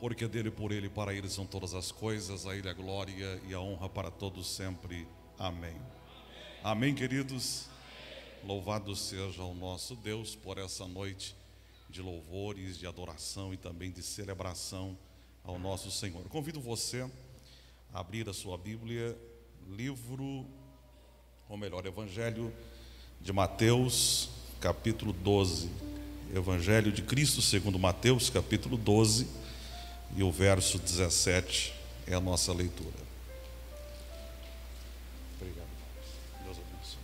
porque 0.00 0.28
dele, 0.28 0.50
por 0.50 0.70
ele, 0.70 0.88
para 0.88 1.12
ele 1.12 1.28
são 1.28 1.44
todas 1.44 1.74
as 1.74 1.90
coisas, 1.90 2.46
a 2.46 2.56
ele 2.56 2.68
a 2.68 2.72
glória 2.72 3.40
e 3.48 3.54
a 3.54 3.60
honra 3.60 3.88
para 3.88 4.10
todos 4.10 4.46
sempre. 4.48 5.06
Amém. 5.38 5.76
Amém, 6.62 6.94
queridos. 6.94 7.66
Louvado 8.44 8.94
seja 8.94 9.42
o 9.42 9.54
nosso 9.54 9.96
Deus 9.96 10.36
por 10.36 10.58
essa 10.58 10.86
noite 10.86 11.34
de 11.90 12.00
louvores, 12.00 12.78
de 12.78 12.86
adoração 12.86 13.52
e 13.52 13.56
também 13.56 13.90
de 13.90 14.02
celebração 14.02 14.96
ao 15.42 15.58
nosso 15.58 15.90
Senhor. 15.90 16.22
Convido 16.28 16.60
você 16.60 17.08
a 17.92 18.00
abrir 18.00 18.28
a 18.28 18.32
sua 18.32 18.56
Bíblia, 18.56 19.18
livro, 19.68 20.46
ou 21.48 21.56
melhor, 21.56 21.84
Evangelho 21.86 22.52
de 23.20 23.32
Mateus, 23.32 24.30
capítulo 24.60 25.12
12. 25.12 25.68
Evangelho 26.32 26.92
de 26.92 27.02
Cristo 27.02 27.42
segundo 27.42 27.78
Mateus, 27.78 28.30
capítulo 28.30 28.76
12 28.76 29.47
e 30.16 30.22
o 30.22 30.30
verso 30.30 30.78
17 30.78 31.74
é 32.06 32.14
a 32.14 32.20
nossa 32.20 32.52
leitura. 32.52 32.96
Obrigado. 35.36 35.68
Deus 36.44 36.56
abençoe. 36.58 36.98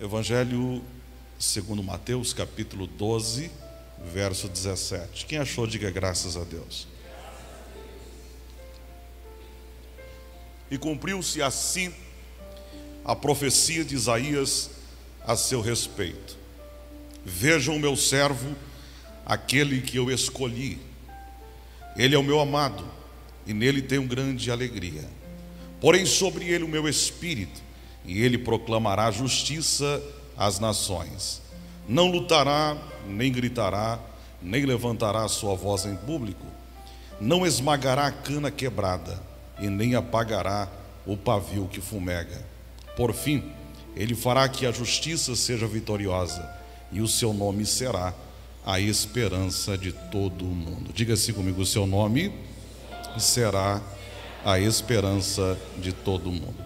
Evangelho 0.00 0.82
segundo 1.38 1.82
Mateus, 1.82 2.32
capítulo 2.32 2.86
12, 2.86 3.50
verso 4.12 4.48
17. 4.48 5.26
Quem 5.26 5.38
achou, 5.38 5.66
diga 5.66 5.90
graças 5.90 6.36
a 6.36 6.44
Deus. 6.44 6.86
E 10.74 10.78
cumpriu-se 10.78 11.40
assim 11.40 11.94
a 13.04 13.14
profecia 13.14 13.84
de 13.84 13.94
Isaías 13.94 14.70
a 15.24 15.36
seu 15.36 15.60
respeito. 15.60 16.36
Vejam 17.24 17.76
o 17.76 17.78
meu 17.78 17.94
servo, 17.94 18.56
aquele 19.24 19.80
que 19.82 19.96
eu 19.96 20.10
escolhi. 20.10 20.80
Ele 21.96 22.16
é 22.16 22.18
o 22.18 22.24
meu 22.24 22.40
amado, 22.40 22.84
e 23.46 23.54
nele 23.54 23.82
tenho 23.82 24.02
grande 24.02 24.50
alegria. 24.50 25.08
Porém, 25.80 26.04
sobre 26.04 26.46
ele 26.46 26.64
o 26.64 26.68
meu 26.68 26.88
espírito, 26.88 27.62
e 28.04 28.20
ele 28.20 28.36
proclamará 28.36 29.12
justiça 29.12 30.02
às 30.36 30.58
nações. 30.58 31.40
Não 31.88 32.10
lutará, 32.10 32.76
nem 33.06 33.30
gritará, 33.30 34.00
nem 34.42 34.66
levantará 34.66 35.28
sua 35.28 35.54
voz 35.54 35.86
em 35.86 35.94
público. 35.94 36.46
Não 37.20 37.46
esmagará 37.46 38.08
a 38.08 38.12
cana 38.12 38.50
quebrada 38.50 39.33
e 39.58 39.68
nem 39.68 39.94
apagará 39.94 40.68
o 41.06 41.16
pavio 41.16 41.68
que 41.68 41.80
fumega. 41.80 42.44
Por 42.96 43.12
fim, 43.12 43.52
ele 43.96 44.14
fará 44.14 44.48
que 44.48 44.66
a 44.66 44.72
justiça 44.72 45.36
seja 45.36 45.66
vitoriosa, 45.66 46.48
e 46.90 47.00
o 47.00 47.08
seu 47.08 47.32
nome 47.32 47.66
será 47.66 48.14
a 48.64 48.80
esperança 48.80 49.76
de 49.76 49.92
todo 49.92 50.44
o 50.44 50.48
mundo. 50.48 50.92
Diga-se 50.92 51.32
comigo: 51.32 51.60
o 51.62 51.66
seu 51.66 51.86
nome 51.86 52.32
será 53.18 53.82
a 54.44 54.58
esperança 54.58 55.58
de 55.78 55.92
todo 55.92 56.28
o 56.28 56.32
mundo. 56.32 56.56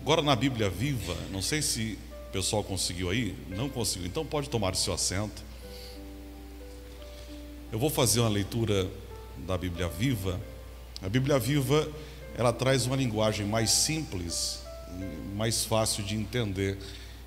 Agora, 0.00 0.22
na 0.22 0.34
Bíblia 0.34 0.68
Viva, 0.68 1.16
não 1.30 1.40
sei 1.40 1.62
se 1.62 1.98
o 2.28 2.32
pessoal 2.32 2.64
conseguiu 2.64 3.10
aí, 3.10 3.36
não 3.48 3.68
conseguiu, 3.68 4.08
então 4.08 4.24
pode 4.24 4.48
tomar 4.48 4.72
o 4.72 4.76
seu 4.76 4.92
assento. 4.92 5.42
Eu 7.70 7.78
vou 7.78 7.88
fazer 7.88 8.20
uma 8.20 8.28
leitura 8.28 8.88
da 9.46 9.56
Bíblia 9.56 9.88
Viva. 9.88 10.40
A 11.00 11.08
Bíblia 11.08 11.38
Viva 11.38 11.88
ela 12.36 12.52
traz 12.52 12.86
uma 12.86 12.96
linguagem 12.96 13.46
mais 13.46 13.70
simples, 13.70 14.60
mais 15.34 15.64
fácil 15.64 16.02
de 16.02 16.14
entender 16.14 16.78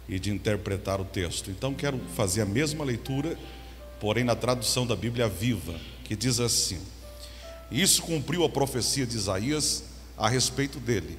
e 0.08 0.20
de 0.20 0.32
interpretar 0.32 1.00
o 1.00 1.06
texto. 1.06 1.50
Então 1.50 1.74
quero 1.74 2.00
fazer 2.16 2.42
a 2.42 2.46
mesma 2.46 2.84
leitura, 2.84 3.38
porém 4.00 4.24
na 4.24 4.36
tradução 4.36 4.86
da 4.86 4.96
Bíblia 4.96 5.28
Viva, 5.28 5.76
que 6.04 6.16
diz 6.16 6.40
assim: 6.40 6.80
Isso 7.72 8.02
cumpriu 8.04 8.44
a 8.44 8.50
profecia 8.50 9.06
de 9.06 9.16
Isaías 9.16 9.84
a 10.18 10.30
respeito 10.30 10.80
dele. 10.80 11.18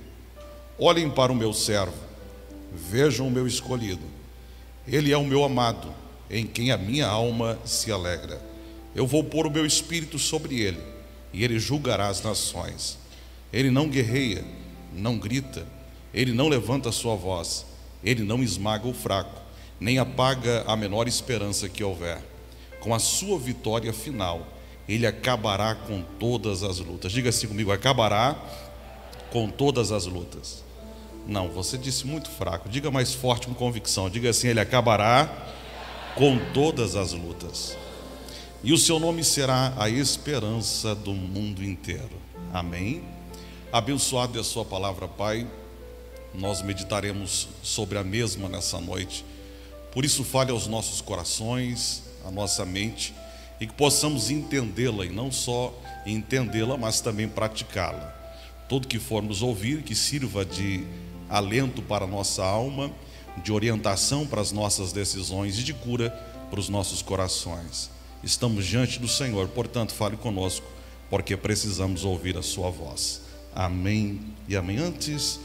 Olhem 0.79 1.11
para 1.11 1.33
o 1.33 1.37
meu 1.37 1.53
servo, 1.53 1.97
vejam 2.73 3.29
o 3.29 3.31
meu 3.31 3.47
escolhido. 3.47 4.17
Ele 4.87 5.13
é 5.13 5.17
o 5.17 5.25
meu 5.25 5.43
amado, 5.43 5.93
em 6.31 6.47
quem 6.47 6.71
a 6.71 6.77
minha 6.77 7.07
alma 7.07 7.59
se 7.65 7.91
alegra. 7.91 8.41
Eu 8.95 9.07
vou 9.07 9.25
pôr 9.25 9.47
o 9.47 9.51
meu 9.51 9.67
espírito 9.67 10.19
sobre 10.19 10.61
ele, 10.61 10.81
e 11.33 11.43
ele 11.43 11.59
julgará 11.59 12.09
as 12.09 12.23
nações. 12.23 12.99
Ele 13.53 13.71
não 13.71 13.89
guerreia, 13.89 14.45
não 14.93 15.19
grita, 15.19 15.67
ele 16.13 16.33
não 16.33 16.49
levanta 16.49 16.89
a 16.89 16.93
sua 16.93 17.15
voz, 17.15 17.67
ele 18.03 18.23
não 18.23 18.43
esmaga 18.43 18.89
o 18.89 18.95
fraco, 18.95 19.41
nem 19.79 19.99
apaga 19.99 20.65
a 20.67 20.77
menor 20.77 21.07
esperança 21.09 21.69
que 21.69 21.85
houver. 21.85 22.21
Com 22.81 22.95
a 22.95 22.99
sua 22.99 23.39
vitória 23.39 23.93
final, 23.93 24.47
ele 24.89 25.07
acabará 25.07 25.75
com 25.75 26.03
todas 26.19 26.63
as 26.63 26.79
lutas. 26.79 27.13
Diga 27.13 27.31
assim 27.31 27.49
comigo: 27.49 27.73
acabará 27.73 28.37
com 29.31 29.49
todas 29.49 29.91
as 29.91 30.07
lutas. 30.07 30.65
Não, 31.27 31.49
você 31.49 31.77
disse 31.77 32.07
muito 32.07 32.31
fraco. 32.31 32.69
Diga 32.69 32.91
mais 32.91 33.13
forte 33.13 33.49
com 33.49 33.55
convicção. 33.55 34.09
Diga 34.09 34.31
assim: 34.31 34.49
ele 34.49 34.61
acabará 34.61 35.29
com 36.15 36.39
todas 36.55 36.95
as 36.95 37.13
lutas. 37.13 37.77
E 38.63 38.73
o 38.73 38.79
seu 38.79 38.99
nome 38.99 39.23
será 39.25 39.75
a 39.77 39.89
esperança 39.89 40.95
do 40.95 41.13
mundo 41.13 41.63
inteiro. 41.65 42.17
Amém. 42.53 43.03
Abençoado 43.73 44.39
é 44.39 44.41
a 44.41 44.45
Sua 44.45 44.65
palavra, 44.65 45.09
Pai. 45.09 45.45
Nós 46.33 46.63
meditaremos 46.63 47.49
sobre 47.65 47.99
a 47.99 48.05
mesma 48.05 48.49
nessa 48.49 48.81
noite. 48.81 49.25
Por 49.91 50.05
isso, 50.05 50.23
fale 50.23 50.53
aos 50.53 50.69
nossos 50.69 51.01
corações, 51.01 52.05
à 52.25 52.31
nossa 52.31 52.65
mente, 52.65 53.13
e 53.61 53.67
que 53.67 53.73
possamos 53.73 54.31
entendê-la, 54.31 55.05
e 55.05 55.11
não 55.11 55.33
só 55.33 55.75
entendê-la, 56.07 56.77
mas 56.77 57.01
também 57.01 57.29
praticá-la. 57.29 58.15
Tudo 58.69 58.87
que 58.87 59.01
formos 59.01 59.43
ouvir, 59.43 59.83
que 59.83 59.97
sirva 59.97 60.45
de 60.45 60.87
alento 61.29 61.83
para 61.83 62.05
a 62.05 62.09
nossa 62.09 62.45
alma, 62.45 62.93
de 63.43 63.53
orientação 63.53 64.27
para 64.27 64.41
as 64.41 64.53
nossas 64.53 64.93
decisões 64.93 65.59
e 65.59 65.65
de 65.65 65.75
cura 65.75 66.11
para 66.51 66.61
os 66.61 66.69
nossos 66.69 67.03
corações. 67.03 67.91
Estamos 68.23 68.65
diante 68.65 69.01
do 69.01 69.09
Senhor, 69.09 69.49
portanto, 69.49 69.93
fale 69.93 70.17
conosco, 70.17 70.67
porque 71.11 71.37
precisamos 71.37 72.05
ouvir 72.05 72.39
a 72.39 72.43
Sua 72.43 72.71
voz. 72.71 73.26
Amém 73.57 74.21
e 74.47 74.55
amém. 74.55 74.77
Antes 74.77 75.41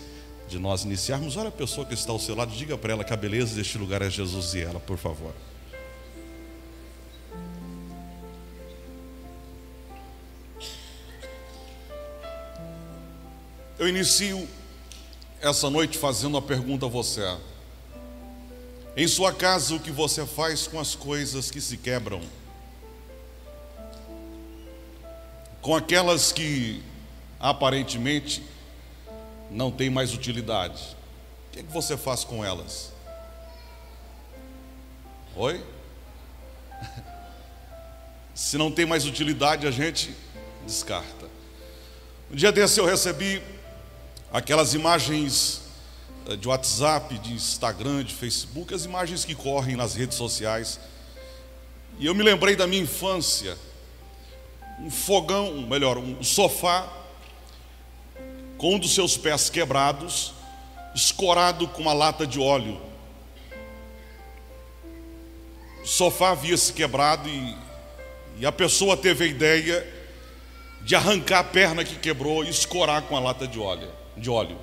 de 0.50 0.60
nós 0.60 0.84
iniciarmos, 0.84 1.38
olha 1.38 1.48
a 1.48 1.52
pessoa 1.52 1.88
que 1.88 1.94
está 1.94 2.12
ao 2.12 2.20
seu 2.20 2.36
lado, 2.36 2.52
diga 2.52 2.78
para 2.78 2.92
ela 2.92 3.06
que 3.06 3.14
a 3.14 3.16
beleza 3.16 3.56
deste 3.56 3.78
lugar 3.78 4.02
é 4.02 4.10
Jesus 4.10 4.54
e 4.54 4.60
ela, 4.60 4.82
por 4.82 4.98
favor. 4.98 5.34
Eu 13.80 13.88
inicio 13.88 14.46
essa 15.40 15.70
noite 15.70 15.98
fazendo 15.98 16.36
uma 16.36 16.42
pergunta 16.42 16.88
a 16.88 16.90
você. 16.90 17.26
Em 18.98 19.08
sua 19.08 19.34
casa, 19.34 19.74
o 19.74 19.80
que 19.80 19.90
você 19.90 20.26
faz 20.26 20.68
com 20.68 20.82
as 20.82 20.96
coisas 20.96 21.50
que 21.50 21.62
se 21.62 21.78
quebram? 21.78 22.22
Com 25.62 25.74
aquelas 25.74 26.34
que 26.34 26.84
aparentemente 27.42 28.44
não 29.50 29.72
tem 29.72 29.90
mais 29.90 30.14
utilidade. 30.14 30.96
O 31.48 31.52
que, 31.52 31.60
é 31.60 31.64
que 31.64 31.72
você 31.72 31.98
faz 31.98 32.24
com 32.24 32.46
elas? 32.46 32.94
Oi? 35.36 35.62
Se 38.36 38.58
não 38.58 38.72
tem 38.72 38.86
mais 38.86 39.06
utilidade, 39.06 39.66
a 39.68 39.72
gente 39.72 40.16
descarta. 40.66 41.28
Um 42.32 42.36
dia 42.36 42.52
desse 42.52 42.80
eu 42.80 42.86
recebi 42.86 43.42
aquelas 44.32 44.74
imagens 44.74 45.62
eh, 46.28 46.36
de 46.36 46.48
WhatsApp, 46.48 47.18
de 47.18 47.34
Instagram, 47.34 48.04
de 48.04 48.14
Facebook, 48.14 48.74
as 48.74 48.86
imagens 48.86 49.26
que 49.26 49.36
correm 49.36 49.76
nas 49.76 49.96
redes 49.96 50.16
sociais. 50.16 50.80
E 52.00 52.06
eu 52.06 52.16
me 52.16 52.24
lembrei 52.24 52.56
da 52.56 52.68
minha 52.68 52.84
infância. 52.84 53.58
Um 54.80 54.90
fogão, 54.90 55.68
melhor, 55.68 55.98
um 55.98 56.24
sofá 56.24 57.01
com 58.62 58.76
um 58.76 58.78
dos 58.78 58.94
seus 58.94 59.18
pés 59.18 59.50
quebrados, 59.50 60.36
escorado 60.94 61.68
com 61.70 61.82
uma 61.82 61.94
lata 61.94 62.28
de 62.28 62.40
óleo. 62.40 62.80
O 65.84 65.88
sofá 65.88 66.30
havia 66.30 66.56
se 66.56 66.72
quebrado 66.72 67.28
e, 67.28 67.58
e 68.38 68.46
a 68.46 68.52
pessoa 68.52 68.96
teve 68.96 69.24
a 69.24 69.28
ideia 69.28 69.94
de 70.82 70.96
arrancar 70.96 71.40
a 71.40 71.44
perna 71.44 71.84
que 71.84 71.96
quebrou 71.96 72.44
e 72.44 72.50
escorar 72.50 73.02
com 73.02 73.18
a 73.18 73.20
lata 73.20 73.48
de 73.48 73.60
óleo. 73.60 73.92
De 74.16 74.30
óleo. 74.30 74.60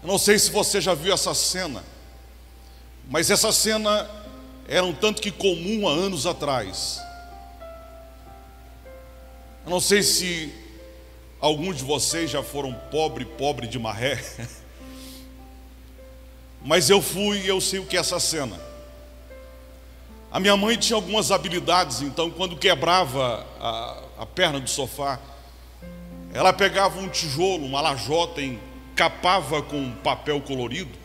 Eu 0.00 0.06
não 0.06 0.16
sei 0.16 0.38
se 0.38 0.52
você 0.52 0.80
já 0.80 0.94
viu 0.94 1.12
essa 1.12 1.34
cena, 1.34 1.82
mas 3.08 3.32
essa 3.32 3.50
cena 3.50 4.08
era 4.68 4.86
um 4.86 4.94
tanto 4.94 5.20
que 5.20 5.32
comum 5.32 5.88
há 5.88 5.90
anos 5.90 6.24
atrás. 6.24 7.00
Eu 9.64 9.70
não 9.70 9.80
sei 9.80 10.04
se 10.04 10.69
alguns 11.40 11.78
de 11.78 11.84
vocês 11.84 12.30
já 12.30 12.42
foram 12.42 12.74
pobre, 12.90 13.24
pobre 13.24 13.66
de 13.66 13.78
maré. 13.78 14.22
Mas 16.62 16.90
eu 16.90 17.00
fui 17.00 17.40
e 17.40 17.48
eu 17.48 17.58
sei 17.60 17.78
o 17.78 17.86
que 17.86 17.96
é 17.96 18.00
essa 18.00 18.20
cena. 18.20 18.60
A 20.30 20.38
minha 20.38 20.56
mãe 20.56 20.76
tinha 20.76 20.96
algumas 20.96 21.32
habilidades, 21.32 22.02
então 22.02 22.30
quando 22.30 22.56
quebrava 22.56 23.44
a, 23.58 24.02
a 24.18 24.26
perna 24.26 24.60
do 24.60 24.68
sofá, 24.68 25.18
ela 26.32 26.52
pegava 26.52 27.00
um 27.00 27.08
tijolo, 27.08 27.66
uma 27.66 27.80
lajota, 27.80 28.40
encapava 28.40 29.60
com 29.62 29.90
papel 30.04 30.40
colorido, 30.40 30.96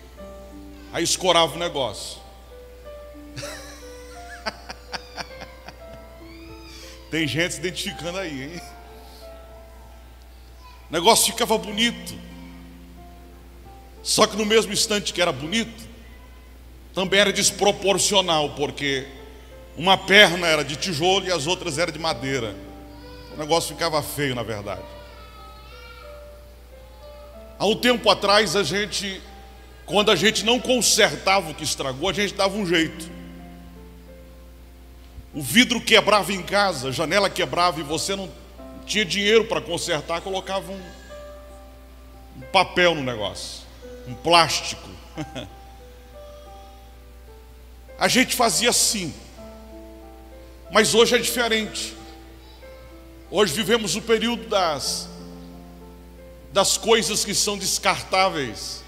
aí 0.93 1.03
escorava 1.03 1.55
o 1.55 1.57
negócio. 1.57 2.19
Tem 7.09 7.27
gente 7.27 7.55
se 7.55 7.59
identificando 7.59 8.19
aí, 8.19 8.43
hein? 8.43 8.61
O 10.95 10.97
negócio 10.97 11.25
ficava 11.25 11.57
bonito. 11.57 12.17
Só 14.01 14.25
que 14.25 14.37
no 14.37 14.45
mesmo 14.45 14.71
instante 14.71 15.11
que 15.11 15.21
era 15.21 15.33
bonito, 15.33 15.83
também 16.93 17.19
era 17.19 17.33
desproporcional, 17.33 18.51
porque 18.51 19.05
uma 19.75 19.97
perna 19.97 20.47
era 20.47 20.63
de 20.63 20.77
tijolo 20.77 21.25
e 21.25 21.31
as 21.33 21.47
outras 21.47 21.77
eram 21.77 21.91
de 21.91 21.99
madeira. 21.99 22.55
O 23.33 23.37
negócio 23.37 23.75
ficava 23.75 24.01
feio, 24.01 24.33
na 24.33 24.41
verdade. 24.41 24.83
Há 27.59 27.65
um 27.65 27.75
tempo 27.75 28.09
atrás, 28.09 28.55
a 28.55 28.63
gente, 28.63 29.21
quando 29.85 30.11
a 30.11 30.15
gente 30.15 30.45
não 30.45 30.61
consertava 30.61 31.51
o 31.51 31.53
que 31.53 31.65
estragou, 31.65 32.07
a 32.07 32.13
gente 32.13 32.33
dava 32.35 32.55
um 32.55 32.65
jeito. 32.65 33.11
O 35.33 35.41
vidro 35.41 35.81
quebrava 35.81 36.31
em 36.31 36.41
casa, 36.41 36.87
a 36.87 36.91
janela 36.93 37.29
quebrava 37.29 37.81
e 37.81 37.83
você 37.83 38.15
não 38.15 38.44
tinha 38.85 39.05
dinheiro 39.05 39.45
para 39.45 39.61
consertar, 39.61 40.21
colocava 40.21 40.71
um, 40.71 40.81
um 42.37 42.41
papel 42.51 42.95
no 42.95 43.03
negócio 43.03 43.65
um 44.07 44.13
plástico. 44.13 44.89
A 47.97 48.07
gente 48.07 48.35
fazia 48.35 48.69
assim, 48.69 49.13
mas 50.71 50.93
hoje 50.93 51.15
é 51.15 51.17
diferente. 51.17 51.95
Hoje 53.31 53.53
vivemos 53.53 53.95
o 53.95 54.01
período 54.01 54.47
das, 54.47 55.09
das 56.51 56.77
coisas 56.77 57.23
que 57.23 57.33
são 57.33 57.57
descartáveis. 57.57 58.83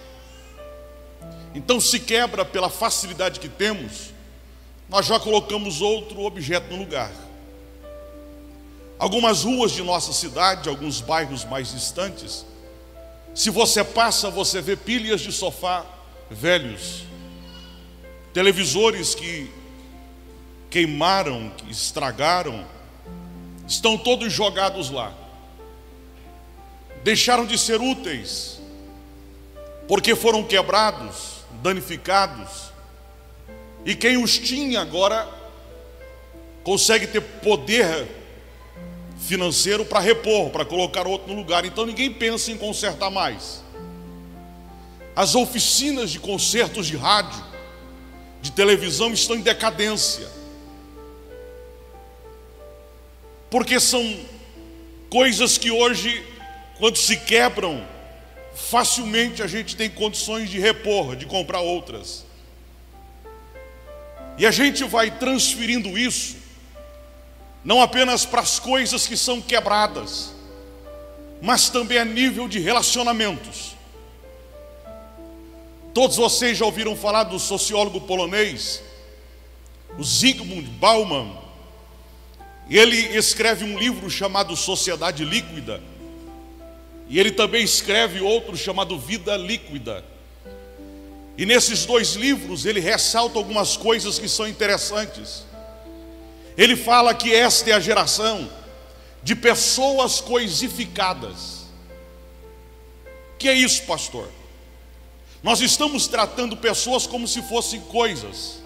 Então, 1.55 1.79
se 1.79 1.99
quebra 1.99 2.43
pela 2.45 2.69
facilidade 2.69 3.39
que 3.39 3.49
temos, 3.49 4.13
nós 4.89 5.05
já 5.05 5.19
colocamos 5.19 5.81
outro 5.81 6.21
objeto 6.21 6.71
no 6.71 6.77
lugar. 6.77 7.11
Algumas 8.99 9.43
ruas 9.43 9.71
de 9.71 9.83
nossa 9.83 10.11
cidade, 10.11 10.67
alguns 10.67 11.01
bairros 11.01 11.45
mais 11.45 11.71
distantes, 11.71 12.45
se 13.35 13.51
você 13.51 13.83
passa, 13.83 14.31
você 14.31 14.59
vê 14.61 14.75
pilhas 14.75 15.21
de 15.21 15.31
sofá 15.31 15.85
velhos, 16.29 17.03
televisores 18.33 19.13
que 19.13 19.51
queimaram, 20.71 21.51
que 21.55 21.71
estragaram, 21.71 22.65
estão 23.67 23.95
todos 23.95 24.33
jogados 24.33 24.89
lá. 24.89 25.13
Deixaram 27.03 27.45
de 27.45 27.59
ser 27.59 27.79
úteis, 27.79 28.59
porque 29.87 30.15
foram 30.15 30.43
quebrados, 30.43 31.41
danificados, 31.61 32.71
e 33.85 33.95
quem 33.95 34.17
os 34.17 34.37
tinha 34.39 34.81
agora 34.81 35.27
consegue 36.63 37.05
ter 37.05 37.21
poder 37.21 38.26
financeiro 39.27 39.83
para 39.83 39.99
repor, 39.99 40.49
para 40.49 40.63
colocar 40.63 41.05
outro 41.05 41.27
no 41.27 41.35
lugar. 41.35 41.65
Então 41.65 41.85
ninguém 41.85 42.11
pensa 42.11 42.49
em 42.49 42.57
consertar 42.57 43.11
mais. 43.11 43.61
As 45.15 45.35
oficinas 45.35 46.11
de 46.11 46.19
concertos 46.19 46.87
de 46.87 46.95
rádio, 46.95 47.43
de 48.41 48.51
televisão 48.51 49.11
estão 49.11 49.35
em 49.35 49.41
decadência. 49.41 50.27
Porque 53.49 53.79
são 53.79 54.17
coisas 55.09 55.57
que 55.57 55.71
hoje, 55.71 56.25
quando 56.79 56.97
se 56.97 57.17
quebram, 57.17 57.85
facilmente 58.55 59.43
a 59.43 59.47
gente 59.47 59.75
tem 59.75 59.89
condições 59.89 60.49
de 60.49 60.59
repor, 60.59 61.15
de 61.15 61.25
comprar 61.25 61.59
outras. 61.59 62.25
E 64.37 64.45
a 64.45 64.51
gente 64.51 64.83
vai 64.83 65.11
transferindo 65.11 65.97
isso 65.97 66.46
não 67.67 67.81
apenas 67.81 68.25
para 68.25 68.39
as 68.39 68.61
coisas 68.61 69.05
que 69.05 69.17
são 69.17 69.41
quebradas, 69.41 70.33
mas 71.41 71.67
também 71.67 71.97
a 71.97 72.05
nível 72.05 72.47
de 72.47 72.59
relacionamentos. 72.59 73.75
Todos 75.93 76.15
vocês 76.15 76.57
já 76.57 76.63
ouviram 76.63 76.95
falar 76.95 77.25
do 77.25 77.37
sociólogo 77.37 77.99
polonês, 77.99 78.81
o 79.99 80.03
Zygmunt 80.03 80.65
Bauman. 80.79 81.35
Ele 82.69 82.95
escreve 83.17 83.65
um 83.65 83.77
livro 83.77 84.09
chamado 84.09 84.55
Sociedade 84.55 85.25
Líquida. 85.25 85.81
E 87.09 87.19
ele 87.19 87.31
também 87.31 87.65
escreve 87.65 88.21
outro 88.21 88.55
chamado 88.55 88.97
Vida 88.97 89.35
Líquida. 89.35 90.05
E 91.37 91.45
nesses 91.45 91.85
dois 91.85 92.13
livros 92.13 92.65
ele 92.65 92.79
ressalta 92.79 93.37
algumas 93.37 93.75
coisas 93.75 94.17
que 94.17 94.29
são 94.29 94.47
interessantes. 94.47 95.46
Ele 96.57 96.75
fala 96.75 97.13
que 97.13 97.33
esta 97.33 97.69
é 97.69 97.73
a 97.73 97.79
geração 97.79 98.49
de 99.21 99.35
pessoas 99.35 100.19
coisificadas. 100.19 101.67
Que 103.37 103.47
é 103.47 103.53
isso, 103.53 103.83
pastor? 103.83 104.29
Nós 105.43 105.61
estamos 105.61 106.07
tratando 106.07 106.57
pessoas 106.57 107.05
como 107.05 107.27
se 107.27 107.41
fossem 107.43 107.79
coisas. 107.81 108.59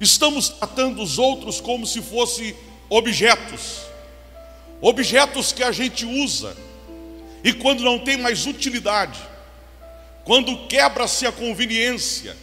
Estamos 0.00 0.48
tratando 0.48 1.02
os 1.02 1.18
outros 1.18 1.60
como 1.60 1.86
se 1.86 2.00
fossem 2.00 2.56
objetos. 2.88 3.82
Objetos 4.80 5.52
que 5.52 5.62
a 5.62 5.70
gente 5.70 6.06
usa 6.06 6.56
e 7.44 7.52
quando 7.52 7.82
não 7.82 7.98
tem 7.98 8.16
mais 8.16 8.46
utilidade, 8.46 9.20
quando 10.24 10.66
quebra-se 10.66 11.26
a 11.26 11.32
conveniência, 11.32 12.36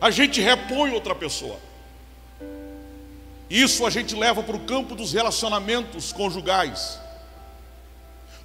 a 0.00 0.10
gente 0.10 0.40
repõe 0.40 0.90
outra 0.90 1.14
pessoa. 1.14 1.58
Isso 3.48 3.84
a 3.84 3.90
gente 3.90 4.14
leva 4.14 4.42
para 4.42 4.56
o 4.56 4.60
campo 4.60 4.94
dos 4.94 5.12
relacionamentos 5.12 6.12
conjugais. 6.12 6.98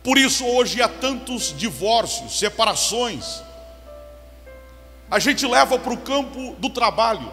Por 0.04 0.18
isso 0.18 0.46
hoje 0.46 0.82
há 0.82 0.88
tantos 0.88 1.56
divórcios, 1.58 2.38
separações. 2.38 3.42
A 5.10 5.20
gente 5.20 5.46
leva 5.46 5.78
para 5.80 5.94
o 5.94 5.98
campo 5.98 6.56
do 6.60 6.70
trabalho. 6.70 7.32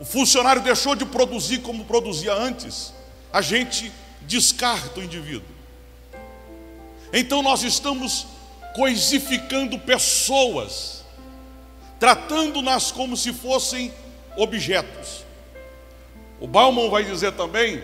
O 0.00 0.04
funcionário 0.04 0.62
deixou 0.62 0.94
de 0.94 1.04
produzir 1.04 1.58
como 1.58 1.84
produzia 1.84 2.32
antes. 2.32 2.92
A 3.32 3.40
gente 3.40 3.92
descarta 4.22 5.00
o 5.00 5.02
indivíduo. 5.02 5.56
Então 7.12 7.42
nós 7.42 7.62
estamos 7.62 8.26
coisificando 8.74 9.78
pessoas, 9.78 11.04
tratando-nas 11.98 12.92
como 12.92 13.16
se 13.16 13.32
fossem 13.32 13.92
objetos. 14.36 15.27
O 16.40 16.46
Bauman 16.46 16.88
vai 16.88 17.04
dizer 17.04 17.32
também 17.32 17.82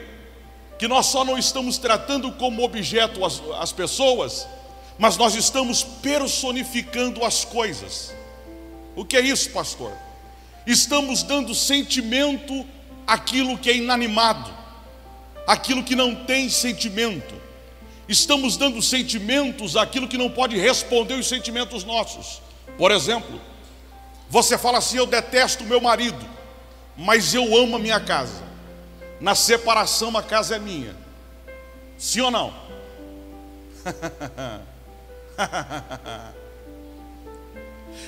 que 0.78 0.86
nós 0.86 1.06
só 1.06 1.24
não 1.24 1.38
estamos 1.38 1.78
tratando 1.78 2.30
como 2.32 2.62
objeto 2.62 3.24
as, 3.24 3.42
as 3.58 3.72
pessoas, 3.72 4.46
mas 4.98 5.16
nós 5.16 5.34
estamos 5.34 5.82
personificando 5.82 7.24
as 7.24 7.44
coisas. 7.44 8.14
O 8.94 9.04
que 9.04 9.16
é 9.16 9.20
isso, 9.20 9.50
pastor? 9.50 9.92
Estamos 10.66 11.22
dando 11.22 11.54
sentimento 11.54 12.64
àquilo 13.06 13.58
que 13.58 13.70
é 13.70 13.76
inanimado, 13.76 14.52
àquilo 15.46 15.82
que 15.82 15.96
não 15.96 16.14
tem 16.14 16.48
sentimento. 16.48 17.34
Estamos 18.08 18.56
dando 18.56 18.80
sentimentos 18.80 19.76
àquilo 19.76 20.06
que 20.06 20.18
não 20.18 20.30
pode 20.30 20.56
responder 20.56 21.14
os 21.14 21.28
sentimentos 21.28 21.84
nossos. 21.84 22.40
Por 22.78 22.90
exemplo, 22.90 23.40
você 24.28 24.56
fala 24.56 24.78
assim: 24.78 24.98
Eu 24.98 25.06
detesto 25.06 25.64
meu 25.64 25.80
marido 25.80 26.33
mas 26.96 27.34
eu 27.34 27.56
amo 27.56 27.76
a 27.76 27.78
minha 27.78 28.00
casa. 28.00 28.42
Na 29.20 29.34
separação, 29.34 30.16
a 30.16 30.22
casa 30.22 30.56
é 30.56 30.58
minha. 30.58 30.96
Sim 31.98 32.22
ou 32.22 32.30
não? 32.30 32.54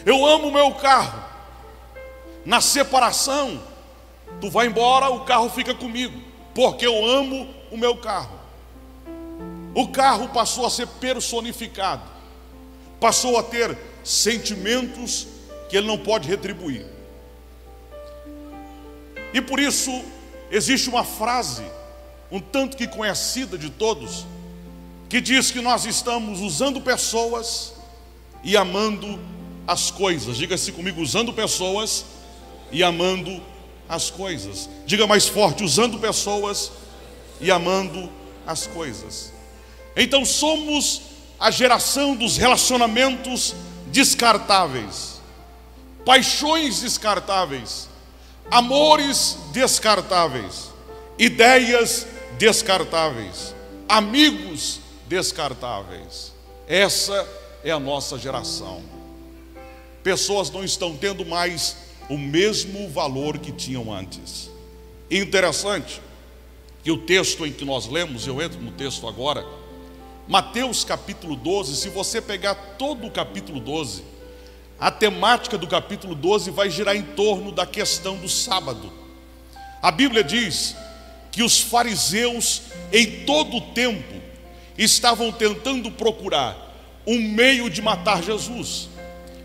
eu 0.04 0.26
amo 0.26 0.48
o 0.48 0.52
meu 0.52 0.74
carro. 0.74 1.24
Na 2.44 2.60
separação, 2.60 3.62
tu 4.40 4.50
vai 4.50 4.66
embora, 4.66 5.10
o 5.10 5.24
carro 5.24 5.48
fica 5.50 5.74
comigo, 5.74 6.20
porque 6.54 6.86
eu 6.86 7.04
amo 7.04 7.48
o 7.70 7.76
meu 7.76 7.96
carro. 7.96 8.38
O 9.74 9.88
carro 9.88 10.28
passou 10.28 10.64
a 10.64 10.70
ser 10.70 10.86
personificado, 10.86 12.02
passou 13.00 13.38
a 13.38 13.42
ter 13.42 13.76
sentimentos 14.04 15.26
que 15.68 15.76
ele 15.76 15.86
não 15.86 15.98
pode 15.98 16.28
retribuir. 16.28 16.95
E 19.36 19.40
por 19.42 19.60
isso 19.60 20.02
existe 20.50 20.88
uma 20.88 21.04
frase, 21.04 21.62
um 22.32 22.40
tanto 22.40 22.74
que 22.74 22.86
conhecida 22.86 23.58
de 23.58 23.68
todos, 23.68 24.24
que 25.10 25.20
diz 25.20 25.50
que 25.50 25.60
nós 25.60 25.84
estamos 25.84 26.40
usando 26.40 26.80
pessoas 26.80 27.74
e 28.42 28.56
amando 28.56 29.20
as 29.68 29.90
coisas. 29.90 30.38
Diga-se 30.38 30.72
comigo, 30.72 31.02
usando 31.02 31.34
pessoas 31.34 32.06
e 32.72 32.82
amando 32.82 33.42
as 33.86 34.08
coisas. 34.08 34.70
Diga 34.86 35.06
mais 35.06 35.28
forte, 35.28 35.62
usando 35.62 35.98
pessoas 35.98 36.72
e 37.38 37.50
amando 37.50 38.10
as 38.46 38.66
coisas. 38.66 39.34
Então 39.94 40.24
somos 40.24 41.02
a 41.38 41.50
geração 41.50 42.16
dos 42.16 42.38
relacionamentos 42.38 43.54
descartáveis, 43.88 45.20
paixões 46.06 46.80
descartáveis, 46.80 47.90
amores 48.50 49.38
descartáveis, 49.52 50.70
ideias 51.18 52.06
descartáveis, 52.38 53.54
amigos 53.88 54.80
descartáveis. 55.06 56.32
Essa 56.66 57.26
é 57.64 57.70
a 57.70 57.80
nossa 57.80 58.18
geração. 58.18 58.82
Pessoas 60.02 60.50
não 60.50 60.64
estão 60.64 60.96
tendo 60.96 61.24
mais 61.24 61.76
o 62.08 62.16
mesmo 62.16 62.88
valor 62.90 63.38
que 63.38 63.50
tinham 63.50 63.92
antes. 63.92 64.50
Interessante 65.10 66.00
que 66.82 66.90
o 66.90 66.98
texto 66.98 67.44
em 67.44 67.52
que 67.52 67.64
nós 67.64 67.86
lemos, 67.88 68.26
eu 68.26 68.40
entro 68.40 68.60
no 68.60 68.70
texto 68.70 69.08
agora, 69.08 69.44
Mateus 70.28 70.84
capítulo 70.84 71.36
12, 71.36 71.76
se 71.76 71.88
você 71.88 72.20
pegar 72.20 72.54
todo 72.78 73.06
o 73.06 73.10
capítulo 73.10 73.60
12, 73.60 74.04
a 74.78 74.90
temática 74.90 75.56
do 75.56 75.66
capítulo 75.66 76.14
12 76.14 76.50
vai 76.50 76.68
girar 76.68 76.94
em 76.94 77.02
torno 77.02 77.50
da 77.50 77.64
questão 77.64 78.16
do 78.16 78.28
sábado. 78.28 78.92
A 79.82 79.90
Bíblia 79.90 80.22
diz 80.22 80.76
que 81.30 81.42
os 81.42 81.60
fariseus, 81.60 82.62
em 82.92 83.24
todo 83.24 83.56
o 83.56 83.60
tempo, 83.72 84.14
estavam 84.76 85.32
tentando 85.32 85.90
procurar 85.90 86.74
um 87.06 87.18
meio 87.20 87.70
de 87.70 87.80
matar 87.80 88.22
Jesus, 88.22 88.88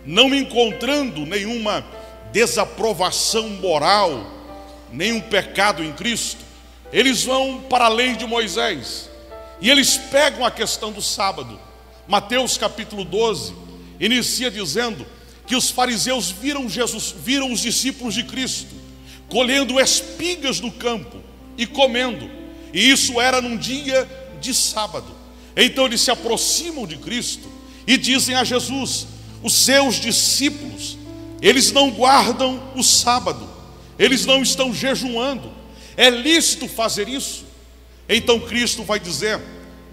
não 0.06 0.34
encontrando 0.34 1.26
nenhuma 1.26 1.86
desaprovação 2.32 3.50
moral, 3.50 4.26
nenhum 4.92 5.22
pecado 5.22 5.84
em 5.84 5.94
Cristo, 5.94 6.44
eles 6.92 7.24
vão 7.24 7.62
para 7.70 7.86
a 7.86 7.90
lei 7.90 8.16
de 8.16 8.26
Moisés 8.26 9.10
e 9.62 9.70
eles 9.70 9.98
pegam 9.98 10.46
a 10.46 10.52
questão 10.52 10.92
do 10.92 11.02
sábado. 11.02 11.60
Mateus 12.08 12.58
capítulo 12.58 13.06
12 13.06 13.54
inicia 14.00 14.52
dizendo 14.52 15.06
que 15.52 15.56
os 15.58 15.70
fariseus 15.70 16.32
viram 16.32 16.70
Jesus, 16.70 17.14
viram 17.26 17.52
os 17.52 17.60
discípulos 17.60 18.14
de 18.14 18.24
Cristo 18.24 18.74
colhendo 19.28 19.82
espigas 19.82 20.62
do 20.62 20.72
campo 20.72 21.18
e 21.58 21.68
comendo. 21.68 22.32
E 22.74 22.90
isso 22.90 23.20
era 23.20 23.42
num 23.42 23.58
dia 23.58 24.10
de 24.40 24.54
sábado. 24.54 25.14
Então 25.54 25.88
eles 25.88 26.00
se 26.00 26.10
aproximam 26.10 26.88
de 26.88 26.96
Cristo 26.96 27.50
e 27.86 27.98
dizem 27.98 28.34
a 28.34 28.46
Jesus: 28.46 29.08
os 29.44 29.52
seus 29.52 29.96
discípulos, 29.96 30.98
eles 31.42 31.70
não 31.74 31.92
guardam 31.92 32.72
o 32.74 32.82
sábado, 32.82 33.46
eles 34.00 34.26
não 34.26 34.42
estão 34.42 34.74
jejuando. 34.74 35.52
É 35.98 36.10
lícito 36.10 36.66
fazer 36.70 37.10
isso? 37.10 37.44
Então 38.08 38.40
Cristo 38.40 38.86
vai 38.86 39.02
dizer 39.02 39.38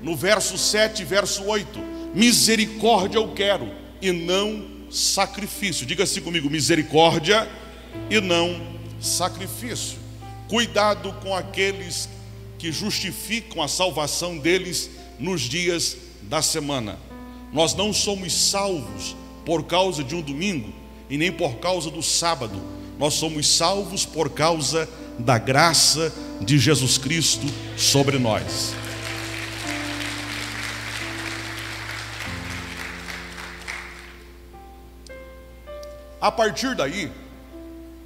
no 0.05 0.15
verso 0.15 0.57
7, 0.57 1.03
verso 1.05 1.43
8: 1.43 1.81
misericórdia 2.15 3.19
eu 3.19 3.33
quero 3.33 3.69
e 4.01 4.13
não 4.13 4.78
sacrifício. 4.91 5.87
Diga-se 5.87 6.21
comigo: 6.21 6.51
misericórdia 6.51 7.49
e 8.11 8.21
não 8.21 8.61
sacrifício. 9.01 9.99
Cuidado 10.49 11.13
com 11.23 11.35
aqueles 11.35 12.09
que 12.59 12.73
justificam 12.73 13.63
a 13.63 13.69
salvação 13.69 14.39
deles 14.39 14.91
nos 15.19 15.43
dias 15.43 15.97
da 16.23 16.43
semana. 16.43 16.99
Nós 17.53 17.75
não 17.75 17.93
somos 17.93 18.33
salvos 18.33 19.17
por 19.45 19.65
causa 19.65 20.03
de 20.05 20.15
um 20.15 20.21
domingo 20.21 20.73
e 21.09 21.17
nem 21.17 21.33
por 21.33 21.57
causa 21.57 21.91
do 21.91 22.03
sábado. 22.03 22.61
Nós 22.99 23.15
somos 23.15 23.49
salvos 23.49 24.05
por 24.05 24.31
causa 24.31 24.89
da 25.19 25.39
graça 25.39 26.13
de 26.41 26.59
Jesus 26.59 26.99
Cristo 26.99 27.47
sobre 27.77 28.19
nós. 28.19 28.75
A 36.29 36.31
partir 36.31 36.75
daí, 36.75 37.11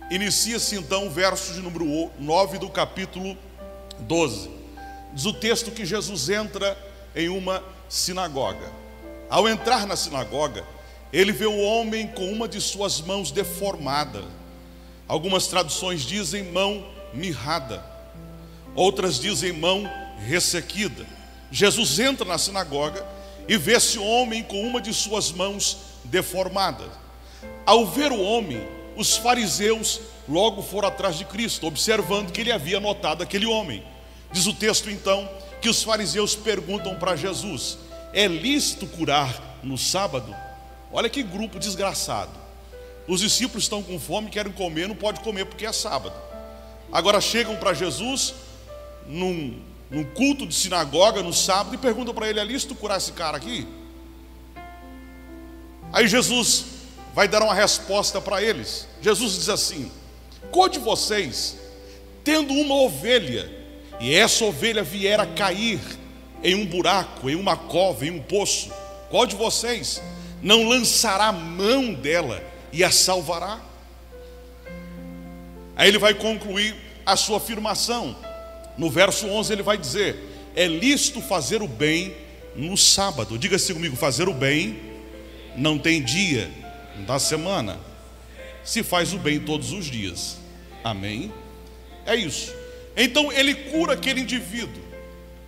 inicia-se 0.09 0.77
então 0.77 1.09
o 1.09 1.11
verso 1.11 1.55
de 1.55 1.61
número 1.61 2.09
9 2.21 2.57
do 2.57 2.71
capítulo 2.71 3.37
12. 3.99 4.49
Diz 5.13 5.25
o 5.27 5.33
texto 5.33 5.73
que 5.73 5.85
Jesus 5.85 6.29
entra 6.29 6.79
em 7.17 7.29
uma 7.29 7.61
sinagoga. 7.89 8.71
Ao 9.29 9.49
entrar 9.49 9.89
na 9.89 9.97
sinagoga, 9.97 10.65
ele 11.13 11.33
vê 11.33 11.47
o 11.47 11.59
homem 11.59 12.07
com 12.07 12.31
uma 12.31 12.47
de 12.47 12.61
suas 12.61 13.01
mãos 13.01 13.33
deformada. 13.33 14.23
Algumas 15.09 15.49
traduções 15.49 16.03
dizem 16.03 16.45
mão 16.45 16.87
mirrada, 17.13 17.85
outras 18.77 19.19
dizem 19.19 19.53
mão 19.53 19.83
ressequida. 20.25 21.05
Jesus 21.51 21.99
entra 21.99 22.25
na 22.25 22.39
sinagoga 22.39 23.05
e 23.49 23.57
vê 23.57 23.73
esse 23.73 23.99
homem 23.99 24.45
com 24.45 24.63
uma 24.63 24.81
de 24.81 24.95
suas 24.95 25.33
mãos 25.33 25.79
deformada. 26.05 27.02
Ao 27.65 27.87
ver 27.87 28.11
o 28.11 28.21
homem, 28.21 28.67
os 28.97 29.17
fariseus 29.17 30.01
logo 30.29 30.63
foram 30.63 30.89
atrás 30.89 31.17
de 31.17 31.25
Cristo, 31.25 31.67
observando 31.67 32.33
que 32.33 32.41
ele 32.41 32.53
havia 32.53 32.81
notado 32.81 33.23
aquele 33.23 33.47
homem. 33.47 33.83
Diz 34.33 34.47
o 34.47 34.55
texto 34.55 34.91
então 34.91 35.29
que 35.61 35.69
os 35.69 35.83
fariseus 35.83 36.35
perguntam 36.35 36.97
para 36.97 37.17
Jesus: 37.17 37.79
é 38.13 38.27
lícito 38.27 38.87
curar 38.87 39.59
no 39.63 39.79
sábado? 39.79 40.35
Olha 40.93 41.09
que 41.09 41.23
grupo 41.23 41.59
desgraçado. 41.59 42.43
Os 43.07 43.21
discípulos 43.21 43.65
estão 43.65 43.83
com 43.83 43.99
fome, 43.99 44.31
querem 44.31 44.53
comer, 44.53 44.89
não 44.89 44.95
pode 44.95 45.21
comer 45.21 45.45
porque 45.47 45.67
é 45.67 45.73
sábado. 45.73 46.15
Agora 46.91 47.21
chegam 47.21 47.57
para 47.57 47.73
Jesus 47.73 48.35
num, 49.07 49.61
num, 49.91 50.05
culto 50.05 50.47
de 50.47 50.55
sinagoga 50.55 51.23
no 51.23 51.33
sábado 51.33 51.75
e 51.75 51.79
perguntam 51.79 52.15
para 52.15 52.29
ele: 52.29 52.41
é 52.41 52.45
lícito 52.45 52.75
curar 52.75 52.99
esse 52.99 53.13
cara 53.13 53.37
aqui? 53.37 53.67
Aí 55.93 56.09
Jesus 56.09 56.65
vai 57.15 57.29
dar 57.29 57.43
uma 57.43 57.55
resposta 57.55 58.21
para 58.21 58.43
eles. 58.43 58.87
Jesus 59.01 59.35
diz 59.35 59.49
assim: 59.49 59.91
Qual 60.51 60.69
de 60.69 60.79
vocês, 60.79 61.57
tendo 62.25 62.53
uma 62.55 62.75
ovelha, 62.75 63.51
e 64.01 64.15
essa 64.15 64.45
ovelha 64.45 64.83
vier 64.83 65.21
a 65.21 65.27
cair 65.27 65.81
em 66.43 66.55
um 66.55 66.67
buraco, 66.67 67.31
em 67.31 67.37
uma 67.37 67.57
cova, 67.57 68.07
em 68.07 68.11
um 68.11 68.21
poço, 68.21 68.71
qual 69.11 69.27
de 69.27 69.37
vocês 69.37 70.03
não 70.43 70.69
lançará 70.69 71.31
mão 71.31 71.95
dela 71.95 72.43
e 72.73 72.83
a 72.83 72.91
salvará? 72.91 73.61
Aí 75.77 75.89
ele 75.89 75.99
vai 75.99 76.15
concluir 76.15 76.75
a 77.07 77.17
sua 77.17 77.37
afirmação. 77.37 78.17
No 78.77 78.91
verso 78.91 79.27
11 79.27 79.53
ele 79.53 79.63
vai 79.63 79.77
dizer: 79.77 80.17
É 80.57 80.67
lícito 80.67 81.21
fazer 81.21 81.63
o 81.63 81.69
bem 81.69 82.15
no 82.57 82.77
sábado. 82.77 83.39
Diga-se 83.39 83.73
comigo: 83.73 83.97
fazer 83.97 84.29
o 84.29 84.35
bem 84.35 84.81
não 85.55 85.79
tem 85.79 86.03
dia 86.03 86.62
da 87.07 87.19
semana. 87.19 87.79
Se 88.65 88.83
faz 88.83 89.13
o 89.13 89.19
bem 89.19 89.41
todos 89.41 89.73
os 89.73 89.87
dias. 89.87 90.39
Amém? 90.85 91.33
É 92.07 92.15
isso. 92.15 92.53
Então 92.97 93.33
ele 93.33 93.55
cura 93.55 93.95
aquele 93.95 94.21
indivíduo. 94.21 94.83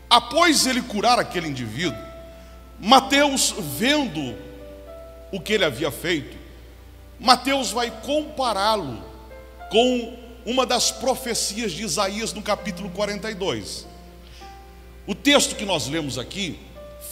Após 0.09 0.67
ele 0.67 0.83
curar 0.83 1.19
aquele 1.19 1.49
indivíduo, 1.49 1.99
Mateus, 2.79 3.55
vendo 3.77 4.37
o 5.33 5.41
que 5.41 5.53
ele 5.53 5.65
havia 5.65 5.91
feito, 5.91 6.37
Mateus 7.19 7.71
vai 7.71 7.91
compará-lo 8.03 9.03
com 9.71 10.17
uma 10.45 10.67
das 10.67 10.91
profecias 10.91 11.73
de 11.73 11.83
Isaías 11.83 12.33
no 12.33 12.43
capítulo 12.43 12.91
42. 12.91 13.87
O 15.07 15.15
texto 15.15 15.57
que 15.57 15.65
nós 15.65 15.87
lemos 15.89 16.19
aqui 16.19 16.59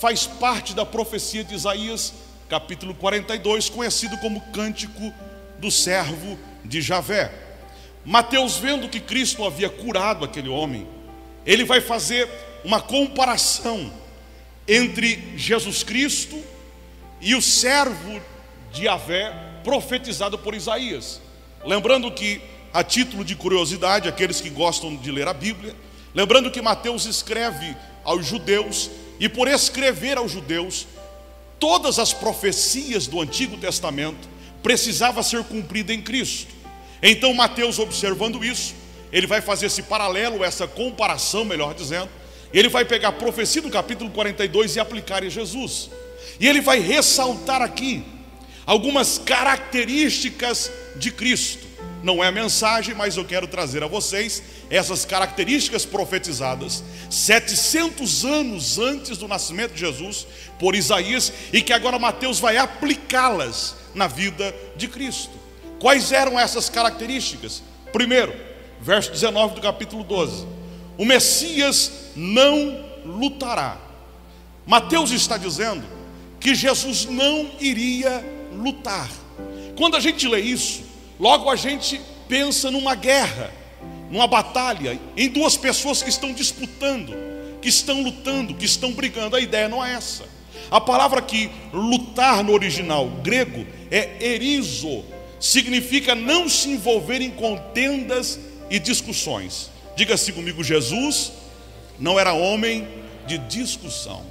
faz 0.00 0.26
parte 0.26 0.74
da 0.74 0.84
profecia 0.84 1.44
de 1.44 1.54
Isaías 1.54 2.12
capítulo 2.48 2.94
42, 2.94 3.68
conhecido 3.68 4.16
como 4.18 4.40
Cântico 4.52 5.12
do 5.58 5.70
Servo 5.70 6.38
de 6.64 6.80
Javé. 6.80 7.32
Mateus, 8.04 8.56
vendo 8.56 8.88
que 8.88 9.00
Cristo 9.00 9.44
havia 9.44 9.70
curado 9.70 10.24
aquele 10.24 10.48
homem, 10.48 10.86
ele 11.46 11.64
vai 11.64 11.80
fazer 11.80 12.28
uma 12.64 12.80
comparação 12.80 13.92
entre 14.66 15.36
Jesus 15.36 15.82
Cristo 15.82 16.42
e 17.20 17.34
o 17.34 17.42
servo 17.42 18.20
de 18.72 18.84
Javé 18.84 19.32
profetizado 19.62 20.38
por 20.38 20.54
Isaías. 20.54 21.20
Lembrando 21.64 22.10
que, 22.10 22.40
a 22.72 22.82
título 22.82 23.24
de 23.24 23.36
curiosidade, 23.36 24.08
aqueles 24.08 24.40
que 24.40 24.50
gostam 24.50 24.96
de 24.96 25.10
ler 25.12 25.28
a 25.28 25.32
Bíblia, 25.32 25.74
lembrando 26.14 26.50
que 26.50 26.60
Mateus 26.60 27.06
escreve 27.06 27.76
aos 28.04 28.26
judeus, 28.26 28.90
e 29.20 29.28
por 29.28 29.46
escrever 29.46 30.18
aos 30.18 30.32
judeus, 30.32 30.88
todas 31.62 32.00
as 32.00 32.12
profecias 32.12 33.06
do 33.06 33.20
Antigo 33.20 33.56
Testamento 33.56 34.28
precisava 34.64 35.22
ser 35.22 35.44
cumprida 35.44 35.94
em 35.94 36.02
Cristo. 36.02 36.52
Então 37.00 37.32
Mateus 37.32 37.78
observando 37.78 38.44
isso, 38.44 38.74
ele 39.12 39.28
vai 39.28 39.40
fazer 39.40 39.66
esse 39.66 39.84
paralelo, 39.84 40.42
essa 40.42 40.66
comparação, 40.66 41.44
melhor 41.44 41.72
dizendo, 41.72 42.08
Ele 42.52 42.68
vai 42.68 42.84
pegar 42.84 43.10
a 43.10 43.12
profecia 43.12 43.62
do 43.62 43.70
capítulo 43.70 44.10
42 44.10 44.74
e 44.74 44.80
aplicar 44.80 45.22
em 45.22 45.30
Jesus. 45.30 45.88
E 46.40 46.48
ele 46.48 46.60
vai 46.60 46.80
ressaltar 46.80 47.62
aqui 47.62 48.02
algumas 48.66 49.18
características 49.18 50.68
de 50.96 51.12
Cristo. 51.12 51.61
Não 52.02 52.22
é 52.22 52.28
a 52.28 52.32
mensagem, 52.32 52.94
mas 52.94 53.16
eu 53.16 53.24
quero 53.24 53.46
trazer 53.46 53.82
a 53.82 53.86
vocês 53.86 54.42
essas 54.68 55.04
características 55.04 55.84
profetizadas 55.84 56.82
700 57.08 58.24
anos 58.24 58.78
antes 58.78 59.16
do 59.16 59.28
nascimento 59.28 59.74
de 59.74 59.80
Jesus 59.80 60.26
por 60.58 60.74
Isaías 60.74 61.32
e 61.52 61.62
que 61.62 61.72
agora 61.72 61.98
Mateus 61.98 62.40
vai 62.40 62.56
aplicá-las 62.56 63.76
na 63.94 64.08
vida 64.08 64.54
de 64.76 64.88
Cristo. 64.88 65.32
Quais 65.78 66.10
eram 66.10 66.38
essas 66.38 66.68
características? 66.68 67.62
Primeiro, 67.92 68.34
verso 68.80 69.12
19 69.12 69.56
do 69.56 69.60
capítulo 69.60 70.02
12: 70.02 70.46
O 70.98 71.04
Messias 71.04 72.10
não 72.16 72.84
lutará. 73.04 73.78
Mateus 74.66 75.10
está 75.10 75.36
dizendo 75.36 75.84
que 76.40 76.54
Jesus 76.54 77.04
não 77.06 77.50
iria 77.60 78.24
lutar. 78.52 79.08
Quando 79.76 79.96
a 79.96 80.00
gente 80.00 80.26
lê 80.28 80.40
isso, 80.40 80.81
logo 81.22 81.48
a 81.48 81.54
gente 81.54 82.00
pensa 82.28 82.68
numa 82.68 82.96
guerra, 82.96 83.52
numa 84.10 84.26
batalha, 84.26 84.98
em 85.16 85.28
duas 85.28 85.56
pessoas 85.56 86.02
que 86.02 86.10
estão 86.10 86.32
disputando, 86.32 87.14
que 87.62 87.68
estão 87.68 88.02
lutando, 88.02 88.54
que 88.54 88.64
estão 88.64 88.92
brigando. 88.92 89.36
A 89.36 89.40
ideia 89.40 89.68
não 89.68 89.84
é 89.84 89.94
essa. 89.94 90.24
A 90.68 90.80
palavra 90.80 91.22
que 91.22 91.48
lutar 91.72 92.42
no 92.42 92.52
original 92.52 93.06
grego 93.22 93.64
é 93.88 94.34
erizo, 94.34 95.04
significa 95.38 96.14
não 96.16 96.48
se 96.48 96.70
envolver 96.70 97.20
em 97.20 97.30
contendas 97.30 98.40
e 98.68 98.80
discussões. 98.80 99.70
Diga-se 99.94 100.32
comigo, 100.32 100.64
Jesus 100.64 101.32
não 102.00 102.18
era 102.18 102.32
homem 102.32 102.88
de 103.28 103.38
discussão. 103.38 104.24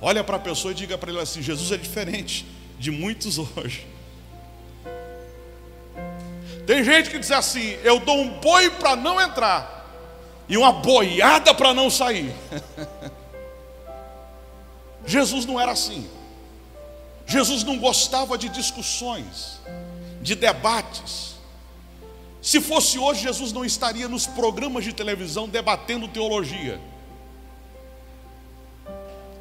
Olha 0.00 0.22
para 0.22 0.36
a 0.36 0.40
pessoa 0.40 0.70
e 0.70 0.74
diga 0.76 0.96
para 0.96 1.10
ele 1.10 1.20
assim: 1.20 1.42
Jesus 1.42 1.72
é 1.72 1.76
diferente 1.76 2.46
de 2.78 2.92
muitos 2.92 3.38
hoje. 3.56 3.97
Tem 6.68 6.84
gente 6.84 7.08
que 7.08 7.18
diz 7.18 7.30
assim: 7.30 7.78
eu 7.82 7.98
dou 7.98 8.20
um 8.20 8.28
boi 8.40 8.68
para 8.68 8.94
não 8.94 9.18
entrar 9.18 9.86
e 10.46 10.54
uma 10.58 10.70
boiada 10.70 11.54
para 11.54 11.72
não 11.72 11.88
sair. 11.88 12.30
Jesus 15.06 15.46
não 15.46 15.58
era 15.58 15.72
assim. 15.72 16.06
Jesus 17.26 17.64
não 17.64 17.78
gostava 17.78 18.36
de 18.36 18.50
discussões, 18.50 19.58
de 20.20 20.34
debates. 20.34 21.36
Se 22.42 22.60
fosse 22.60 22.98
hoje, 22.98 23.22
Jesus 23.22 23.50
não 23.50 23.64
estaria 23.64 24.06
nos 24.06 24.26
programas 24.26 24.84
de 24.84 24.92
televisão 24.92 25.48
debatendo 25.48 26.06
teologia, 26.06 26.78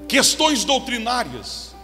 questões 0.07 0.63
doutrinárias. 0.63 1.75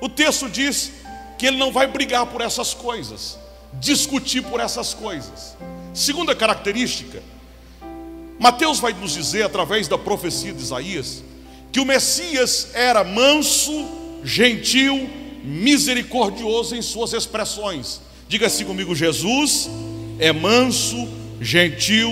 O 0.00 0.08
texto 0.08 0.50
diz 0.50 0.90
que 1.38 1.46
ele 1.46 1.56
não 1.56 1.70
vai 1.70 1.86
brigar 1.86 2.26
por 2.26 2.40
essas 2.40 2.74
coisas, 2.74 3.38
discutir 3.80 4.42
por 4.42 4.60
essas 4.60 4.94
coisas. 4.94 5.56
Segunda 5.92 6.34
característica, 6.34 7.22
Mateus 8.38 8.78
vai 8.80 8.92
nos 8.92 9.14
dizer, 9.14 9.42
através 9.42 9.86
da 9.88 9.96
profecia 9.96 10.52
de 10.52 10.60
Isaías, 10.60 11.22
que 11.70 11.80
o 11.80 11.84
Messias 11.84 12.70
era 12.74 13.04
manso, 13.04 13.86
gentil, 14.24 15.08
misericordioso 15.44 16.74
em 16.74 16.82
suas 16.82 17.12
expressões. 17.12 18.00
Diga 18.28 18.46
assim 18.46 18.64
comigo: 18.64 18.94
Jesus 18.94 19.68
é 20.18 20.32
manso, 20.32 21.08
gentil 21.40 22.10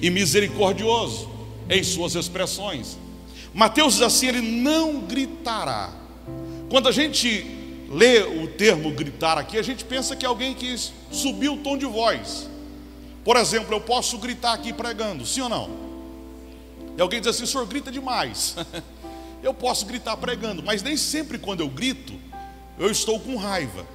e 0.00 0.10
misericordioso 0.10 1.30
em 1.68 1.82
suas 1.82 2.14
expressões. 2.14 2.98
Mateus 3.52 3.94
diz 3.94 4.02
assim: 4.02 4.28
ele 4.28 4.42
não 4.42 5.00
gritará. 5.00 5.92
Quando 6.68 6.88
a 6.88 6.92
gente 6.92 7.46
lê 7.90 8.20
o 8.20 8.46
termo 8.46 8.90
gritar 8.92 9.36
aqui, 9.36 9.58
a 9.58 9.62
gente 9.62 9.84
pensa 9.84 10.14
que 10.14 10.24
é 10.24 10.28
alguém 10.28 10.54
que 10.54 10.66
subiu 11.10 11.54
o 11.54 11.58
tom 11.58 11.76
de 11.76 11.86
voz. 11.86 12.48
Por 13.24 13.36
exemplo, 13.36 13.74
eu 13.74 13.80
posso 13.80 14.18
gritar 14.18 14.52
aqui 14.52 14.72
pregando, 14.72 15.26
sim 15.26 15.40
ou 15.40 15.48
não? 15.48 15.70
E 16.96 17.00
alguém 17.00 17.20
diz 17.20 17.28
assim: 17.28 17.46
senhor 17.46 17.66
grita 17.66 17.90
demais. 17.90 18.56
eu 19.42 19.52
posso 19.52 19.86
gritar 19.86 20.16
pregando, 20.16 20.62
mas 20.62 20.82
nem 20.82 20.96
sempre 20.96 21.38
quando 21.38 21.60
eu 21.60 21.68
grito, 21.68 22.12
eu 22.78 22.90
estou 22.90 23.18
com 23.20 23.36
raiva. 23.36 23.86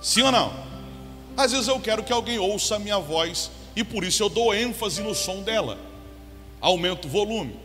Sim 0.00 0.22
ou 0.22 0.32
não? 0.32 0.52
Às 1.36 1.52
vezes 1.52 1.68
eu 1.68 1.78
quero 1.78 2.02
que 2.02 2.12
alguém 2.12 2.38
ouça 2.38 2.76
a 2.76 2.78
minha 2.78 2.98
voz 2.98 3.50
e 3.76 3.84
por 3.84 4.02
isso 4.02 4.22
eu 4.22 4.28
dou 4.28 4.52
ênfase 4.52 5.02
no 5.02 5.14
som 5.14 5.42
dela. 5.42 5.78
Aumento 6.60 7.06
o 7.06 7.08
volume. 7.10 7.56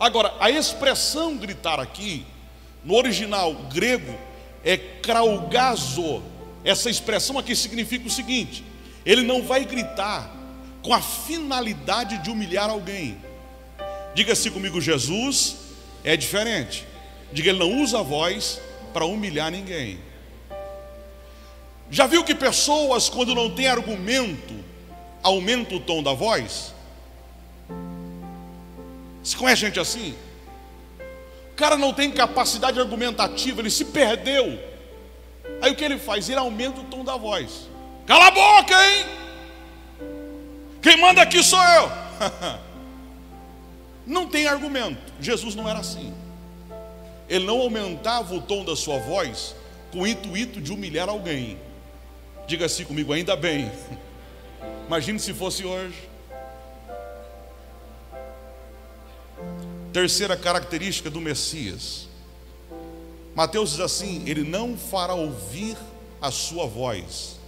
Agora, 0.00 0.32
a 0.40 0.50
expressão 0.50 1.36
gritar 1.36 1.80
aqui, 1.80 2.24
no 2.84 2.94
original 2.94 3.52
grego, 3.54 4.14
é 4.64 4.76
kraugazo. 4.76 6.22
Essa 6.64 6.90
expressão 6.90 7.38
aqui 7.38 7.54
significa 7.54 8.06
o 8.06 8.10
seguinte: 8.10 8.64
ele 9.04 9.22
não 9.22 9.42
vai 9.42 9.64
gritar 9.64 10.34
com 10.82 10.92
a 10.92 11.00
finalidade 11.00 12.18
de 12.18 12.30
humilhar 12.30 12.70
alguém. 12.70 13.16
Diga-se 14.14 14.50
comigo, 14.50 14.80
Jesus 14.80 15.56
é 16.04 16.16
diferente. 16.16 16.86
Diga, 17.32 17.50
ele 17.50 17.58
não 17.58 17.82
usa 17.82 18.00
a 18.00 18.02
voz 18.02 18.60
para 18.92 19.04
humilhar 19.04 19.50
ninguém. 19.50 19.98
Já 21.90 22.06
viu 22.06 22.24
que 22.24 22.34
pessoas, 22.34 23.08
quando 23.08 23.34
não 23.34 23.50
tem 23.50 23.66
argumento, 23.66 24.54
aumenta 25.22 25.74
o 25.74 25.80
tom 25.80 26.02
da 26.02 26.12
voz? 26.12 26.74
Você 29.22 29.36
conhece 29.36 29.62
gente 29.62 29.80
assim? 29.80 30.14
O 31.52 31.54
cara 31.54 31.76
não 31.76 31.92
tem 31.92 32.10
capacidade 32.10 32.78
argumentativa, 32.78 33.60
ele 33.60 33.70
se 33.70 33.86
perdeu. 33.86 34.58
Aí 35.60 35.72
o 35.72 35.76
que 35.76 35.84
ele 35.84 35.98
faz? 35.98 36.28
Ele 36.28 36.38
aumenta 36.38 36.80
o 36.80 36.84
tom 36.84 37.04
da 37.04 37.16
voz. 37.16 37.68
Cala 38.06 38.28
a 38.28 38.30
boca, 38.30 38.74
hein? 38.86 39.06
Quem 40.80 40.96
manda 40.96 41.20
aqui 41.22 41.42
sou 41.42 41.62
eu. 41.62 41.90
não 44.06 44.26
tem 44.26 44.46
argumento. 44.46 45.12
Jesus 45.20 45.54
não 45.54 45.68
era 45.68 45.80
assim. 45.80 46.14
Ele 47.28 47.44
não 47.44 47.60
aumentava 47.60 48.34
o 48.34 48.40
tom 48.40 48.64
da 48.64 48.74
sua 48.74 48.98
voz 48.98 49.54
com 49.92 50.00
o 50.00 50.06
intuito 50.06 50.60
de 50.60 50.72
humilhar 50.72 51.08
alguém. 51.08 51.58
Diga 52.46 52.66
assim 52.66 52.84
comigo, 52.84 53.12
ainda 53.12 53.36
bem. 53.36 53.70
Imagine 54.86 55.18
se 55.18 55.34
fosse 55.34 55.64
hoje. 55.64 56.08
Terceira 59.92 60.36
característica 60.36 61.10
do 61.10 61.20
Messias. 61.20 62.07
Mateus 63.38 63.70
diz 63.70 63.78
assim: 63.78 64.24
Ele 64.26 64.42
não 64.42 64.76
fará 64.76 65.14
ouvir 65.14 65.76
a 66.20 66.28
sua 66.28 66.66
voz. 66.66 67.38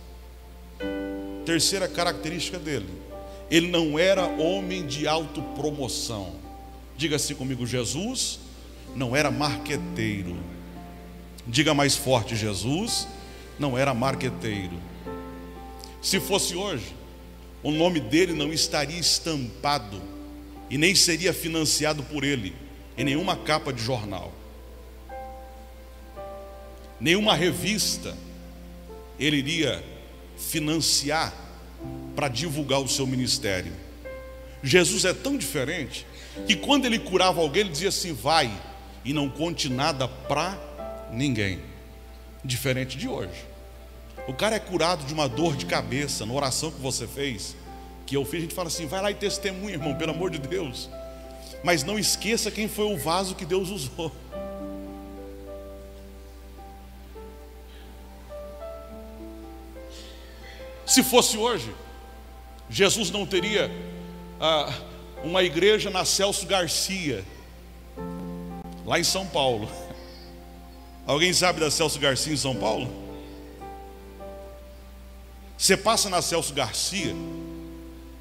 Terceira 1.45 1.89
característica 1.89 2.61
dele: 2.61 2.87
Ele 3.51 3.67
não 3.67 3.99
era 3.99 4.25
homem 4.25 4.87
de 4.87 5.09
autopromoção. 5.09 6.37
Diga 6.97 7.17
assim 7.17 7.35
comigo: 7.35 7.67
Jesus 7.67 8.39
não 8.95 9.17
era 9.17 9.33
marqueteiro. 9.33 10.37
Diga 11.45 11.75
mais 11.75 11.97
forte: 11.97 12.37
Jesus 12.37 13.09
não 13.59 13.77
era 13.77 13.93
marqueteiro. 13.93 14.79
Se 16.01 16.21
fosse 16.21 16.55
hoje, 16.55 16.95
o 17.65 17.73
nome 17.73 17.99
dele 17.99 18.33
não 18.33 18.53
estaria 18.53 19.01
estampado 19.01 20.01
e 20.71 20.79
nem 20.79 20.95
seria 20.95 21.35
financiado 21.35 22.05
por 22.05 22.23
ele 22.23 22.55
em 22.97 23.03
nenhuma 23.03 23.35
capa 23.35 23.73
de 23.73 23.83
jornal, 23.83 24.33
nenhuma 27.01 27.35
revista 27.35 28.17
ele 29.19 29.37
iria 29.37 29.85
financiar 30.37 31.35
para 32.15 32.29
divulgar 32.29 32.81
o 32.81 32.89
seu 32.89 33.07
ministério. 33.07 33.73
Jesus 34.63 35.05
é 35.05 35.15
tão 35.15 35.37
diferente 35.37 36.07
que 36.47 36.57
quando 36.57 36.85
ele 36.85 36.99
curava 36.99 37.41
alguém, 37.41 37.63
ele 37.63 37.71
dizia 37.71 37.89
assim: 37.89 38.13
vai 38.13 38.51
e 39.05 39.13
não 39.13 39.29
conte 39.29 39.69
nada 39.69 40.07
para 40.07 40.59
ninguém. 41.13 41.61
Diferente 42.45 42.97
de 42.97 43.09
hoje. 43.09 43.47
O 44.27 44.35
cara 44.35 44.57
é 44.57 44.59
curado 44.59 45.05
de 45.05 45.13
uma 45.13 45.29
dor 45.29 45.57
de 45.57 45.67
cabeça 45.67 46.25
na 46.27 46.33
oração 46.33 46.71
que 46.71 46.81
você 46.81 47.07
fez, 47.07 47.57
que 48.07 48.17
eu 48.17 48.25
fiz, 48.25 48.39
a 48.39 48.43
gente 48.43 48.55
fala 48.55 48.69
assim: 48.69 48.87
vai 48.87 49.01
lá 49.03 49.11
e 49.11 49.15
testemunha, 49.15 49.75
irmão, 49.75 49.95
pelo 49.95 50.13
amor 50.13 50.31
de 50.31 50.39
Deus. 50.39 50.89
Mas 51.63 51.85
não 51.85 51.99
esqueça 51.99 52.51
quem 52.51 52.69
foi 52.69 52.87
o 52.87 52.97
vaso 52.97 53.35
que 53.35 53.45
Deus 53.45 53.69
usou. 53.69 54.13
Se 60.91 61.05
fosse 61.05 61.39
hoje, 61.39 61.73
Jesus 62.69 63.13
não 63.13 63.25
teria 63.25 63.71
ah, 64.41 64.75
uma 65.23 65.41
igreja 65.41 65.89
na 65.89 66.05
Celso 66.05 66.45
Garcia, 66.47 67.25
lá 68.85 68.99
em 68.99 69.05
São 69.05 69.25
Paulo. 69.25 69.71
Alguém 71.07 71.33
sabe 71.33 71.61
da 71.61 71.71
Celso 71.71 71.97
Garcia 72.01 72.33
em 72.33 72.37
São 72.37 72.57
Paulo? 72.57 72.91
Você 75.57 75.77
passa 75.77 76.11
na 76.11 76.21
Celso 76.21 76.53
Garcia, 76.53 77.15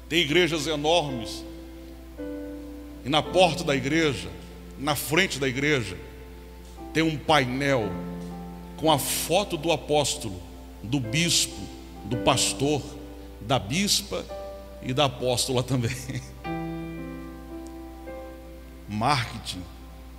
tem 0.08 0.20
igrejas 0.20 0.68
enormes, 0.68 1.44
E 3.04 3.08
na 3.08 3.20
porta 3.20 3.64
da 3.64 3.74
igreja, 3.74 4.28
na 4.78 4.94
frente 4.94 5.40
da 5.40 5.48
igreja, 5.48 5.96
tem 6.94 7.02
um 7.02 7.18
painel 7.18 7.90
com 8.76 8.92
a 8.92 8.98
foto 8.98 9.56
do 9.56 9.72
apóstolo, 9.72 10.40
do 10.84 11.00
bispo, 11.00 11.69
do 12.04 12.16
pastor, 12.18 12.82
da 13.40 13.58
bispa 13.58 14.24
e 14.82 14.92
da 14.92 15.06
apóstola 15.06 15.62
também. 15.62 15.90
Marketing. 18.88 19.62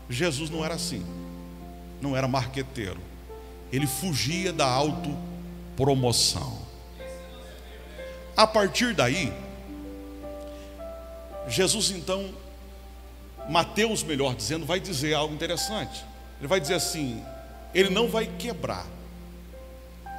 Jesus 0.09 0.49
não 0.49 0.63
era 0.63 0.75
assim. 0.75 1.05
Não 2.01 2.15
era 2.15 2.27
marqueteiro. 2.27 2.99
Ele 3.71 3.87
fugia 3.87 4.51
da 4.51 4.65
autopromoção. 4.65 6.59
A 8.35 8.47
partir 8.47 8.93
daí, 8.93 9.31
Jesus 11.47 11.91
então, 11.91 12.33
Mateus, 13.49 14.03
melhor 14.03 14.35
dizendo, 14.35 14.65
vai 14.65 14.79
dizer 14.79 15.13
algo 15.13 15.33
interessante. 15.33 16.03
Ele 16.39 16.47
vai 16.47 16.59
dizer 16.59 16.75
assim: 16.75 17.23
ele 17.73 17.89
não 17.89 18.07
vai 18.07 18.25
quebrar 18.25 18.87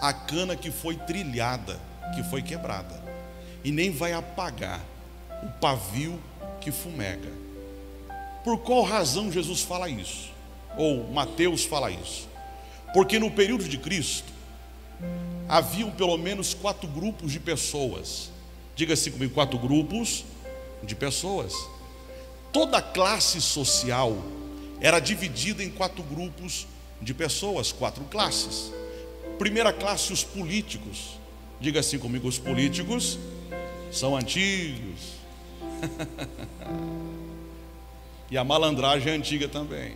a 0.02 0.12
cana 0.12 0.56
que 0.56 0.72
foi 0.72 0.96
trilhada, 0.96 1.80
que 2.12 2.24
foi 2.24 2.42
quebrada, 2.42 3.00
e 3.62 3.70
nem 3.70 3.92
vai 3.92 4.12
apagar 4.12 4.80
o 5.44 5.48
pavio 5.60 6.20
que 6.60 6.72
fumega. 6.72 7.30
Por 8.42 8.58
qual 8.58 8.82
razão 8.82 9.30
Jesus 9.30 9.62
fala 9.62 9.88
isso? 9.88 10.32
Ou 10.76 11.08
Mateus 11.12 11.64
fala 11.64 11.88
isso? 11.88 12.28
Porque 12.92 13.20
no 13.20 13.30
período 13.30 13.68
de 13.68 13.78
Cristo, 13.78 14.32
haviam 15.48 15.92
pelo 15.92 16.18
menos 16.18 16.52
quatro 16.52 16.88
grupos 16.88 17.30
de 17.30 17.38
pessoas. 17.38 18.28
Diga-se 18.74 19.08
comigo, 19.08 19.32
quatro 19.32 19.56
grupos 19.56 20.24
de 20.82 20.96
pessoas. 20.96 21.54
Toda 22.52 22.82
classe 22.82 23.40
social 23.40 24.16
era 24.80 24.98
dividida 24.98 25.62
em 25.62 25.70
quatro 25.70 26.02
grupos 26.02 26.66
de 27.00 27.14
pessoas, 27.14 27.70
quatro 27.70 28.02
classes. 28.04 28.72
Primeira 29.38 29.72
classe, 29.72 30.12
os 30.12 30.24
políticos. 30.24 31.18
Diga 31.60 31.80
assim 31.80 31.98
comigo: 31.98 32.28
os 32.28 32.38
políticos 32.38 33.18
são 33.90 34.16
antigos. 34.16 35.12
e 38.30 38.38
a 38.38 38.44
malandragem 38.44 39.12
é 39.12 39.16
antiga 39.16 39.48
também. 39.48 39.94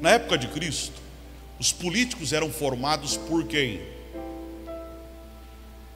Na 0.00 0.10
época 0.10 0.38
de 0.38 0.48
Cristo, 0.48 1.00
os 1.58 1.72
políticos 1.72 2.32
eram 2.32 2.50
formados 2.50 3.16
por 3.16 3.44
quem? 3.44 3.80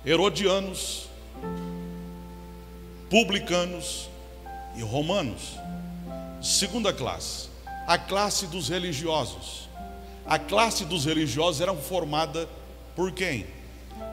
Herodianos, 0.05 1.09
publicanos 3.09 4.11
e 4.77 4.83
romanos. 4.83 5.55
Segunda 6.42 6.92
classe, 6.92 7.48
a 7.87 7.96
classe 7.96 8.46
dos 8.46 8.68
religiosos. 8.68 9.63
A 10.26 10.38
classe 10.38 10.84
dos 10.84 11.04
religiosos 11.04 11.60
era 11.60 11.74
formada 11.74 12.48
por 12.96 13.12
quem? 13.12 13.46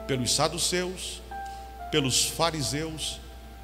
Pelos 0.06 0.34
saduceus, 0.34 1.22
pelos 1.90 2.24
fariseus, 2.24 3.18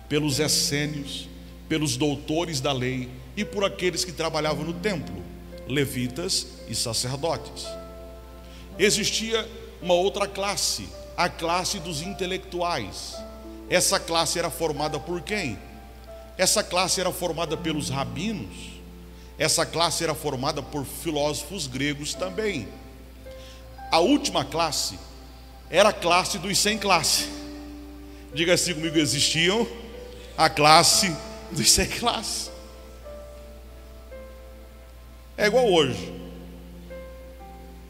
pelos 0.09 0.41
essênios, 0.41 1.29
pelos 1.69 1.97
doutores 1.97 2.61
da 2.61 2.73
lei 2.73 3.11
e 3.37 3.45
por 3.45 3.65
aqueles 3.65 4.05
que 4.05 4.13
trabalhavam 4.13 4.65
no 4.65 4.73
templo, 4.73 5.23
levitas 5.67 6.47
e 6.69 6.75
sacerdotes. 6.75 7.67
Existia 8.79 9.47
uma 9.83 9.95
outra 9.95 10.27
classe, 10.27 10.89
a 11.17 11.29
classe 11.29 11.79
dos 11.79 12.01
intelectuais. 12.01 13.15
Essa 13.69 14.01
classe 14.01 14.39
era 14.39 14.49
formada 14.49 14.99
por 14.99 15.21
quem? 15.21 15.59
Essa 16.39 16.63
classe 16.63 17.01
era 17.01 17.13
formada 17.13 17.57
pelos 17.57 17.91
rabinos, 17.91 18.78
essa 19.39 19.65
classe 19.65 20.03
era 20.03 20.15
formada 20.15 20.63
por 20.63 20.85
filósofos 20.85 21.67
gregos 21.67 22.13
também. 22.13 22.69
A 23.91 24.01
última 24.01 24.45
classe 24.45 24.99
era 25.71 25.91
a 25.91 25.93
classe 25.93 26.39
dos 26.39 26.59
sem 26.59 26.77
classe. 26.77 27.29
Diga 28.35 28.55
assim 28.55 28.75
comigo: 28.75 28.99
existiam 28.99 29.67
a 30.37 30.51
classe 30.51 31.15
dos 31.53 31.71
sem 31.71 31.87
classe. 31.87 32.51
É 35.37 35.47
igual 35.47 35.71
hoje. 35.73 36.13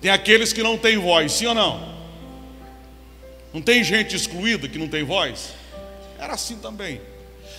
Tem 0.00 0.10
aqueles 0.10 0.52
que 0.52 0.62
não 0.62 0.76
têm 0.76 0.98
voz, 0.98 1.32
sim 1.32 1.46
ou 1.46 1.54
não? 1.54 1.98
Não 3.52 3.62
tem 3.62 3.82
gente 3.82 4.14
excluída 4.14 4.68
que 4.68 4.78
não 4.78 4.86
tem 4.86 5.02
voz? 5.02 5.54
Era 6.18 6.34
assim 6.34 6.56
também. 6.56 7.00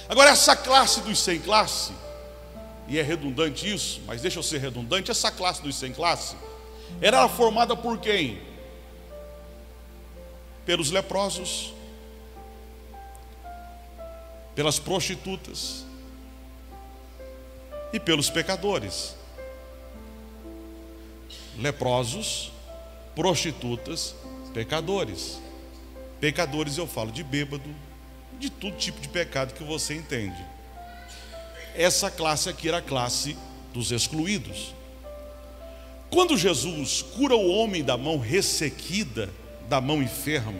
Agora, 0.08 0.30
essa 0.30 0.56
classe 0.56 1.02
dos 1.02 1.20
sem 1.20 1.40
classe, 1.40 1.92
e 2.90 2.98
é 2.98 3.04
redundante 3.04 3.72
isso, 3.72 4.02
mas 4.08 4.22
deixa 4.22 4.40
eu 4.40 4.44
ser 4.44 4.58
redundante, 4.58 5.12
essa 5.12 5.32
classe 5.32 5.62
dos 5.62 5.76
sem 5.76 5.94
classe, 5.94 6.36
era 7.00 7.30
formada 7.30 7.76
por 7.76 8.00
quem? 8.00 8.42
Pelos 10.66 10.90
leprosos, 10.90 11.72
pelas 14.56 14.80
prostitutas 14.80 15.86
e 17.94 18.00
pelos 18.00 18.30
pecadores. 18.30 19.16
Leprosos, 21.58 22.52
prostitutas, 23.16 24.16
pecadores. 24.54 25.40
Pecadores 26.20 26.78
eu 26.78 26.88
falo 26.88 27.12
de 27.12 27.24
bêbado, 27.24 27.70
de 28.40 28.50
todo 28.50 28.76
tipo 28.78 29.00
de 29.00 29.08
pecado 29.08 29.54
que 29.54 29.64
você 29.64 29.94
entende. 29.94 30.44
Essa 31.80 32.12
classe 32.12 32.50
aqui 32.50 32.68
era 32.68 32.80
a 32.80 32.82
classe 32.82 33.38
dos 33.74 33.94
excluídos. 33.94 34.76
Quando 36.10 36.38
Jesus 36.38 37.02
cura 37.02 37.38
o 37.38 37.48
homem 37.48 37.82
da 37.82 37.96
mão 37.96 38.20
ressequida, 38.20 39.30
da 39.70 39.80
mão 39.80 40.04
enferma, 40.04 40.60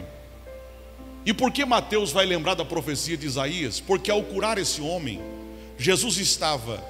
e 1.26 1.34
por 1.34 1.52
que 1.52 1.62
Mateus 1.66 2.10
vai 2.10 2.24
lembrar 2.24 2.54
da 2.54 2.64
profecia 2.64 3.18
de 3.18 3.26
Isaías? 3.26 3.78
Porque 3.78 4.10
ao 4.10 4.22
curar 4.22 4.56
esse 4.56 4.80
homem, 4.80 5.20
Jesus 5.76 6.16
estava 6.16 6.82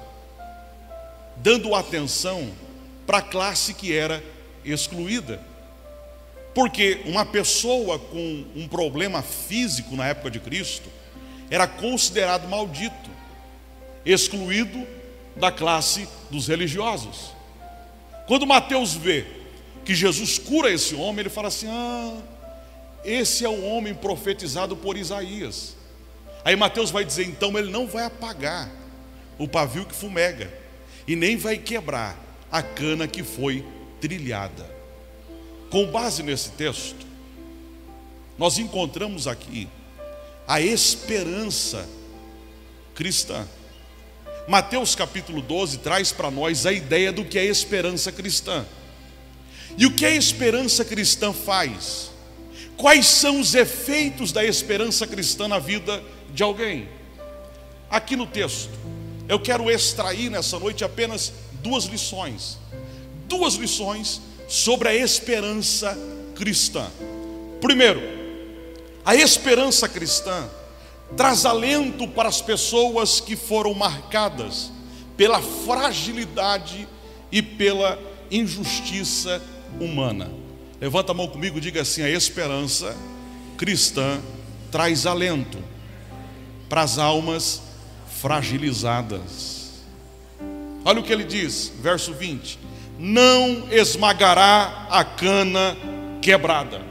dando 1.35 1.75
atenção 1.75 2.53
para 3.05 3.17
a 3.17 3.21
classe 3.21 3.73
que 3.73 3.93
era 3.93 4.23
excluída. 4.63 5.41
Porque 6.55 7.01
uma 7.03 7.25
pessoa 7.25 7.99
com 7.99 8.45
um 8.55 8.65
problema 8.65 9.21
físico 9.21 9.93
na 9.97 10.07
época 10.07 10.31
de 10.31 10.39
Cristo 10.39 10.89
era 11.49 11.67
considerado 11.67 12.47
maldito, 12.47 13.10
excluído 14.05 14.87
da 15.35 15.51
classe 15.51 16.07
dos 16.29 16.47
religiosos. 16.47 17.31
Quando 18.27 18.47
Mateus 18.47 18.93
vê 18.93 19.25
que 19.83 19.95
Jesus 19.95 20.37
cura 20.37 20.71
esse 20.71 20.95
homem, 20.95 21.21
ele 21.21 21.29
fala 21.29 21.47
assim: 21.47 21.67
Ah, 21.67 22.17
esse 23.03 23.43
é 23.43 23.49
o 23.49 23.63
homem 23.63 23.93
profetizado 23.93 24.75
por 24.75 24.97
Isaías. 24.97 25.75
Aí 26.43 26.55
Mateus 26.55 26.91
vai 26.91 27.03
dizer: 27.03 27.25
então 27.25 27.57
ele 27.57 27.71
não 27.71 27.87
vai 27.87 28.05
apagar 28.05 28.69
o 29.37 29.47
pavio 29.47 29.85
que 29.85 29.95
fumega, 29.95 30.51
e 31.07 31.15
nem 31.15 31.35
vai 31.35 31.57
quebrar 31.57 32.17
a 32.51 32.61
cana 32.61 33.07
que 33.07 33.23
foi 33.23 33.65
trilhada. 33.99 34.69
Com 35.69 35.87
base 35.87 36.21
nesse 36.21 36.51
texto, 36.51 37.05
nós 38.37 38.57
encontramos 38.57 39.27
aqui 39.27 39.67
a 40.47 40.59
esperança 40.59 41.87
cristã. 42.93 43.47
Mateus 44.51 44.95
capítulo 44.95 45.41
12 45.41 45.77
traz 45.77 46.11
para 46.11 46.29
nós 46.29 46.65
a 46.65 46.73
ideia 46.73 47.09
do 47.09 47.23
que 47.23 47.39
é 47.39 47.45
esperança 47.45 48.11
cristã. 48.11 48.65
E 49.77 49.85
o 49.85 49.93
que 49.93 50.05
a 50.05 50.13
esperança 50.13 50.83
cristã 50.83 51.31
faz? 51.31 52.11
Quais 52.75 53.07
são 53.07 53.39
os 53.39 53.55
efeitos 53.55 54.33
da 54.33 54.43
esperança 54.43 55.07
cristã 55.07 55.47
na 55.47 55.57
vida 55.57 56.03
de 56.33 56.43
alguém? 56.43 56.89
Aqui 57.89 58.17
no 58.17 58.27
texto, 58.27 58.77
eu 59.29 59.39
quero 59.39 59.71
extrair 59.71 60.29
nessa 60.29 60.59
noite 60.59 60.83
apenas 60.83 61.31
duas 61.63 61.85
lições. 61.85 62.57
Duas 63.29 63.53
lições 63.53 64.19
sobre 64.49 64.89
a 64.89 64.93
esperança 64.93 65.97
cristã. 66.35 66.91
Primeiro, 67.61 68.01
a 69.05 69.15
esperança 69.15 69.87
cristã 69.87 70.49
traz 71.15 71.45
alento 71.45 72.07
para 72.07 72.29
as 72.29 72.41
pessoas 72.41 73.19
que 73.19 73.35
foram 73.35 73.73
marcadas 73.73 74.71
pela 75.17 75.41
fragilidade 75.41 76.87
e 77.31 77.41
pela 77.41 77.99
injustiça 78.29 79.41
humana. 79.79 80.31
Levanta 80.79 81.11
a 81.11 81.15
mão 81.15 81.27
comigo 81.27 81.57
e 81.57 81.61
diga 81.61 81.81
assim: 81.81 82.01
a 82.01 82.09
esperança 82.09 82.95
cristã 83.57 84.19
traz 84.71 85.05
alento 85.05 85.59
para 86.67 86.81
as 86.81 86.97
almas 86.97 87.61
fragilizadas. 88.19 89.83
Olha 90.83 90.99
o 90.99 91.03
que 91.03 91.13
ele 91.13 91.23
diz, 91.23 91.71
verso 91.81 92.13
20: 92.13 92.57
não 92.97 93.67
esmagará 93.71 94.87
a 94.89 95.03
cana 95.03 95.77
quebrada. 96.21 96.81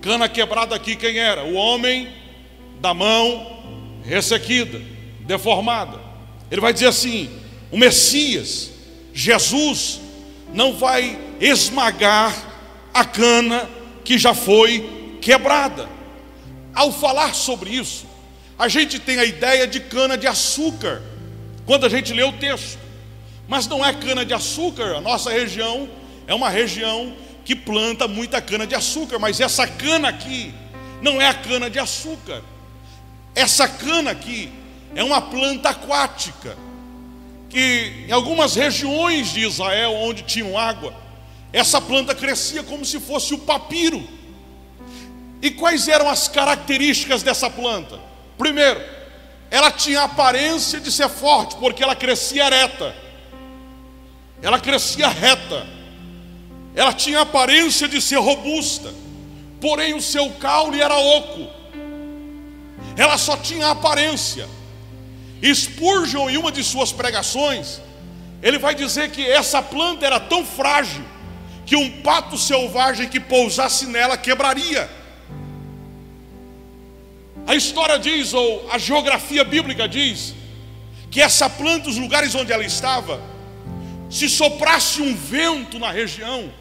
Cana 0.00 0.28
quebrada 0.28 0.74
aqui 0.74 0.96
quem 0.96 1.18
era? 1.18 1.44
O 1.44 1.54
homem 1.54 2.12
da 2.80 2.94
mão 2.94 3.57
ressequida, 4.08 4.80
deformada. 5.20 6.00
Ele 6.50 6.60
vai 6.60 6.72
dizer 6.72 6.86
assim: 6.86 7.30
o 7.70 7.76
Messias, 7.76 8.70
Jesus, 9.12 10.00
não 10.52 10.72
vai 10.72 11.18
esmagar 11.40 12.34
a 12.92 13.04
cana 13.04 13.68
que 14.04 14.18
já 14.18 14.34
foi 14.34 15.18
quebrada. 15.20 15.88
Ao 16.74 16.92
falar 16.92 17.34
sobre 17.34 17.70
isso, 17.70 18.06
a 18.58 18.68
gente 18.68 18.98
tem 18.98 19.18
a 19.18 19.24
ideia 19.24 19.66
de 19.66 19.80
cana 19.80 20.16
de 20.16 20.26
açúcar 20.26 21.02
quando 21.66 21.84
a 21.84 21.88
gente 21.88 22.12
lê 22.12 22.22
o 22.22 22.32
texto. 22.32 22.78
Mas 23.46 23.66
não 23.66 23.84
é 23.84 23.92
cana 23.92 24.24
de 24.24 24.34
açúcar, 24.34 24.96
a 24.96 25.00
nossa 25.00 25.30
região 25.30 25.88
é 26.26 26.34
uma 26.34 26.48
região 26.48 27.14
que 27.44 27.56
planta 27.56 28.06
muita 28.06 28.42
cana 28.42 28.66
de 28.66 28.74
açúcar, 28.74 29.18
mas 29.18 29.40
essa 29.40 29.66
cana 29.66 30.08
aqui 30.08 30.52
não 31.00 31.20
é 31.20 31.26
a 31.26 31.34
cana 31.34 31.70
de 31.70 31.78
açúcar. 31.78 32.42
Essa 33.38 33.68
cana 33.68 34.10
aqui 34.10 34.50
é 34.96 35.04
uma 35.04 35.20
planta 35.20 35.68
aquática 35.68 36.58
que 37.48 38.06
em 38.08 38.10
algumas 38.10 38.56
regiões 38.56 39.32
de 39.32 39.46
Israel 39.46 39.92
onde 39.92 40.24
tinham 40.24 40.58
água, 40.58 40.92
essa 41.52 41.80
planta 41.80 42.16
crescia 42.16 42.64
como 42.64 42.84
se 42.84 42.98
fosse 42.98 43.32
o 43.34 43.38
papiro. 43.38 44.02
E 45.40 45.52
quais 45.52 45.86
eram 45.86 46.08
as 46.08 46.26
características 46.26 47.22
dessa 47.22 47.48
planta? 47.48 48.00
Primeiro, 48.36 48.82
ela 49.52 49.70
tinha 49.70 50.00
a 50.00 50.06
aparência 50.06 50.80
de 50.80 50.90
ser 50.90 51.08
forte, 51.08 51.54
porque 51.58 51.80
ela 51.80 51.94
crescia 51.94 52.44
ereta. 52.44 52.92
Ela 54.42 54.58
crescia 54.58 55.06
reta. 55.06 55.64
Ela 56.74 56.92
tinha 56.92 57.20
a 57.20 57.22
aparência 57.22 57.86
de 57.86 58.02
ser 58.02 58.18
robusta, 58.18 58.92
porém 59.60 59.94
o 59.94 60.02
seu 60.02 60.28
caule 60.32 60.82
era 60.82 60.96
oco. 60.96 61.57
Ela 62.98 63.16
só 63.16 63.36
tinha 63.36 63.68
aparência. 63.68 64.48
Spurgeon, 65.54 66.28
em 66.28 66.36
uma 66.36 66.50
de 66.50 66.64
suas 66.64 66.90
pregações, 66.90 67.80
ele 68.42 68.58
vai 68.58 68.74
dizer 68.74 69.12
que 69.12 69.24
essa 69.24 69.62
planta 69.62 70.04
era 70.04 70.18
tão 70.18 70.44
frágil 70.44 71.04
que 71.64 71.76
um 71.76 72.02
pato 72.02 72.36
selvagem 72.36 73.08
que 73.08 73.20
pousasse 73.20 73.86
nela 73.86 74.18
quebraria. 74.18 74.90
A 77.46 77.54
história 77.54 78.00
diz, 78.00 78.34
ou 78.34 78.68
a 78.68 78.78
geografia 78.78 79.44
bíblica 79.44 79.88
diz, 79.88 80.34
que 81.08 81.22
essa 81.22 81.48
planta, 81.48 81.88
os 81.88 81.96
lugares 81.96 82.34
onde 82.34 82.52
ela 82.52 82.64
estava, 82.64 83.22
se 84.10 84.28
soprasse 84.28 85.00
um 85.00 85.14
vento 85.14 85.78
na 85.78 85.92
região, 85.92 86.52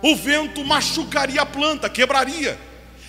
o 0.00 0.14
vento 0.14 0.64
machucaria 0.64 1.42
a 1.42 1.46
planta, 1.46 1.90
quebraria, 1.90 2.56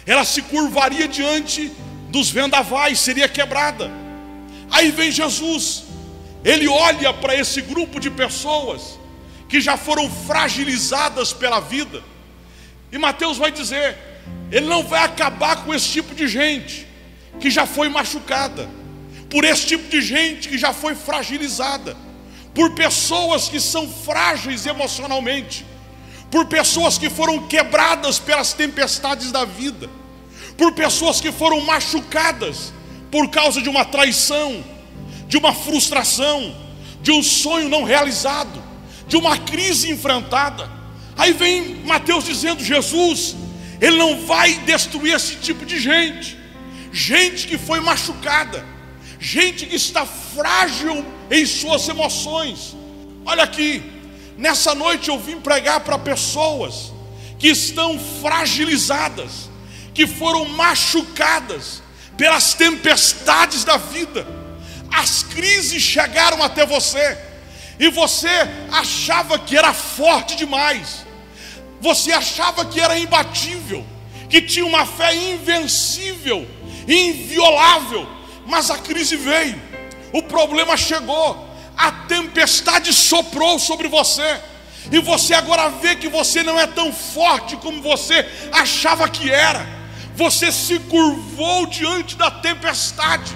ela 0.08 0.26
se 0.26 0.42
curvaria 0.42 1.08
diante 1.08 1.72
dos 2.14 2.30
vendavais, 2.30 3.00
seria 3.00 3.28
quebrada. 3.28 3.92
Aí 4.70 4.92
vem 4.92 5.12
Jesus, 5.12 5.86
ele 6.46 6.68
olha 6.68 7.12
para 7.12 7.36
esse 7.36 7.60
grupo 7.60 8.00
de 8.00 8.12
pessoas 8.12 9.00
que 9.50 9.60
já 9.60 9.76
foram 9.76 10.08
fragilizadas 10.10 11.34
pela 11.34 11.60
vida, 11.60 12.04
e 12.92 13.00
Mateus 13.00 13.40
vai 13.40 13.52
dizer: 13.52 13.98
ele 14.52 14.68
não 14.68 14.84
vai 14.84 15.04
acabar 15.04 15.64
com 15.64 15.74
esse 15.74 15.90
tipo 15.90 16.14
de 16.14 16.28
gente 16.28 16.88
que 17.40 17.50
já 17.50 17.66
foi 17.66 17.90
machucada, 17.90 18.70
por 19.28 19.44
esse 19.44 19.66
tipo 19.66 19.90
de 19.90 20.00
gente 20.00 20.48
que 20.48 20.58
já 20.60 20.72
foi 20.72 20.94
fragilizada, 20.94 21.98
por 22.54 22.76
pessoas 22.76 23.50
que 23.50 23.60
são 23.60 23.90
frágeis 23.90 24.68
emocionalmente 24.68 25.66
por 26.34 26.48
pessoas 26.48 26.98
que 26.98 27.12
foram 27.12 27.48
quebradas 27.48 28.18
pelas 28.18 28.54
tempestades 28.54 29.32
da 29.32 29.46
vida, 29.46 29.88
por 30.58 30.74
pessoas 30.74 31.20
que 31.20 31.32
foram 31.32 31.62
machucadas 31.62 32.74
por 33.12 33.30
causa 33.30 33.62
de 33.62 33.70
uma 33.70 33.86
traição, 33.86 34.64
de 35.28 35.38
uma 35.38 35.54
frustração, 35.54 36.56
de 37.02 37.12
um 37.12 37.22
sonho 37.22 37.70
não 37.70 37.84
realizado, 37.84 38.62
de 39.08 39.16
uma 39.16 39.38
crise 39.38 39.92
enfrentada. 39.92 40.70
Aí 41.18 41.34
vem 41.34 41.76
Mateus 41.86 42.26
dizendo: 42.26 42.64
Jesus, 42.64 43.36
Ele 43.80 43.98
não 43.98 44.26
vai 44.26 44.54
destruir 44.60 45.16
esse 45.16 45.36
tipo 45.36 45.66
de 45.66 45.80
gente, 45.80 46.38
gente 46.92 47.48
que 47.48 47.58
foi 47.58 47.80
machucada, 47.80 48.66
gente 49.20 49.66
que 49.66 49.76
está 49.76 50.06
frágil 50.06 51.06
em 51.30 51.46
suas 51.46 51.88
emoções. 51.88 52.76
Olha 53.26 53.44
aqui, 53.44 53.94
Nessa 54.38 54.74
noite 54.74 55.10
eu 55.10 55.20
vim 55.20 55.40
pregar 55.40 55.82
para 55.82 55.98
pessoas 55.98 56.92
que 57.38 57.48
estão 57.50 58.00
fragilizadas, 58.22 59.50
que 59.94 60.08
foram 60.08 60.46
machucadas 60.46 61.82
pelas 62.18 62.54
tempestades 62.54 63.64
da 63.64 63.78
vida. 63.78 64.26
As 64.92 65.24
crises 65.24 65.82
chegaram 65.82 66.42
até 66.44 66.66
você 66.66 67.18
e 67.80 67.90
você 67.90 68.30
achava 68.72 69.40
que 69.40 69.58
era 69.58 69.74
forte 69.74 70.36
demais. 70.36 71.06
Você 71.82 72.12
achava 72.12 72.66
que 72.66 72.80
era 72.80 72.98
imbatível, 72.98 73.86
que 74.30 74.42
tinha 74.42 74.66
uma 74.66 74.86
fé 74.86 75.14
invencível, 75.14 76.48
inviolável, 76.88 78.08
mas 78.46 78.70
a 78.70 78.78
crise 78.78 79.18
veio. 79.18 79.62
O 80.14 80.24
problema 80.24 80.78
chegou 80.78 81.54
a 81.76 81.92
tempestade 81.92 82.94
soprou 82.94 83.58
sobre 83.60 83.88
você, 83.88 84.40
e 84.92 85.00
você 85.00 85.34
agora 85.34 85.70
vê 85.70 85.96
que 85.96 86.08
você 86.08 86.44
não 86.44 86.60
é 86.60 86.68
tão 86.68 86.92
forte 86.94 87.56
como 87.58 87.82
você 87.82 88.26
achava 88.52 89.10
que 89.10 89.32
era. 89.32 89.83
Você 90.16 90.52
se 90.52 90.80
curvou 90.80 91.66
diante 91.66 92.16
da 92.16 92.30
tempestade, 92.30 93.36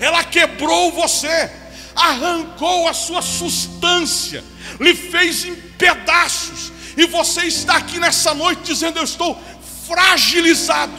ela 0.00 0.24
quebrou 0.24 0.92
você, 0.92 1.50
arrancou 1.94 2.88
a 2.88 2.94
sua 2.94 3.22
substância, 3.22 4.42
lhe 4.80 4.94
fez 4.94 5.44
em 5.44 5.54
pedaços, 5.54 6.72
e 6.96 7.06
você 7.06 7.42
está 7.42 7.76
aqui 7.76 7.98
nessa 7.98 8.34
noite 8.34 8.62
dizendo: 8.64 8.98
Eu 8.98 9.04
estou 9.04 9.40
fragilizado, 9.86 10.92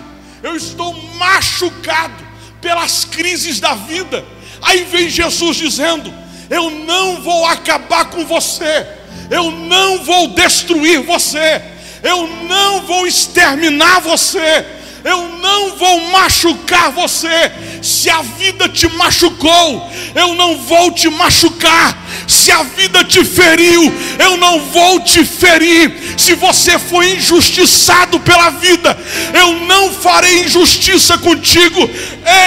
eu 0.44 0.56
estou 0.56 0.94
machucado 1.16 2.26
pelas 2.62 3.06
crises 3.06 3.60
da 3.60 3.74
vida. 3.74 4.26
Aí 4.62 4.84
vem 4.86 5.10
Jesus 5.10 5.58
dizendo: 5.58 6.26
eu 6.50 6.70
não 6.70 7.22
vou 7.22 7.46
acabar 7.46 8.06
com 8.06 8.26
você, 8.26 8.88
eu 9.32 9.52
não 9.52 10.04
vou 10.04 10.30
destruir 10.30 11.02
você, 11.02 11.62
eu 12.04 12.28
não 12.28 12.82
vou 12.82 13.08
exterminar 13.08 14.00
você, 14.02 14.66
eu 15.06 15.30
não 15.38 15.76
vou 15.76 16.02
machucar 16.10 16.92
você. 16.92 17.52
Se 17.80 18.10
a 18.10 18.24
vida 18.24 18.68
te 18.68 18.88
machucou, 18.88 19.92
eu 20.16 20.34
não 20.34 20.58
vou 20.58 20.92
te 20.92 21.08
machucar. 21.10 21.96
Se 22.28 22.52
a 22.52 22.64
vida 22.64 23.04
te 23.04 23.24
feriu, 23.24 23.94
eu 24.18 24.36
não 24.36 24.60
vou 24.62 25.00
te 25.00 25.24
ferir. 25.24 26.16
Se 26.18 26.34
você 26.34 26.80
foi 26.80 27.18
injustiçado 27.18 28.20
pela 28.20 28.50
vida, 28.50 28.98
eu 29.40 29.60
não 29.68 29.92
farei 29.92 30.46
injustiça 30.46 31.20
contigo. 31.20 31.88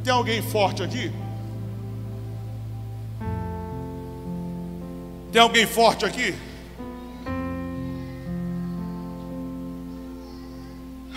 tem 0.04 0.12
alguém 0.12 0.40
forte 0.40 0.84
aqui? 0.84 1.10
Tem 5.32 5.42
alguém 5.42 5.66
forte 5.66 6.04
aqui? 6.04 6.32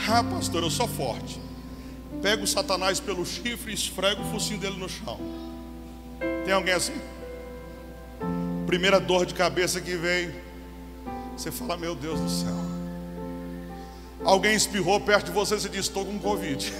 Ah, 0.09 0.23
pastor, 0.23 0.63
eu 0.63 0.71
sou 0.71 0.87
forte. 0.87 1.44
Pega 2.21 2.43
o 2.43 2.47
Satanás 2.47 2.99
pelo 2.99 3.25
chifre 3.25 3.71
e 3.71 3.75
esfrega 3.75 4.21
o 4.21 4.31
focinho 4.31 4.59
dele 4.59 4.77
no 4.77 4.89
chão. 4.89 5.19
Tem 6.43 6.53
alguém 6.53 6.73
assim? 6.73 6.99
Primeira 8.65 8.99
dor 8.99 9.25
de 9.25 9.33
cabeça 9.33 9.79
que 9.79 9.95
veio. 9.95 10.33
Você 11.37 11.51
fala, 11.51 11.77
meu 11.77 11.95
Deus 11.95 12.19
do 12.19 12.29
céu. 12.29 12.55
Alguém 14.23 14.55
espirrou 14.55 14.99
perto 14.99 15.27
de 15.27 15.31
você 15.31 15.55
e 15.55 15.69
diz, 15.69 15.85
estou 15.85 16.05
com 16.05 16.17
Covid. 16.17 16.73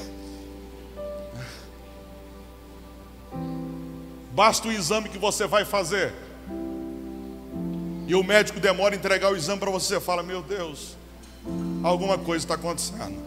Basta 4.32 4.68
o 4.68 4.72
exame 4.72 5.10
que 5.10 5.18
você 5.18 5.46
vai 5.46 5.64
fazer. 5.64 6.14
E 8.08 8.14
o 8.14 8.24
médico 8.24 8.60
demora 8.60 8.94
a 8.94 8.98
entregar 8.98 9.32
o 9.32 9.36
exame 9.36 9.60
para. 9.60 9.72
Você 9.72 10.00
fala, 10.00 10.22
meu 10.22 10.42
Deus, 10.42 10.96
alguma 11.84 12.18
coisa 12.18 12.44
está 12.44 12.56
acontecendo. 12.56 13.18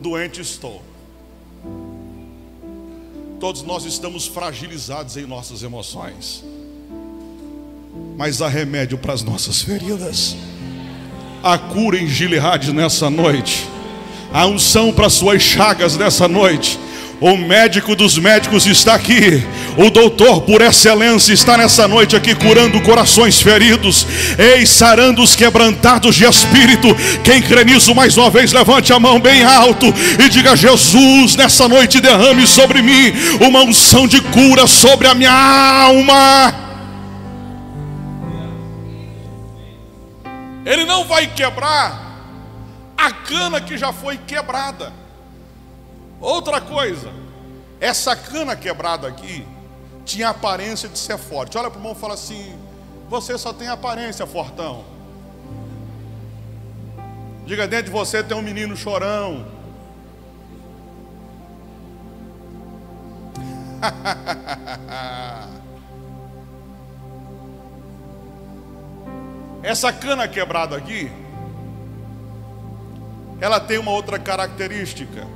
Doente 0.00 0.40
estou. 0.40 0.82
Todos 3.38 3.62
nós 3.62 3.84
estamos 3.84 4.26
fragilizados 4.26 5.16
em 5.16 5.26
nossas 5.26 5.62
emoções. 5.62 6.42
Mas 8.16 8.40
há 8.40 8.48
remédio 8.48 8.96
para 8.96 9.12
as 9.12 9.22
nossas 9.22 9.60
feridas. 9.60 10.34
Há 11.42 11.58
cura 11.58 11.98
em 11.98 12.08
Gilead 12.08 12.72
nessa 12.72 13.10
noite. 13.10 13.68
Há 14.32 14.46
unção 14.46 14.92
para 14.92 15.10
suas 15.10 15.42
chagas 15.42 15.96
nessa 15.96 16.26
noite. 16.26 16.78
O 17.20 17.34
médico 17.36 17.96
dos 17.96 18.18
médicos 18.18 18.66
está 18.66 18.94
aqui. 18.94 19.42
O 19.78 19.90
doutor 19.90 20.42
por 20.42 20.60
excelência 20.60 21.32
está 21.32 21.56
nessa 21.56 21.88
noite 21.88 22.14
aqui 22.14 22.34
curando 22.34 22.80
corações 22.82 23.40
feridos, 23.40 24.06
ei, 24.38 24.66
sarando 24.66 25.22
os 25.22 25.34
quebrantados 25.34 26.14
de 26.14 26.24
espírito. 26.24 26.88
Quem 27.24 27.40
crê 27.40 27.64
nisso 27.64 27.94
mais 27.94 28.16
uma 28.18 28.28
vez, 28.28 28.52
levante 28.52 28.92
a 28.92 29.00
mão 29.00 29.18
bem 29.18 29.42
alto 29.42 29.86
e 30.22 30.28
diga: 30.28 30.54
Jesus, 30.54 31.36
nessa 31.36 31.66
noite 31.66 32.00
derrame 32.00 32.46
sobre 32.46 32.82
mim 32.82 33.12
uma 33.40 33.62
unção 33.62 34.06
de 34.06 34.20
cura 34.20 34.66
sobre 34.66 35.08
a 35.08 35.14
minha 35.14 35.32
alma. 35.32 36.54
Ele 40.66 40.84
não 40.84 41.04
vai 41.04 41.28
quebrar 41.28 42.02
a 42.96 43.10
cana 43.10 43.60
que 43.60 43.78
já 43.78 43.92
foi 43.92 44.18
quebrada. 44.18 45.05
Outra 46.20 46.60
coisa, 46.60 47.10
essa 47.80 48.16
cana 48.16 48.56
quebrada 48.56 49.06
aqui 49.06 49.46
tinha 50.04 50.30
aparência 50.30 50.88
de 50.88 50.98
ser 50.98 51.18
forte. 51.18 51.58
Olha 51.58 51.70
para 51.70 51.78
o 51.78 51.80
irmão 51.80 51.92
e 51.92 52.00
fala 52.00 52.14
assim: 52.14 52.58
Você 53.08 53.36
só 53.36 53.52
tem 53.52 53.68
aparência, 53.68 54.26
fortão. 54.26 54.84
Diga, 57.44 57.68
dentro 57.68 57.86
de 57.86 57.92
você 57.92 58.22
tem 58.22 58.36
um 58.36 58.42
menino 58.42 58.76
chorão. 58.76 59.46
Essa 69.62 69.92
cana 69.92 70.26
quebrada 70.26 70.76
aqui, 70.76 71.12
ela 73.40 73.60
tem 73.60 73.78
uma 73.78 73.90
outra 73.90 74.18
característica 74.18 75.26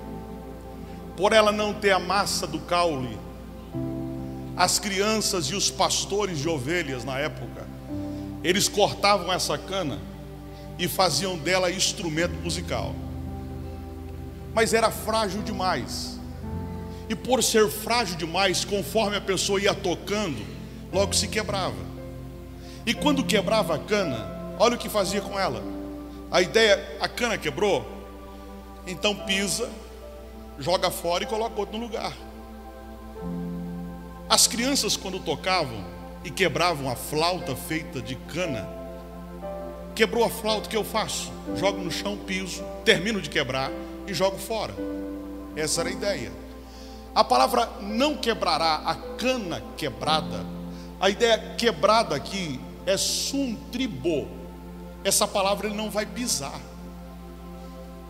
por 1.21 1.35
ela 1.35 1.53
não 1.53 1.75
ter 1.75 1.91
a 1.91 1.99
massa 1.99 2.47
do 2.47 2.59
caule, 2.61 3.19
as 4.57 4.79
crianças 4.79 5.49
e 5.49 5.55
os 5.55 5.71
pastores 5.71 6.39
de 6.39 6.49
ovelhas 6.49 7.05
na 7.05 7.19
época, 7.19 7.69
eles 8.43 8.69
cortavam 8.69 9.31
essa 9.31 9.59
cana 9.59 9.99
e 10.79 10.89
faziam 10.89 11.37
dela 11.37 11.71
instrumento 11.71 12.33
musical. 12.43 12.95
Mas 14.55 14.73
era 14.73 14.91
frágil 14.91 15.43
demais. 15.43 16.19
E 17.07 17.15
por 17.15 17.43
ser 17.43 17.69
frágil 17.69 18.17
demais, 18.17 18.65
conforme 18.65 19.17
a 19.19 19.21
pessoa 19.21 19.61
ia 19.61 19.75
tocando, 19.75 20.43
logo 20.91 21.13
se 21.13 21.29
quebrava. 21.29 21.85
E 22.87 22.95
quando 22.95 23.23
quebrava 23.23 23.75
a 23.75 23.79
cana, 23.79 24.55
olha 24.59 24.75
o 24.75 24.79
que 24.79 24.89
fazia 24.89 25.21
com 25.21 25.39
ela. 25.39 25.63
A 26.31 26.41
ideia, 26.41 26.97
a 26.99 27.07
cana 27.07 27.37
quebrou, 27.37 27.85
então 28.87 29.15
pisa 29.15 29.69
joga 30.61 30.91
fora 30.91 31.25
e 31.25 31.27
coloca 31.27 31.59
outro 31.59 31.79
no 31.79 31.85
lugar. 31.85 32.13
As 34.29 34.47
crianças, 34.47 34.97
quando 34.97 35.19
tocavam 35.19 35.85
e 36.23 36.31
quebravam 36.31 36.89
a 36.89 36.95
flauta 36.95 37.57
feita 37.57 38.01
de 38.01 38.15
cana, 38.15 38.69
quebrou 39.95 40.23
a 40.23 40.31
flauta, 40.31 40.67
o 40.67 40.71
que 40.71 40.77
eu 40.77 40.85
faço? 40.85 41.33
Jogo 41.57 41.81
no 41.81 41.91
chão, 41.91 42.17
piso, 42.17 42.63
termino 42.85 43.21
de 43.21 43.31
quebrar 43.31 43.73
e 44.07 44.15
jogo 44.15 44.39
fora. 44.39 44.75
Essa 45.57 45.81
era 45.81 45.89
a 45.89 45.93
ideia. 45.93 46.33
A 47.15 47.25
palavra 47.25 47.69
não 47.81 48.17
quebrará 48.17 48.83
a 48.85 48.95
cana 48.95 49.65
quebrada. 49.77 50.45
A 51.01 51.11
ideia 51.11 51.55
quebrada 51.57 52.15
aqui 52.15 52.61
é 52.87 52.97
sum 52.97 53.57
tribo. 53.73 54.29
Essa 55.03 55.27
palavra 55.27 55.67
ele 55.67 55.77
não 55.77 55.91
vai 55.91 56.07
pisar. 56.07 56.61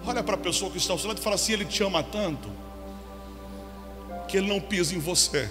Olha 0.06 0.22
para 0.22 0.34
a 0.34 0.38
pessoa 0.38 0.70
que 0.70 0.78
está 0.78 0.92
ao 0.92 0.98
seu 0.98 1.08
lado 1.08 1.18
e 1.18 1.22
fala 1.22 1.36
assim: 1.36 1.52
Ele 1.52 1.64
te 1.64 1.82
ama 1.82 2.02
tanto 2.02 2.48
que 4.28 4.36
Ele 4.36 4.46
não 4.46 4.60
pisa 4.60 4.94
em 4.94 4.98
você. 4.98 5.48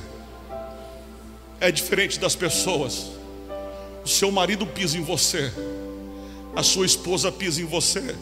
É 1.60 1.72
diferente 1.72 2.20
das 2.20 2.36
pessoas. 2.36 3.12
O 4.04 4.08
seu 4.08 4.32
marido 4.32 4.66
pisa 4.66 4.98
em 4.98 5.04
você, 5.04 5.52
a 6.56 6.64
sua 6.64 6.86
esposa 6.86 7.32
pisa 7.32 7.62
em 7.62 7.66
você, 7.66 8.16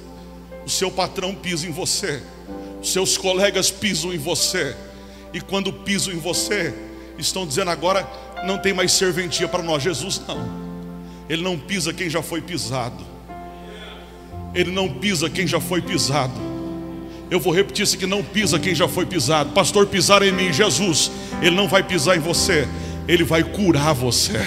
o 0.66 0.70
seu 0.70 0.92
patrão 0.92 1.34
pisa 1.36 1.68
em 1.68 1.72
você, 1.72 2.22
os 2.82 2.92
seus 2.92 3.18
colegas 3.18 3.70
pisam 3.70 4.12
em 4.12 4.18
você, 4.18 4.76
e 5.32 5.40
quando 5.40 5.72
pisam 5.72 6.14
em 6.14 6.18
você, 6.18 6.74
estão 7.18 7.46
dizendo 7.46 7.70
agora 7.70 8.08
não 8.44 8.58
tem 8.58 8.74
mais 8.74 8.92
serventia 8.92 9.48
para 9.48 9.64
nós. 9.64 9.84
Jesus 9.84 10.20
não, 10.28 10.48
Ele 11.30 11.44
não 11.44 11.58
pisa 11.58 11.94
quem 11.94 12.10
já 12.10 12.22
foi 12.22 12.42
pisado. 12.42 13.06
Ele 14.54 14.72
não 14.72 14.90
pisa 14.90 15.30
quem 15.30 15.46
já 15.46 15.60
foi 15.60 15.82
pisado. 15.82 16.48
Eu 17.30 17.40
vou 17.40 17.54
repetir 17.54 17.84
isso 17.84 17.98
que 17.98 18.06
não 18.06 18.24
pisa 18.24 18.58
quem 18.58 18.74
já 18.74 18.88
foi 18.88 19.06
pisado. 19.06 19.52
Pastor, 19.52 19.86
pisar 19.88 20.24
em 20.24 20.32
mim, 20.32 20.54
Jesus, 20.54 21.12
ele 21.42 21.56
não 21.56 21.68
vai 21.68 21.84
pisar 21.84 22.16
em 22.16 22.20
você, 22.20 22.68
ele 23.08 23.24
vai 23.24 23.44
curar 23.44 23.94
você. 23.94 24.40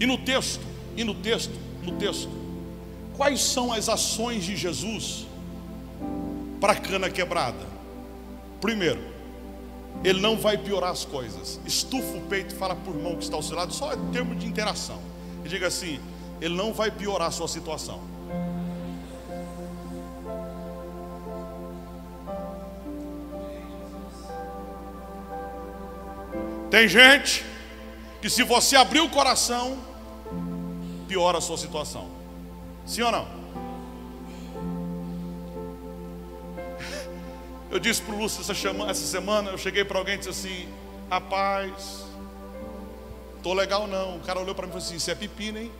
E 0.00 0.06
no 0.06 0.18
texto, 0.18 0.60
e 0.96 1.04
no 1.04 1.14
texto, 1.14 1.52
no 1.84 1.92
texto, 1.92 2.28
quais 3.16 3.40
são 3.40 3.72
as 3.72 3.88
ações 3.88 4.44
de 4.44 4.56
Jesus 4.56 5.26
para 6.60 6.72
a 6.72 6.76
cana 6.76 7.08
quebrada? 7.08 7.74
Primeiro, 8.60 9.00
ele 10.02 10.20
não 10.20 10.36
vai 10.36 10.58
piorar 10.58 10.90
as 10.90 11.04
coisas. 11.04 11.60
Estufa 11.64 12.16
o 12.16 12.20
peito 12.22 12.56
e 12.56 12.58
fala 12.58 12.74
por 12.74 12.92
irmão 12.92 13.14
que 13.14 13.22
está 13.22 13.36
ao 13.36 13.42
seu 13.42 13.56
lado, 13.56 13.72
só 13.72 13.92
é 13.92 13.96
termo 14.12 14.34
de 14.34 14.46
interação 14.46 15.13
e 15.44 15.48
diga 15.48 15.66
assim: 15.66 16.00
Ele 16.40 16.54
não 16.54 16.72
vai 16.72 16.90
piorar 16.90 17.28
a 17.28 17.30
sua 17.30 17.48
situação. 17.48 18.00
Tem 26.70 26.88
gente 26.88 27.44
que, 28.20 28.28
se 28.28 28.42
você 28.42 28.74
abrir 28.74 29.00
o 29.00 29.08
coração, 29.08 29.78
piora 31.06 31.38
a 31.38 31.40
sua 31.40 31.56
situação. 31.56 32.08
Sim 32.84 33.02
ou 33.02 33.12
não? 33.12 33.44
Eu 37.70 37.78
disse 37.78 38.02
para 38.02 38.14
o 38.14 38.18
Lúcio 38.18 38.40
essa 38.40 38.94
semana, 38.94 39.50
eu 39.50 39.58
cheguei 39.58 39.84
para 39.84 39.98
alguém 39.98 40.14
e 40.14 40.18
disse 40.18 40.30
assim: 40.30 40.68
Rapaz, 41.10 42.04
Tô 43.44 43.52
legal 43.52 43.86
não. 43.86 44.16
O 44.16 44.20
cara 44.20 44.40
olhou 44.40 44.54
para 44.54 44.66
mim 44.66 44.70
e 44.70 44.72
falou 44.72 44.86
assim: 44.86 44.96
Isso 44.96 45.10
é 45.10 45.14
pepino, 45.14 45.58
hein? 45.58 45.70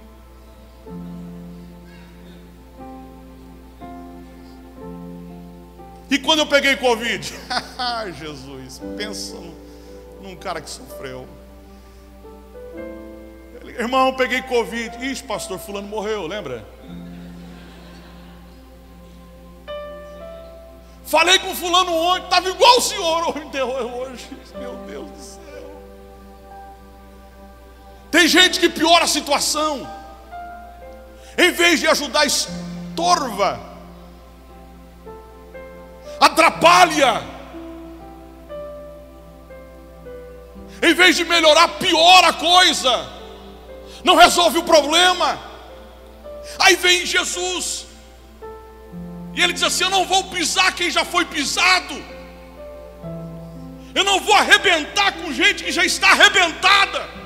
E 6.10 6.18
quando 6.18 6.40
eu 6.40 6.46
peguei 6.46 6.76
Covid? 6.76 7.34
Jesus, 8.20 8.82
pensa 8.98 9.36
num, 10.20 10.36
cara 10.36 10.60
que 10.60 10.68
sofreu. 10.68 11.26
Ele 13.62 13.72
Irmão, 13.78 14.12
peguei 14.14 14.42
Covid. 14.42 15.02
Ixi, 15.02 15.24
pastor, 15.24 15.58
fulano 15.58 15.88
morreu, 15.88 16.26
lembra? 16.26 16.66
Falei 21.06 21.38
com 21.38 21.54
fulano 21.54 21.94
ontem, 21.94 22.24
estava 22.24 22.46
igual 22.50 22.76
o 22.76 22.82
senhor 22.82 23.28
hoje. 24.02 24.28
Meu 24.58 24.74
Deus 24.86 25.10
do 25.10 25.18
céu. 25.18 25.43
Tem 28.14 28.28
gente 28.28 28.60
que 28.60 28.68
piora 28.68 29.06
a 29.06 29.08
situação. 29.08 29.72
Em 31.36 31.50
vez 31.50 31.80
de 31.80 31.88
ajudar, 31.88 32.24
estorva. 32.24 33.58
Atrapalha. 36.20 37.24
Em 40.80 40.94
vez 40.94 41.16
de 41.16 41.24
melhorar, 41.24 41.66
piora 41.70 42.28
a 42.28 42.32
coisa. 42.34 42.94
Não 44.04 44.14
resolve 44.14 44.58
o 44.58 44.62
problema. 44.62 45.36
Aí 46.60 46.76
vem 46.76 47.04
Jesus 47.04 47.86
e 49.34 49.42
ele 49.42 49.54
diz 49.54 49.64
assim: 49.64 49.82
Eu 49.82 49.90
não 49.90 50.06
vou 50.06 50.22
pisar 50.30 50.72
quem 50.76 50.88
já 50.88 51.04
foi 51.04 51.24
pisado. 51.24 51.96
Eu 53.92 54.04
não 54.04 54.20
vou 54.20 54.36
arrebentar 54.36 55.14
com 55.14 55.32
gente 55.32 55.64
que 55.64 55.72
já 55.72 55.84
está 55.84 56.10
arrebentada. 56.12 57.23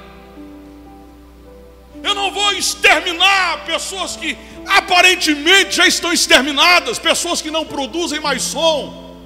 Eu 2.02 2.14
não 2.14 2.30
vou 2.30 2.52
exterminar 2.52 3.64
pessoas 3.64 4.16
que 4.16 4.36
aparentemente 4.66 5.76
já 5.76 5.86
estão 5.86 6.12
exterminadas, 6.12 6.98
pessoas 6.98 7.40
que 7.40 7.50
não 7.50 7.64
produzem 7.64 8.20
mais 8.20 8.42
som, 8.42 9.16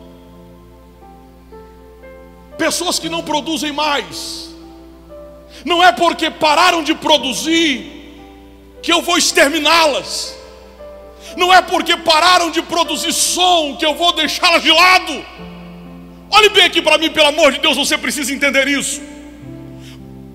pessoas 2.57 2.99
que 2.99 3.09
não 3.09 3.23
produzem 3.23 3.73
mais. 3.73 4.51
Não 5.65 5.83
é 5.83 5.93
porque 5.93 6.31
pararam 6.31 6.83
de 6.83 6.95
produzir 6.95 7.91
que 8.83 8.93
eu 8.93 9.01
vou 9.03 9.17
exterminá-las. 9.17 10.37
Não 11.37 11.53
é 11.53 11.63
porque 11.63 11.97
pararam 11.97 12.51
de 12.51 12.63
produzir 12.63 13.13
som 13.13 13.77
que 13.77 13.87
eu 13.87 13.95
vou 13.95 14.13
deixá-las 14.13 14.63
de 14.63 14.71
lado. 14.71 15.25
Olhe 16.31 16.49
bem 16.49 16.65
aqui 16.65 16.81
para 16.81 16.99
mim, 16.99 17.11
pelo 17.11 17.29
amor 17.29 17.53
de 17.53 17.59
Deus, 17.59 17.77
você 17.77 17.97
precisa 17.97 18.33
entender 18.33 18.67
isso. 18.67 19.01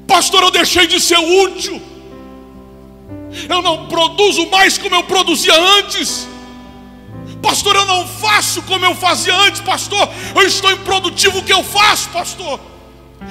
Pastor, 0.08 0.44
eu 0.44 0.52
deixei 0.52 0.88
de 0.88 1.00
ser 1.00 1.18
útil. 1.18 1.82
Eu 3.50 3.62
não 3.62 3.88
produzo 3.88 4.48
mais 4.48 4.78
como 4.78 4.96
eu 4.96 5.04
produzia 5.04 5.54
antes. 5.80 6.28
Pastor, 7.42 7.76
eu 7.76 7.86
não 7.86 8.08
faço 8.08 8.62
como 8.64 8.86
eu 8.86 8.96
fazia 8.96 9.36
antes, 9.36 9.62
pastor. 9.62 10.10
Eu 10.36 10.44
estou 10.44 10.72
improdutivo 10.72 11.40
o 11.40 11.44
que 11.44 11.54
eu 11.54 11.64
faço, 11.64 12.10
pastor. 12.10 12.60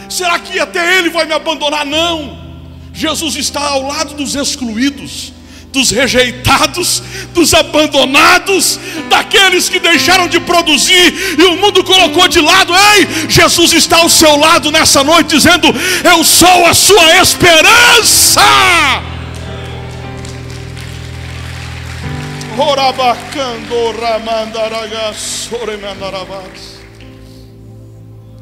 Será 0.09 0.39
que 0.39 0.59
até 0.59 0.99
ele 0.99 1.11
vai 1.11 1.25
me 1.25 1.33
abandonar? 1.33 1.85
Não. 1.85 2.45
Jesus 2.93 3.37
está 3.37 3.61
ao 3.61 3.83
lado 3.83 4.15
dos 4.15 4.35
excluídos 4.35 5.33
dos 5.77 5.91
rejeitados, 5.91 7.03
dos 7.35 7.53
abandonados, 7.53 8.81
daqueles 9.11 9.69
que 9.69 9.79
deixaram 9.79 10.27
de 10.27 10.41
produzir 10.41 11.37
e 11.39 11.43
o 11.45 11.57
mundo 11.57 11.85
colocou 11.85 12.27
de 12.29 12.41
lado. 12.41 12.73
Ei, 12.95 13.29
Jesus 13.29 13.75
está 13.75 13.99
ao 13.99 14.09
seu 14.09 14.37
lado 14.37 14.73
nessa 14.73 15.05
noite, 15.05 15.37
dizendo: 15.37 15.69
Eu 16.03 16.25
sou 16.25 16.67
a 16.67 16.73
sua 16.73 17.17
esperança. 17.19 18.41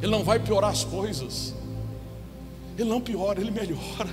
Ele 0.00 0.12
não 0.12 0.22
vai 0.22 0.38
piorar 0.38 0.70
as 0.70 0.84
coisas. 0.84 1.52
Ele 2.78 2.88
não 2.88 3.00
piora, 3.00 3.40
ele 3.40 3.50
melhora. 3.50 4.08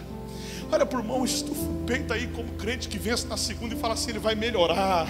Olha 0.72 0.88
por 0.88 1.04
mão, 1.04 1.24
estufa 1.24 1.62
o 1.62 1.84
peito 1.86 2.12
aí 2.14 2.26
como 2.28 2.52
crente 2.54 2.88
que 2.88 2.98
vence 2.98 3.28
na 3.28 3.38
segunda 3.38 3.76
e 3.76 3.78
fala 3.78 3.94
assim: 3.94 4.10
ele 4.10 4.18
vai 4.18 4.34
melhorar. 4.34 5.08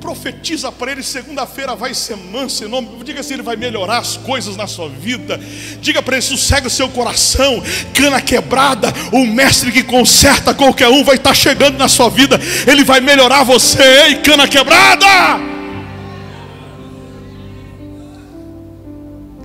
Profetiza 0.00 0.70
para 0.70 0.92
ele, 0.92 1.02
segunda-feira 1.02 1.74
vai 1.74 1.92
ser 1.92 2.16
manso 2.16 2.64
em 2.64 2.68
nome. 2.68 3.02
Diga 3.02 3.20
assim, 3.20 3.34
ele 3.34 3.42
vai 3.42 3.56
melhorar 3.56 3.98
as 3.98 4.16
coisas 4.16 4.56
na 4.56 4.66
sua 4.66 4.88
vida. 4.88 5.38
Diga 5.80 6.00
para 6.00 6.16
ele, 6.16 6.22
sossega 6.22 6.68
o 6.68 6.70
seu 6.70 6.88
coração, 6.88 7.60
cana 7.92 8.20
quebrada, 8.20 8.92
o 9.12 9.26
mestre 9.26 9.72
que 9.72 9.82
conserta 9.82 10.54
qualquer 10.54 10.88
um 10.88 11.02
vai 11.02 11.16
estar 11.16 11.34
chegando 11.34 11.76
na 11.76 11.88
sua 11.88 12.08
vida. 12.08 12.38
Ele 12.66 12.84
vai 12.84 13.00
melhorar 13.00 13.42
você, 13.42 13.82
ei, 13.82 14.16
cana 14.22 14.46
quebrada. 14.46 15.06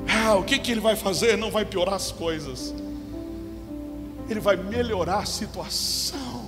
Ah, 0.08 0.36
o 0.36 0.44
que, 0.44 0.60
que 0.60 0.72
ele 0.72 0.82
vai 0.82 0.96
fazer? 0.96 1.36
Não 1.36 1.50
vai 1.50 1.66
piorar 1.66 1.96
as 1.96 2.12
coisas. 2.12 2.76
Ele 4.30 4.40
vai 4.40 4.56
melhorar 4.56 5.20
a 5.20 5.26
situação. 5.26 6.48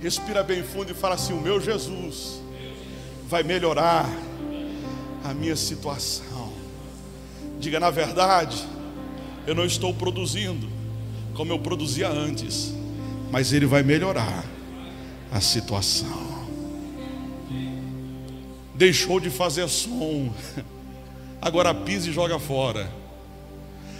Respira 0.00 0.42
bem 0.42 0.62
fundo 0.62 0.92
e 0.92 0.94
fala 0.94 1.14
assim: 1.14 1.32
O 1.32 1.40
meu 1.40 1.58
Jesus 1.60 2.43
vai 3.28 3.42
melhorar 3.42 4.08
a 5.24 5.34
minha 5.34 5.56
situação. 5.56 6.52
Diga, 7.58 7.80
na 7.80 7.90
verdade, 7.90 8.64
eu 9.46 9.54
não 9.54 9.64
estou 9.64 9.92
produzindo 9.94 10.68
como 11.34 11.52
eu 11.52 11.58
produzia 11.58 12.08
antes, 12.08 12.74
mas 13.30 13.52
Ele 13.52 13.66
vai 13.66 13.82
melhorar 13.82 14.44
a 15.32 15.40
situação. 15.40 16.34
Deixou 18.74 19.20
de 19.20 19.30
fazer 19.30 19.68
som, 19.68 20.32
agora 21.40 21.74
pisa 21.74 22.08
e 22.08 22.12
joga 22.12 22.38
fora 22.38 23.04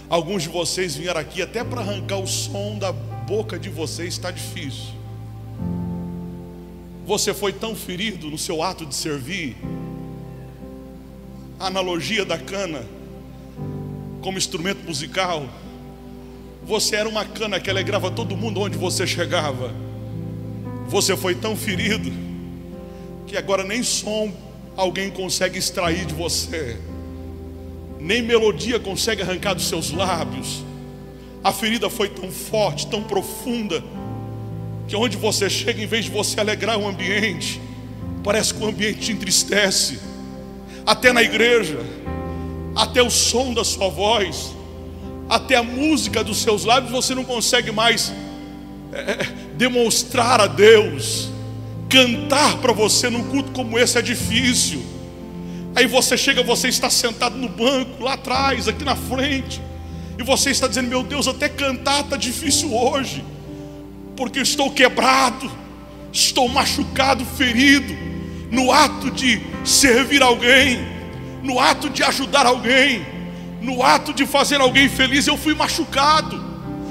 Alguns 0.08 0.42
de 0.42 0.48
vocês 0.48 0.94
vieram 0.94 1.20
aqui 1.20 1.40
até 1.40 1.64
para 1.64 1.80
arrancar 1.80 2.18
o 2.18 2.26
som 2.26 2.78
da 2.78 2.92
boca 2.92 3.58
de 3.58 3.70
vocês 3.70 4.14
está 4.14 4.30
difícil. 4.30 4.92
Você 7.06 7.34
foi 7.34 7.52
tão 7.52 7.74
ferido 7.74 8.30
no 8.30 8.38
seu 8.38 8.62
ato 8.62 8.86
de 8.86 8.94
servir. 8.94 9.56
A 11.58 11.66
analogia 11.66 12.24
da 12.24 12.38
cana 12.38 12.84
como 14.20 14.38
instrumento 14.38 14.84
musical. 14.86 15.46
Você 16.64 16.96
era 16.96 17.08
uma 17.08 17.24
cana 17.24 17.60
que 17.60 17.68
alegrava 17.68 18.10
todo 18.10 18.36
mundo 18.36 18.60
onde 18.60 18.78
você 18.78 19.06
chegava. 19.06 19.72
Você 20.88 21.16
foi 21.16 21.34
tão 21.34 21.54
ferido 21.54 22.10
que 23.26 23.36
agora 23.36 23.64
nem 23.64 23.82
som 23.82 24.32
alguém 24.76 25.10
consegue 25.10 25.58
extrair 25.58 26.06
de 26.06 26.14
você 26.14 26.78
nem 28.04 28.20
melodia 28.20 28.78
consegue 28.78 29.22
arrancar 29.22 29.54
dos 29.54 29.66
seus 29.66 29.90
lábios. 29.90 30.62
A 31.42 31.50
ferida 31.50 31.88
foi 31.88 32.10
tão 32.10 32.30
forte, 32.30 32.86
tão 32.86 33.02
profunda, 33.02 33.82
que 34.86 34.96
onde 34.96 35.16
você 35.16 35.48
chega, 35.48 35.82
em 35.82 35.86
vez 35.86 36.04
de 36.04 36.10
você 36.10 36.40
alegrar 36.40 36.78
o 36.78 36.86
ambiente, 36.86 37.60
parece 38.22 38.52
que 38.52 38.62
o 38.62 38.66
ambiente 38.66 39.00
te 39.00 39.12
entristece. 39.12 39.98
Até 40.86 41.12
na 41.12 41.22
igreja, 41.22 41.78
até 42.76 43.02
o 43.02 43.10
som 43.10 43.54
da 43.54 43.64
sua 43.64 43.88
voz, 43.88 44.54
até 45.28 45.56
a 45.56 45.62
música 45.62 46.22
dos 46.22 46.38
seus 46.38 46.64
lábios, 46.64 46.92
você 46.92 47.14
não 47.14 47.24
consegue 47.24 47.72
mais 47.72 48.12
é, 48.92 48.98
é 48.98 49.16
demonstrar 49.56 50.40
a 50.40 50.46
Deus. 50.46 51.30
Cantar 51.88 52.58
para 52.58 52.72
você 52.72 53.08
num 53.08 53.24
culto 53.30 53.52
como 53.52 53.78
esse 53.78 53.98
é 53.98 54.02
difícil. 54.02 54.82
Aí 55.74 55.86
você 55.86 56.16
chega, 56.16 56.42
você 56.42 56.68
está 56.68 56.88
sentado 56.88 57.36
no 57.36 57.48
banco, 57.48 58.02
lá 58.02 58.14
atrás, 58.14 58.68
aqui 58.68 58.84
na 58.84 58.94
frente, 58.94 59.60
e 60.18 60.22
você 60.22 60.50
está 60.50 60.68
dizendo: 60.68 60.88
Meu 60.88 61.02
Deus, 61.02 61.26
até 61.26 61.48
cantar 61.48 62.04
está 62.04 62.16
difícil 62.16 62.72
hoje, 62.74 63.24
porque 64.16 64.40
estou 64.40 64.70
quebrado, 64.70 65.50
estou 66.12 66.48
machucado, 66.48 67.24
ferido, 67.24 67.94
no 68.50 68.70
ato 68.70 69.10
de 69.10 69.40
servir 69.64 70.22
alguém, 70.22 70.86
no 71.42 71.58
ato 71.58 71.90
de 71.90 72.02
ajudar 72.02 72.46
alguém, 72.46 73.04
no 73.60 73.82
ato 73.82 74.12
de 74.12 74.26
fazer 74.26 74.60
alguém 74.60 74.88
feliz, 74.88 75.26
eu 75.26 75.36
fui 75.36 75.54
machucado, 75.54 76.42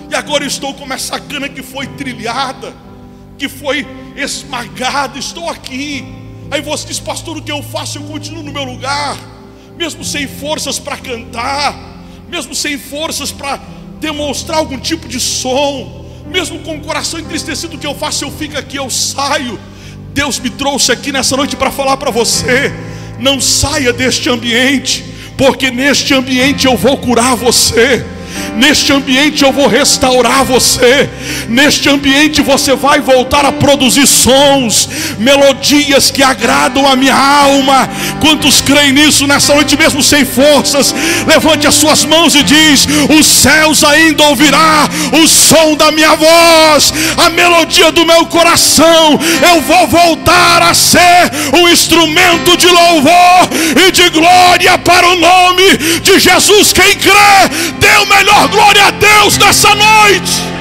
e 0.10 0.16
agora 0.16 0.46
estou 0.46 0.74
com 0.74 0.92
essa 0.94 1.20
cana 1.20 1.48
que 1.48 1.64
foi 1.64 1.88
trilhada, 1.88 2.74
que 3.38 3.48
foi 3.48 3.86
esmagada, 4.16 5.18
estou 5.18 5.50
aqui. 5.50 6.06
Aí 6.52 6.62
você 6.62 6.88
diz, 6.88 7.00
pastor, 7.00 7.38
o 7.38 7.42
que 7.42 7.52
eu 7.52 7.64
faço? 7.64 7.98
Eu 7.98 8.04
continuo 8.04 8.44
no 8.44 8.52
meu 8.52 8.64
lugar, 8.64 9.18
mesmo 9.76 10.04
sem 10.04 10.28
forças 10.28 10.78
para 10.78 10.98
cantar, 10.98 11.76
mesmo 12.30 12.54
sem 12.54 12.78
forças 12.78 13.32
para 13.32 13.60
demonstrar 14.00 14.60
algum 14.60 14.78
tipo 14.78 15.08
de 15.08 15.20
som, 15.20 16.03
mesmo 16.34 16.58
com 16.60 16.76
o 16.76 16.82
coração 16.82 17.20
entristecido, 17.20 17.76
o 17.76 17.80
que 17.80 17.86
eu 17.86 17.94
faço? 17.94 18.26
Eu 18.26 18.32
fico 18.32 18.58
aqui, 18.58 18.76
eu 18.76 18.90
saio. 18.90 19.60
Deus 20.14 20.40
me 20.40 20.50
trouxe 20.50 20.92
aqui 20.92 21.12
nessa 21.12 21.38
noite 21.38 21.56
para 21.56 21.70
falar 21.70 21.96
para 21.98 22.10
você: 22.10 22.74
não 23.20 23.40
saia 23.40 23.94
deste 23.94 24.30
ambiente, 24.30 25.06
porque 25.38 25.70
neste 25.70 26.12
ambiente 26.16 26.66
eu 26.66 26.76
vou 26.76 26.98
curar 26.98 27.36
você. 27.36 28.04
Neste 28.56 28.94
ambiente 28.94 29.44
eu 29.44 29.52
vou 29.52 29.68
restaurar 29.68 30.44
você. 30.44 31.10
Neste 31.50 31.90
ambiente 31.90 32.42
você 32.42 32.76
vai 32.76 33.00
voltar 33.00 33.46
a 33.46 33.52
produzir 33.52 34.06
sons, 34.06 34.88
melodias 35.18 36.12
que 36.12 36.22
agradam 36.22 36.88
a 36.88 36.96
minha 36.96 37.16
alma. 37.16 37.90
Quantos 38.20 38.62
creem 38.62 38.92
nisso 38.92 39.26
nessa 39.26 39.54
noite 39.56 39.78
mesmo 39.78 40.04
sem 40.04 40.24
forças? 40.24 40.94
Levante 41.26 41.68
as 41.68 41.74
suas 41.74 42.06
mãos 42.06 42.36
e 42.36 42.44
diz: 42.44 42.88
Os 43.20 43.26
céus 43.26 43.84
ainda 43.84 44.24
ouvirá 44.26 44.88
o 45.24 45.28
som 45.28 45.76
da 45.76 45.92
minha 45.92 46.16
voz, 46.16 46.94
a 47.18 47.30
melodia 47.30 47.92
do 47.92 48.06
meu 48.06 48.26
coração. 48.28 49.20
Eu 49.52 49.62
vou 49.62 49.88
voltar 49.88 50.62
a 50.62 50.74
ser 50.74 51.32
um 51.60 51.68
instrumento 51.68 52.56
de 52.56 52.68
louvor 52.68 53.50
e 53.88 53.92
de 53.92 54.10
glória 54.10 54.78
para 54.78 55.08
o 55.08 55.16
nome 55.16 55.78
de 56.02 56.20
Jesus. 56.20 56.72
Quem 56.72 56.96
crê, 56.96 57.50
dê 57.80 57.98
o 57.98 58.06
melhor 58.06 58.43
glória 58.48 58.86
a 58.86 58.92
Deus 58.92 59.38
nessa 59.38 59.74
noite. 59.76 60.54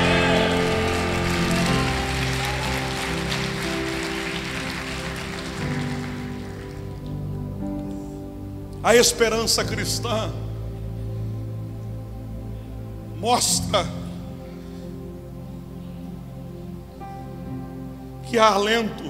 A 8.82 8.96
esperança 8.96 9.64
cristã 9.64 10.32
mostra 13.16 13.86
que 18.28 18.38
há 18.38 18.48
alento 18.48 19.04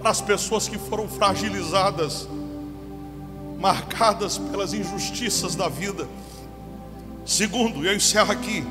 para 0.00 0.10
as 0.10 0.20
pessoas 0.20 0.66
que 0.66 0.78
foram 0.78 1.06
fragilizadas, 1.06 2.26
marcadas 3.60 4.38
pelas 4.38 4.72
injustiças 4.72 5.54
da 5.54 5.68
vida. 5.68 6.08
Segundo, 7.30 7.86
eu 7.86 7.94
encerro 7.94 8.32
aqui, 8.32 8.64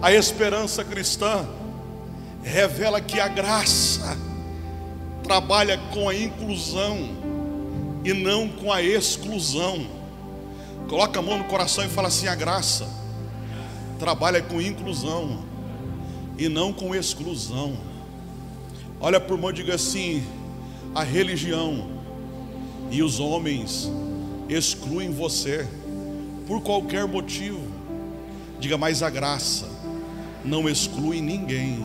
a 0.00 0.10
esperança 0.10 0.82
cristã 0.82 1.46
revela 2.42 3.02
que 3.02 3.20
a 3.20 3.28
graça 3.28 4.16
trabalha 5.22 5.76
com 5.92 6.08
a 6.08 6.14
inclusão 6.14 6.96
e 8.02 8.14
não 8.14 8.48
com 8.48 8.72
a 8.72 8.82
exclusão. 8.82 9.86
Coloca 10.88 11.18
a 11.18 11.22
mão 11.22 11.36
no 11.36 11.44
coração 11.44 11.84
e 11.84 11.88
fala 11.88 12.08
assim: 12.08 12.26
a 12.28 12.34
graça 12.34 12.88
trabalha 13.98 14.40
com 14.40 14.58
inclusão 14.58 15.44
e 16.38 16.48
não 16.48 16.72
com 16.72 16.94
exclusão. 16.94 17.76
Olha 18.98 19.20
por 19.20 19.36
mão 19.36 19.50
e 19.50 19.52
diga 19.52 19.74
assim: 19.74 20.26
a 20.94 21.04
religião 21.04 21.90
e 22.90 23.02
os 23.02 23.20
homens 23.20 23.92
excluem 24.48 25.10
você 25.10 25.68
por 26.46 26.62
qualquer 26.62 27.06
motivo. 27.06 27.66
Diga, 28.58 28.78
mas 28.78 29.02
a 29.02 29.10
graça 29.10 29.68
não 30.44 30.68
exclui 30.68 31.20
ninguém. 31.20 31.84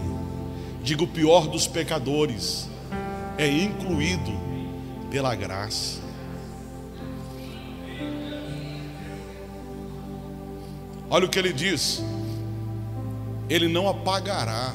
Diga, 0.83 1.03
o 1.03 1.07
pior 1.07 1.47
dos 1.47 1.67
pecadores 1.67 2.69
é 3.37 3.47
incluído 3.47 4.31
pela 5.09 5.35
graça. 5.35 5.99
Olha 11.09 11.25
o 11.25 11.29
que 11.29 11.37
ele 11.37 11.51
diz: 11.51 12.01
Ele 13.49 13.67
não 13.67 13.89
apagará 13.89 14.73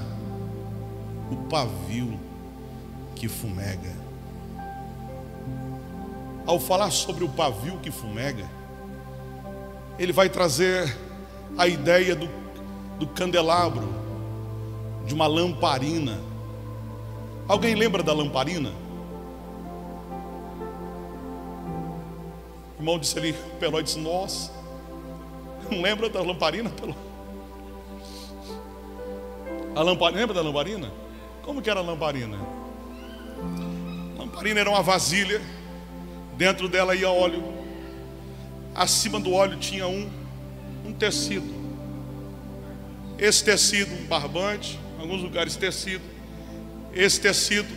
o 1.30 1.36
pavio 1.48 2.20
que 3.14 3.26
fumega. 3.26 3.94
Ao 6.46 6.60
falar 6.60 6.90
sobre 6.90 7.24
o 7.24 7.28
pavio 7.28 7.78
que 7.78 7.90
fumega, 7.90 8.46
ele 9.98 10.12
vai 10.12 10.28
trazer 10.28 10.96
a 11.56 11.66
ideia 11.66 12.14
do, 12.14 12.28
do 12.98 13.06
candelabro, 13.06 13.88
de 15.06 15.14
uma 15.14 15.26
lamparina. 15.26 16.20
Alguém 17.48 17.74
lembra 17.74 18.02
da 18.02 18.12
lamparina? 18.12 18.72
O 22.76 22.80
irmão 22.80 22.98
disse 22.98 23.18
ali, 23.18 23.32
o 23.32 23.56
Peló 23.58 23.80
disse, 23.80 23.98
nossa, 23.98 24.52
não 25.70 25.80
lembra 25.80 26.10
da 26.10 26.20
lamparina, 26.20 26.68
Peló? 26.70 26.94
A 29.74 29.82
lamparina, 29.82 30.20
lembra 30.20 30.34
da 30.34 30.42
lamparina? 30.42 30.92
Como 31.42 31.62
que 31.62 31.70
era 31.70 31.80
a 31.80 31.82
lamparina? 31.82 32.36
A 34.16 34.20
lamparina 34.20 34.60
era 34.60 34.68
uma 34.68 34.82
vasilha, 34.82 35.40
dentro 36.36 36.68
dela 36.68 36.94
ia 36.94 37.08
óleo, 37.08 37.55
acima 38.76 39.18
do 39.18 39.32
óleo 39.32 39.58
tinha 39.58 39.88
um, 39.88 40.08
um 40.84 40.92
tecido. 40.92 41.56
Esse 43.18 43.42
tecido, 43.42 43.94
um 43.94 44.06
barbante, 44.06 44.78
em 44.98 45.02
alguns 45.02 45.22
lugares 45.22 45.56
tecido. 45.56 46.04
Esse 46.92 47.20
tecido, 47.20 47.74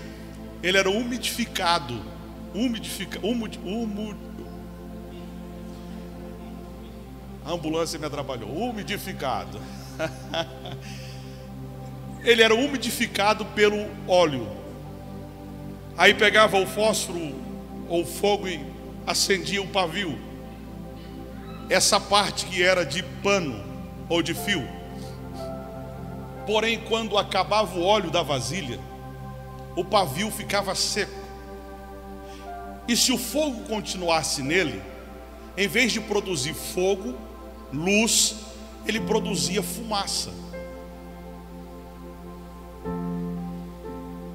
ele 0.62 0.78
era 0.78 0.90
umidificado, 0.90 2.02
umidifica, 2.54 3.20
umud, 3.26 3.58
umud, 3.64 4.18
a 7.46 7.54
ambulância 7.54 7.98
me 7.98 8.06
atrapalhou, 8.06 8.70
umidificado. 8.70 9.60
ele 12.24 12.44
era 12.44 12.54
umidificado 12.54 13.44
pelo 13.44 13.88
óleo. 14.08 14.48
Aí 15.98 16.14
pegava 16.14 16.58
o 16.58 16.68
fósforo 16.68 17.34
ou 17.88 18.06
fogo 18.06 18.48
e 18.48 18.64
acendia 19.08 19.64
o 19.64 19.68
pavio. 19.68 20.29
Essa 21.70 22.00
parte 22.00 22.46
que 22.48 22.64
era 22.64 22.86
de 22.86 23.04
pano 23.04 23.64
ou 24.10 24.22
de 24.22 24.34
fio. 24.34 24.68
Porém, 26.46 26.80
quando 26.80 27.18
acabava 27.18 27.78
o 27.78 27.84
óleo 27.84 28.10
da 28.10 28.24
vasilha, 28.24 28.80
o 29.76 29.86
pavio 29.86 30.32
ficava 30.32 30.74
seco. 30.74 31.20
E 32.88 32.98
se 32.98 33.12
o 33.12 33.18
fogo 33.20 33.66
continuasse 33.68 34.42
nele, 34.42 34.82
em 35.56 35.68
vez 35.68 35.92
de 35.92 36.02
produzir 36.02 36.56
fogo, 36.56 37.14
luz, 37.72 38.38
ele 38.88 39.00
produzia 39.00 39.62
fumaça. 39.62 40.32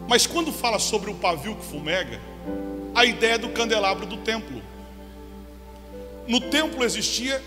Mas 0.06 0.26
quando 0.26 0.52
fala 0.52 0.78
sobre 0.78 1.10
o 1.10 1.14
pavio 1.14 1.56
que 1.56 1.64
fumega, 1.64 2.20
a 2.94 3.04
ideia 3.04 3.36
do 3.38 3.48
candelabro 3.48 4.06
do 4.06 4.18
templo. 4.18 4.62
No 6.26 6.40
templo 6.40 6.84
existia 6.84 7.42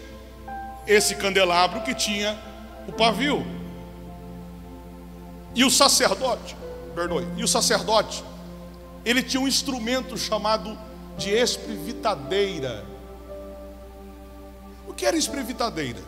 esse 0.85 1.15
candelabro 1.15 1.81
que 1.81 1.93
tinha 1.93 2.37
o 2.87 2.91
pavio. 2.91 3.45
E 5.55 5.63
o 5.63 5.71
sacerdote, 5.71 6.55
perdoe, 6.93 7.27
e 7.35 7.43
o 7.43 7.47
sacerdote, 7.47 8.23
ele 9.03 9.23
tinha 9.23 9.41
um 9.41 9.47
instrumento 9.47 10.17
chamado 10.17 10.77
de 11.17 11.31
esprevitadeira. 11.31 12.85
O 14.87 14.93
que 14.93 15.05
era 15.05 15.17
esprevitadeira? 15.17 15.99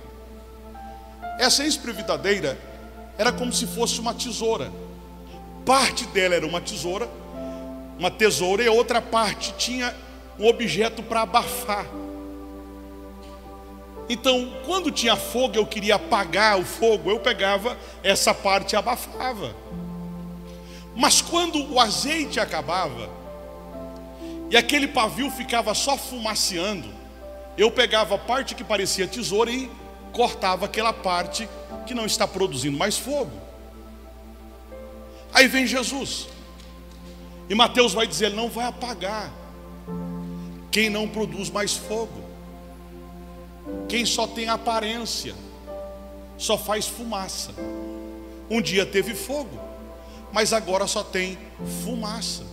Essa 1.39 1.65
esprevitadeira 1.65 2.57
era 3.17 3.31
como 3.31 3.51
se 3.51 3.65
fosse 3.65 3.99
uma 3.99 4.13
tesoura. 4.13 4.71
Parte 5.65 6.05
dela 6.07 6.35
era 6.35 6.45
uma 6.45 6.61
tesoura, 6.61 7.09
uma 7.97 8.11
tesoura, 8.11 8.63
e 8.63 8.67
a 8.67 8.71
outra 8.71 9.01
parte 9.01 9.53
tinha 9.57 9.95
um 10.37 10.47
objeto 10.47 11.01
para 11.01 11.21
abafar. 11.21 11.85
Então, 14.09 14.51
quando 14.65 14.91
tinha 14.91 15.15
fogo, 15.15 15.55
eu 15.55 15.65
queria 15.67 15.95
apagar 15.95 16.59
o 16.59 16.65
fogo, 16.65 17.11
eu 17.11 17.19
pegava 17.19 17.77
essa 18.03 18.33
parte 18.33 18.73
e 18.73 18.75
abafava. 18.75 19.55
Mas 20.95 21.21
quando 21.21 21.63
o 21.71 21.79
azeite 21.79 22.39
acabava, 22.39 23.07
e 24.49 24.57
aquele 24.57 24.87
pavio 24.87 25.29
ficava 25.29 25.75
só 25.75 25.95
fumaceando, 25.95 26.89
eu 27.55 27.69
pegava 27.69 28.15
a 28.15 28.17
parte 28.17 28.55
que 28.55 28.63
parecia 28.63 29.07
tesoura 29.07 29.51
e 29.51 29.69
cortava 30.11 30.65
aquela 30.65 30.91
parte 30.91 31.47
que 31.85 31.93
não 31.93 32.05
está 32.05 32.27
produzindo 32.27 32.77
mais 32.77 32.97
fogo. 32.97 33.31
Aí 35.31 35.47
vem 35.47 35.67
Jesus. 35.67 36.27
E 37.47 37.53
Mateus 37.53 37.93
vai 37.93 38.07
dizer: 38.07 38.31
não 38.31 38.49
vai 38.49 38.65
apagar 38.65 39.31
quem 40.71 40.89
não 40.89 41.07
produz 41.07 41.49
mais 41.49 41.75
fogo, 41.75 42.28
quem 43.87 44.05
só 44.05 44.27
tem 44.27 44.47
aparência, 44.49 45.33
só 46.37 46.57
faz 46.57 46.87
fumaça. 46.87 47.51
Um 48.49 48.61
dia 48.61 48.85
teve 48.85 49.13
fogo, 49.13 49.59
mas 50.31 50.53
agora 50.53 50.87
só 50.87 51.03
tem 51.03 51.37
fumaça. 51.83 52.43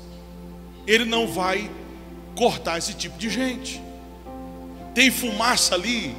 Ele 0.87 1.05
não 1.05 1.27
vai 1.27 1.71
cortar 2.37 2.79
esse 2.79 2.95
tipo 2.95 3.19
de 3.19 3.31
gente. 3.31 3.83
Tem 4.95 5.11
fumaça 5.11 5.75
ali, 5.75 6.15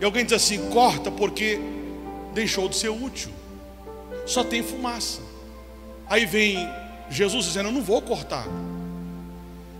e 0.00 0.04
alguém 0.04 0.24
diz 0.24 0.32
assim: 0.34 0.70
corta 0.70 1.10
porque 1.10 1.60
deixou 2.34 2.68
de 2.68 2.76
ser 2.76 2.88
útil. 2.88 3.30
Só 4.26 4.42
tem 4.42 4.62
fumaça. 4.62 5.20
Aí 6.08 6.26
vem 6.26 6.68
Jesus 7.08 7.44
dizendo: 7.46 7.68
Eu 7.68 7.72
não 7.72 7.82
vou 7.82 8.02
cortar. 8.02 8.46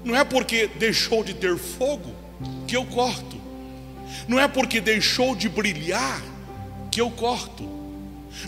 Não 0.05 0.17
é 0.17 0.25
porque 0.25 0.67
deixou 0.67 1.23
de 1.25 1.35
ter 1.35 1.57
fogo 1.57 2.15
que 2.67 2.77
eu 2.77 2.85
corto. 2.87 3.42
Não 4.29 4.39
é 4.39 4.47
porque 4.47 4.81
deixou 4.81 5.35
de 5.35 5.49
brilhar 5.49 6.23
que 6.91 7.01
eu 7.01 7.11
corto. 7.11 7.69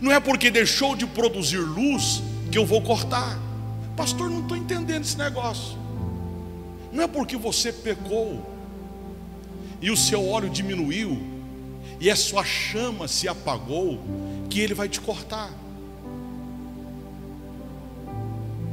Não 0.01 0.11
é 0.11 0.21
porque 0.21 0.51
deixou 0.51 0.97
de 0.97 1.07
produzir 1.07 1.59
luz 1.59 2.23
que 2.51 2.59
eu 2.59 2.67
vou 2.67 2.81
cortar. 2.81 3.39
Pastor, 3.97 4.31
não 4.31 4.41
estou 4.41 4.57
entendendo 4.57 5.03
esse 5.03 5.17
negócio. 5.17 5.79
Não 6.93 7.03
é 7.03 7.07
porque 7.07 7.37
você 7.37 7.73
pecou 7.73 8.51
e 9.81 9.91
o 9.91 9.97
seu 9.97 10.27
óleo 10.29 10.49
diminuiu 10.49 11.21
e 12.01 12.11
a 12.11 12.17
sua 12.17 12.45
chama 12.45 13.09
se 13.09 13.29
apagou 13.29 14.01
que 14.49 14.61
ele 14.61 14.75
vai 14.75 14.89
te 14.89 15.01
cortar. 15.01 15.51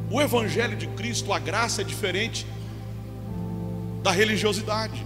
O 0.10 0.22
evangelho 0.22 0.76
de 0.76 0.88
Cristo, 0.88 1.32
a 1.32 1.40
graça 1.40 1.82
é 1.82 1.84
diferente 1.84 2.46
da 4.04 4.12
religiosidade. 4.12 5.06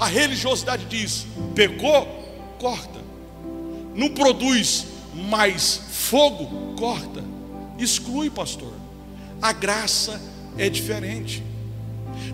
A 0.00 0.06
religiosidade 0.06 0.86
diz: 0.86 1.26
pecou, 1.54 2.06
corta. 2.58 2.98
Não 3.94 4.08
produz 4.08 4.86
mais 5.14 5.82
fogo, 5.90 6.74
corta. 6.76 7.22
Exclui, 7.78 8.30
pastor. 8.30 8.72
A 9.42 9.52
graça 9.52 10.20
é 10.56 10.70
diferente. 10.70 11.42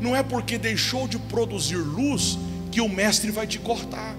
Não 0.01 0.15
é 0.15 0.23
porque 0.23 0.57
deixou 0.57 1.09
de 1.09 1.19
produzir 1.19 1.77
luz 1.77 2.39
que 2.71 2.81
o 2.81 2.89
mestre 2.89 3.33
vai 3.33 3.49
te 3.49 3.59
cortar. 3.59 4.17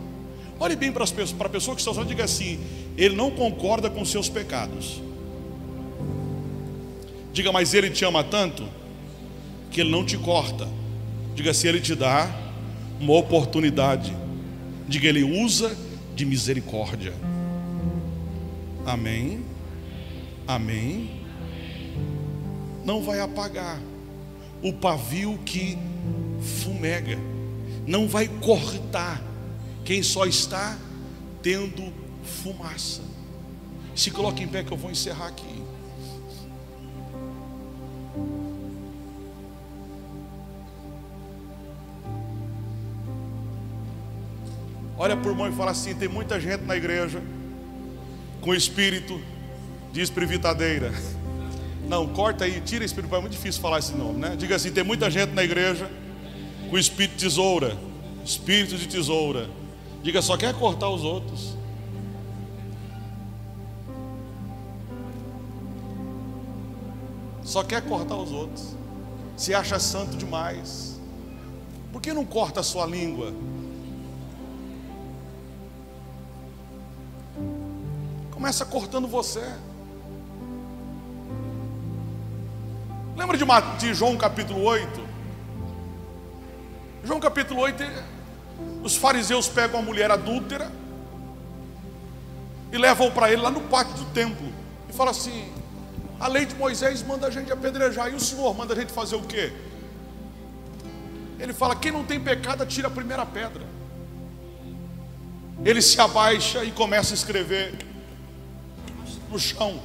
Olhe 0.60 0.76
bem 0.76 0.92
para, 0.92 1.04
as 1.04 1.12
pessoas, 1.12 1.32
para 1.32 1.48
a 1.48 1.52
pessoa 1.52 1.74
que 1.74 1.82
está 1.82 1.92
usando, 1.92 2.08
diga 2.08 2.26
assim: 2.26 2.60
ele 2.98 3.16
não 3.16 3.32
concorda 3.32 3.90
com 3.90 4.04
seus 4.04 4.28
pecados. 4.28 5.02
Diga, 7.32 7.52
mas 7.52 7.74
ele 7.74 7.92
te 7.92 8.04
ama 8.04 8.24
tanto 8.24 8.68
que 9.72 9.80
ele 9.80 9.92
não 9.92 10.04
te 10.04 10.18
corta. 10.18 10.68
Diga 11.36 11.52
assim, 11.52 11.68
ele 11.68 11.80
te 11.80 11.94
dá 11.94 12.47
uma 13.00 13.14
oportunidade. 13.14 14.16
Diga, 14.88 15.08
ele 15.08 15.24
usa 15.24 15.76
de 16.16 16.26
misericórdia. 16.26 17.14
Amém. 18.86 19.44
Amém. 20.48 21.22
Não 22.86 23.02
vai 23.02 23.20
apagar 23.20 23.80
o 24.64 24.74
pavio 24.74 25.38
que 25.46 25.78
fumega, 26.42 27.18
não 27.86 28.08
vai 28.08 28.28
cortar 28.28 29.22
quem 29.84 30.02
só 30.02 30.26
está 30.26 30.78
tendo 31.42 31.94
fumaça. 32.24 33.02
Se 33.96 34.12
coloque 34.12 34.44
em 34.44 34.48
pé 34.48 34.64
que 34.64 34.72
eu 34.72 34.78
vou 34.78 34.92
encerrar 34.92 35.28
aqui. 35.28 35.64
Olha 44.98 45.16
por 45.16 45.36
mão 45.36 45.48
e 45.48 45.52
fala 45.52 45.72
assim: 45.72 45.94
tem 45.94 46.08
muita 46.08 46.40
gente 46.40 46.64
na 46.64 46.76
igreja 46.76 47.22
com 48.42 48.54
espírito 48.54 49.20
de 49.92 50.02
espiritadeira. 50.02 50.92
Não, 51.88 52.08
corta 52.08 52.46
aí, 52.46 52.60
tira 52.62 52.84
espírito, 52.84 53.16
é 53.16 53.22
muito 53.22 53.32
difícil 53.32 53.62
falar 53.62 53.80
esse 53.80 53.94
nome, 53.94 54.20
né? 54.20 54.36
Diga 54.36 54.56
assim: 54.56 54.72
tem 54.72 54.84
muita 54.84 55.10
gente 55.10 55.34
na 55.34 55.44
igreja 55.44 55.90
com 56.70 56.78
espírito 56.78 57.16
de 57.16 57.26
tesoura, 57.26 57.78
espírito 58.26 58.76
de 58.76 58.88
tesoura. 58.88 59.50
Diga, 60.02 60.22
só 60.22 60.36
quer 60.36 60.54
cortar 60.54 60.90
os 60.90 61.04
outros. 61.04 61.56
Só 67.44 67.64
quer 67.64 67.82
cortar 67.82 68.18
os 68.18 68.32
outros. 68.32 68.76
Se 69.38 69.54
acha 69.54 69.80
santo 69.80 70.18
demais. 70.18 71.00
Por 71.94 72.02
que 72.02 72.12
não 72.12 72.26
corta 72.26 72.60
a 72.60 72.64
sua 72.64 72.86
língua? 72.86 73.34
Começa 78.38 78.64
cortando 78.68 79.08
você. 79.08 79.42
Lembra 83.16 83.36
de, 83.36 83.44
de 83.80 83.96
João 83.96 84.16
capítulo 84.16 84.62
8? 84.62 85.08
João 87.04 87.20
capítulo 87.20 87.62
8, 87.62 87.84
os 88.84 88.96
fariseus 88.96 89.50
pegam 89.50 89.80
a 89.80 89.82
mulher 89.82 90.12
adúltera 90.12 90.72
e 92.72 92.78
levam 92.78 93.10
para 93.10 93.32
ele 93.32 93.42
lá 93.42 93.50
no 93.50 93.62
pátio 93.62 93.96
do 93.96 94.06
templo 94.12 94.54
e 94.88 94.94
fala 94.94 95.10
assim: 95.10 95.52
a 96.20 96.28
lei 96.28 96.46
de 96.46 96.54
Moisés 96.54 97.02
manda 97.02 97.26
a 97.26 97.32
gente 97.32 97.52
apedrejar, 97.52 98.12
e 98.12 98.14
o 98.14 98.20
Senhor 98.20 98.56
manda 98.56 98.76
a 98.76 98.78
gente 98.78 98.94
fazer 98.94 99.16
o 99.16 99.24
quê? 99.24 99.52
Ele 101.40 101.54
fala: 101.54 101.76
quem 101.76 101.92
não 101.92 102.06
tem 102.06 102.20
pecado, 102.20 102.64
tira 102.68 102.88
a 102.88 102.92
primeira 102.92 103.26
pedra. 103.26 103.64
Ele 105.66 105.82
se 105.82 106.00
abaixa 106.00 106.64
e 106.64 106.70
começa 106.70 107.16
a 107.16 107.16
escrever 107.16 107.87
no 109.30 109.40
chão. 109.40 109.82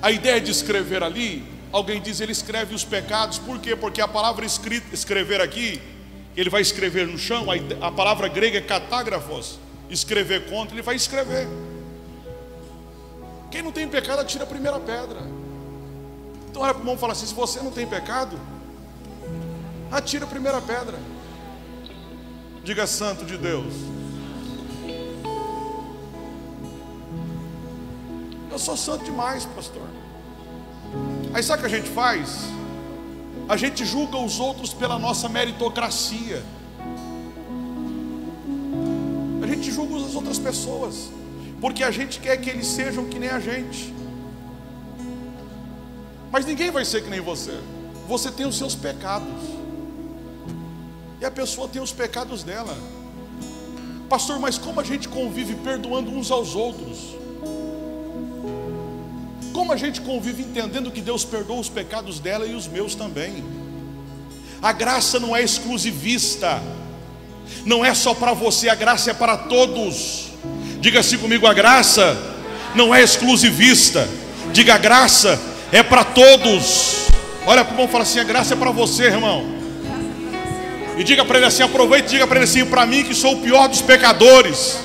A 0.00 0.10
ideia 0.10 0.40
de 0.40 0.50
escrever 0.50 1.02
ali, 1.02 1.44
alguém 1.72 2.00
diz 2.00 2.20
ele 2.20 2.32
escreve 2.32 2.74
os 2.74 2.84
pecados, 2.84 3.38
por 3.38 3.58
quê? 3.58 3.74
Porque 3.74 4.00
a 4.00 4.08
palavra 4.08 4.44
escrita, 4.44 4.94
escrever 4.94 5.40
aqui, 5.40 5.80
ele 6.36 6.48
vai 6.48 6.62
escrever 6.62 7.06
no 7.06 7.18
chão, 7.18 7.46
a, 7.80 7.90
palavra 7.90 8.28
grega 8.28 8.58
é 8.58 8.60
catágrafos, 8.60 9.58
escrever 9.90 10.48
contra, 10.48 10.74
ele 10.74 10.82
vai 10.82 10.94
escrever. 10.94 11.48
Quem 13.50 13.62
não 13.62 13.72
tem 13.72 13.88
pecado, 13.88 14.20
atira 14.20 14.44
a 14.44 14.46
primeira 14.46 14.78
pedra. 14.78 15.20
Então 16.48 16.62
olha 16.62 16.72
para 16.72 16.80
o 16.80 16.82
irmão 16.82 16.94
e 16.94 16.98
fala 16.98 17.12
assim: 17.12 17.26
se 17.26 17.34
você 17.34 17.60
não 17.60 17.70
tem 17.70 17.86
pecado, 17.86 18.38
atira 19.90 20.24
a 20.26 20.28
primeira 20.28 20.60
pedra. 20.60 20.98
Diga 22.62 22.86
santo 22.86 23.24
de 23.24 23.36
Deus. 23.36 23.72
Eu 28.58 28.62
sou 28.62 28.76
santo 28.76 29.04
demais, 29.04 29.44
pastor. 29.44 29.88
Aí 31.32 31.40
sabe 31.44 31.62
o 31.62 31.68
que 31.68 31.72
a 31.72 31.78
gente 31.78 31.90
faz? 31.90 32.40
A 33.48 33.56
gente 33.56 33.84
julga 33.84 34.16
os 34.18 34.40
outros 34.40 34.74
pela 34.74 34.98
nossa 34.98 35.28
meritocracia. 35.28 36.42
A 39.40 39.46
gente 39.46 39.70
julga 39.70 40.04
as 40.04 40.12
outras 40.16 40.40
pessoas, 40.40 41.08
porque 41.60 41.84
a 41.84 41.92
gente 41.92 42.18
quer 42.18 42.36
que 42.38 42.50
eles 42.50 42.66
sejam 42.66 43.04
que 43.04 43.20
nem 43.20 43.28
a 43.28 43.38
gente. 43.38 43.94
Mas 46.32 46.44
ninguém 46.44 46.72
vai 46.72 46.84
ser 46.84 47.04
que 47.04 47.08
nem 47.08 47.20
você. 47.20 47.60
Você 48.08 48.28
tem 48.28 48.44
os 48.44 48.58
seus 48.58 48.74
pecados. 48.74 49.40
E 51.20 51.24
a 51.24 51.30
pessoa 51.30 51.68
tem 51.68 51.80
os 51.80 51.92
pecados 51.92 52.42
dela. 52.42 52.76
Pastor, 54.08 54.40
mas 54.40 54.58
como 54.58 54.80
a 54.80 54.84
gente 54.84 55.08
convive 55.08 55.54
perdoando 55.54 56.10
uns 56.10 56.32
aos 56.32 56.56
outros? 56.56 57.17
Como 59.58 59.72
a 59.72 59.76
gente 59.76 60.00
convive 60.02 60.44
entendendo 60.44 60.88
que 60.88 61.00
Deus 61.00 61.24
perdoa 61.24 61.58
os 61.58 61.68
pecados 61.68 62.20
dela 62.20 62.46
e 62.46 62.54
os 62.54 62.68
meus 62.68 62.94
também. 62.94 63.44
A 64.62 64.70
graça 64.70 65.18
não 65.18 65.34
é 65.34 65.42
exclusivista, 65.42 66.62
não 67.64 67.84
é 67.84 67.92
só 67.92 68.14
para 68.14 68.32
você, 68.32 68.68
a 68.68 68.76
graça 68.76 69.10
é 69.10 69.14
para 69.14 69.36
todos. 69.36 70.28
Diga 70.78 71.00
assim 71.00 71.18
comigo: 71.18 71.44
a 71.44 71.52
graça 71.52 72.16
não 72.76 72.94
é 72.94 73.02
exclusivista, 73.02 74.08
diga 74.52 74.76
a 74.76 74.78
graça 74.78 75.36
é 75.72 75.82
para 75.82 76.04
todos. 76.04 77.08
Olha 77.44 77.64
para 77.64 77.72
o 77.72 77.74
irmão 77.74 77.86
e 77.86 77.88
fala 77.88 78.04
assim: 78.04 78.20
a 78.20 78.24
graça 78.24 78.54
é 78.54 78.56
para 78.56 78.70
você, 78.70 79.06
irmão. 79.06 79.44
E 80.96 81.02
diga 81.02 81.24
para 81.24 81.38
ele 81.38 81.46
assim: 81.46 81.64
aproveite 81.64 82.06
e 82.06 82.10
diga 82.10 82.28
para 82.28 82.36
ele 82.36 82.44
assim: 82.44 82.64
para 82.64 82.86
mim 82.86 83.02
que 83.02 83.12
sou 83.12 83.32
o 83.32 83.40
pior 83.40 83.66
dos 83.66 83.82
pecadores. 83.82 84.78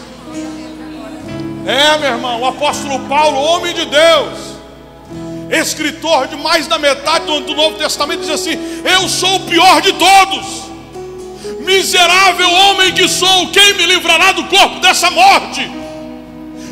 É, 1.64 1.96
meu 2.00 2.10
irmão, 2.10 2.42
o 2.42 2.46
apóstolo 2.48 3.02
Paulo, 3.02 3.38
homem 3.38 3.72
de 3.72 3.86
Deus, 3.86 4.53
escritor 5.54 6.28
de 6.28 6.36
mais 6.36 6.68
da 6.68 6.78
metade 6.78 7.26
do 7.26 7.56
Novo 7.56 7.78
Testamento, 7.78 8.22
diz 8.22 8.30
assim: 8.30 8.58
Eu 8.84 9.08
sou 9.08 9.36
o 9.36 9.40
pior 9.42 9.82
de 9.82 9.94
todos, 9.94 10.64
miserável 11.60 12.50
homem 12.50 12.94
que 12.94 13.08
sou, 13.08 13.50
quem 13.52 13.74
me 13.76 13.86
livrará 13.86 14.32
do 14.32 14.46
corpo 14.46 14.80
dessa 14.80 15.10
morte? 15.12 15.62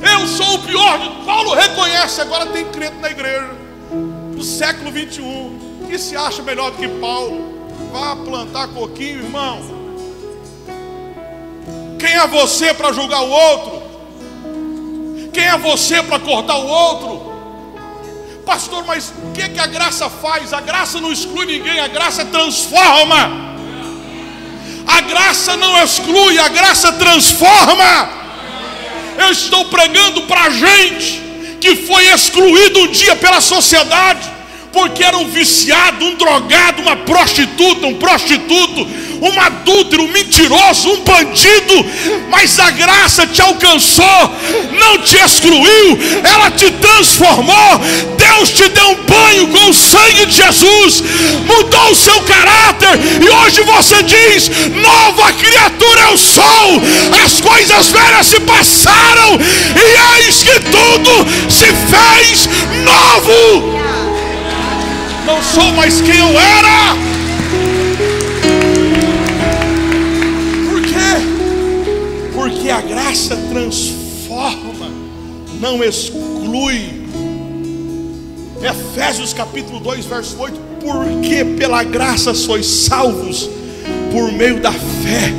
Eu 0.02 0.28
sou 0.28 0.56
o 0.56 0.60
pior 0.60 0.98
de 0.98 1.26
Paulo 1.26 1.54
reconhece, 1.54 2.22
agora 2.22 2.48
tem 2.48 2.66
crente 2.66 2.98
na 2.98 3.12
igreja 3.12 3.52
do 4.36 4.44
século 4.44 4.92
21 4.92 5.86
que 5.88 6.00
se 6.00 6.16
acha 6.16 6.42
melhor 6.42 6.72
do 6.72 6.78
que 6.78 6.88
Paulo. 6.88 7.60
Vá 7.92 8.16
plantar 8.16 8.70
coquinho, 8.70 9.20
irmão. 9.20 9.60
Quem 12.00 12.14
é 12.14 12.26
você 12.26 12.74
para 12.74 12.94
julgar 12.94 13.22
o 13.22 13.30
outro? 13.30 13.82
Quem 15.34 15.44
é 15.44 15.58
você 15.58 16.02
para 16.02 16.20
cortar 16.20 16.58
o 16.58 16.68
outro? 16.68 17.31
Pastor, 18.46 18.84
mas 18.86 19.14
o 19.24 19.32
que, 19.32 19.50
que 19.50 19.60
a 19.60 19.68
graça 19.68 20.10
faz? 20.10 20.54
A 20.54 20.62
graça 20.62 21.00
não 21.00 21.12
exclui 21.12 21.46
ninguém, 21.46 21.80
a 21.80 21.88
graça 21.88 22.26
transforma. 22.26 23.52
A 24.88 25.02
graça 25.02 25.56
não 25.58 25.82
exclui, 25.84 26.39
a 26.39 26.48
graça 26.48 26.92
transforma. 26.94 28.10
Eu 29.18 29.32
estou 29.32 29.66
pregando 29.66 30.24
para 30.24 30.50
gente 30.50 31.22
que 31.60 31.76
foi 31.76 32.06
excluído 32.06 32.80
um 32.80 32.88
dia 32.88 33.16
pela 33.16 33.39
sociedade, 33.39 34.28
porque 34.72 35.04
era 35.04 35.18
um 35.18 35.28
viciado, 35.28 36.06
um 36.06 36.16
drogado, 36.16 36.82
uma 36.82 36.96
prostituta, 36.96 37.88
um 37.88 37.96
prostituto, 37.96 38.88
um 39.22 39.40
adúltero, 39.40 40.04
um 40.04 40.08
mentiroso, 40.08 40.90
um 40.90 41.04
bandido, 41.04 41.86
mas 42.30 42.58
a 42.60 42.72
graça 42.72 43.28
te 43.28 43.42
alcançou, 43.42 44.36
não 44.80 44.98
te 45.00 45.16
excluiu, 45.18 46.00
ela 46.24 46.50
te 46.52 46.72
transformou. 46.72 47.80
Deus 48.18 48.50
te 48.50 48.68
deu 48.70 48.90
um 48.90 49.04
banho 49.06 49.48
com 49.48 49.70
o 49.70 49.74
sangue 49.74 50.26
de 50.26 50.36
Jesus, 50.36 51.04
mudou 51.46 51.92
o 51.92 51.96
seu 51.96 52.20
caráter, 52.22 53.00
e 53.22 53.30
hoje 53.30 53.62
você 53.62 54.02
diz: 54.04 54.50
nova 54.82 55.34
criatura 55.34 56.02
eu 56.10 56.18
sou, 56.18 56.82
as 57.24 57.40
coisas 57.42 57.92
velhas 57.92 58.26
se 58.26 58.40
passaram, 58.40 59.38
e 59.76 60.26
eis 60.26 60.42
que 60.42 60.60
tudo 60.62 61.52
se 61.52 61.66
fez 61.66 62.50
novo. 62.84 64.01
Não 65.26 65.42
sou 65.42 65.72
mais 65.74 66.02
quem 66.02 66.18
eu 66.18 66.40
era. 66.40 67.22
Porque 72.34 72.70
a 72.70 72.82
graça 72.82 73.36
transforma, 73.50 74.90
não 75.60 75.84
exclui. 75.84 77.02
Efésios 78.62 79.34
capítulo 79.34 79.80
2, 79.80 80.06
verso 80.06 80.38
8: 80.40 80.60
Porque 80.80 81.46
pela 81.46 81.84
graça 81.84 82.34
sois 82.34 82.66
salvos 82.66 83.50
por 84.12 84.32
meio 84.32 84.60
da 84.60 84.72
fé. 84.72 85.34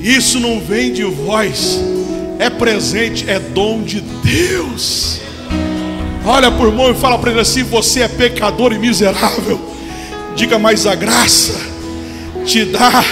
Isso 0.00 0.40
não 0.40 0.60
vem 0.60 0.92
de 0.92 1.04
vós, 1.04 1.80
é 2.38 2.50
presente, 2.50 3.28
é 3.28 3.38
dom 3.38 3.82
de 3.82 4.00
Deus. 4.00 5.20
Olha 6.28 6.50
por 6.50 6.72
mão 6.72 6.90
e 6.90 6.94
fala 6.94 7.16
para 7.16 7.30
ele 7.30 7.40
assim: 7.40 7.62
Você 7.62 8.00
é 8.00 8.08
pecador 8.08 8.72
e 8.72 8.78
miserável. 8.80 9.60
Diga, 10.34 10.58
mas 10.58 10.84
a 10.84 10.96
graça 10.96 11.54
te 12.44 12.64
dá 12.64 13.04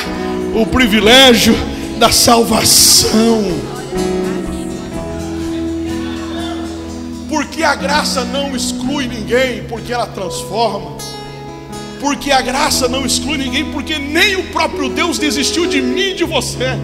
o 0.53 0.67
privilégio 0.67 1.55
da 1.97 2.11
salvação. 2.11 3.43
Porque 7.29 7.62
a 7.62 7.77
graça 7.77 8.25
não 8.25 8.55
exclui 8.55 9.07
ninguém, 9.07 9.62
porque 9.65 9.93
ela 9.93 10.07
transforma. 10.07 10.97
Porque 12.01 12.33
a 12.33 12.43
graça 12.43 12.89
não 12.89 13.07
exclui 13.07 13.39
ninguém, 13.39 13.71
porque 13.71 13.97
nem 13.97 14.35
o 14.37 14.43
próprio 14.49 14.89
Deus 14.89 15.19
desistiu 15.19 15.67
de 15.67 15.81
mim 15.81 16.11
e 16.11 16.15
de 16.15 16.25
você. 16.25 16.77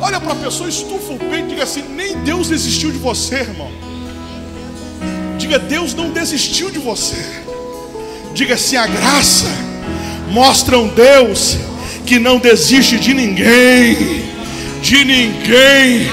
Olha 0.00 0.20
para 0.20 0.32
a 0.32 0.36
pessoa, 0.36 0.68
estufa 0.68 1.12
o 1.12 1.18
peito 1.18 1.46
e 1.46 1.48
diga 1.50 1.62
assim: 1.62 1.84
nem 1.94 2.18
Deus 2.18 2.48
desistiu 2.48 2.90
de 2.90 2.98
você, 2.98 3.36
irmão. 3.36 3.70
Diga, 5.52 5.58
Deus 5.58 5.92
não 5.92 6.08
desistiu 6.08 6.70
de 6.70 6.78
você. 6.78 7.22
Diga 8.32 8.54
assim: 8.54 8.76
a 8.76 8.86
graça 8.86 9.48
mostra 10.30 10.78
um 10.78 10.88
Deus 10.88 11.58
que 12.06 12.18
não 12.18 12.38
desiste 12.38 12.98
de 12.98 13.12
ninguém, 13.12 14.24
de 14.80 15.04
ninguém. 15.04 16.10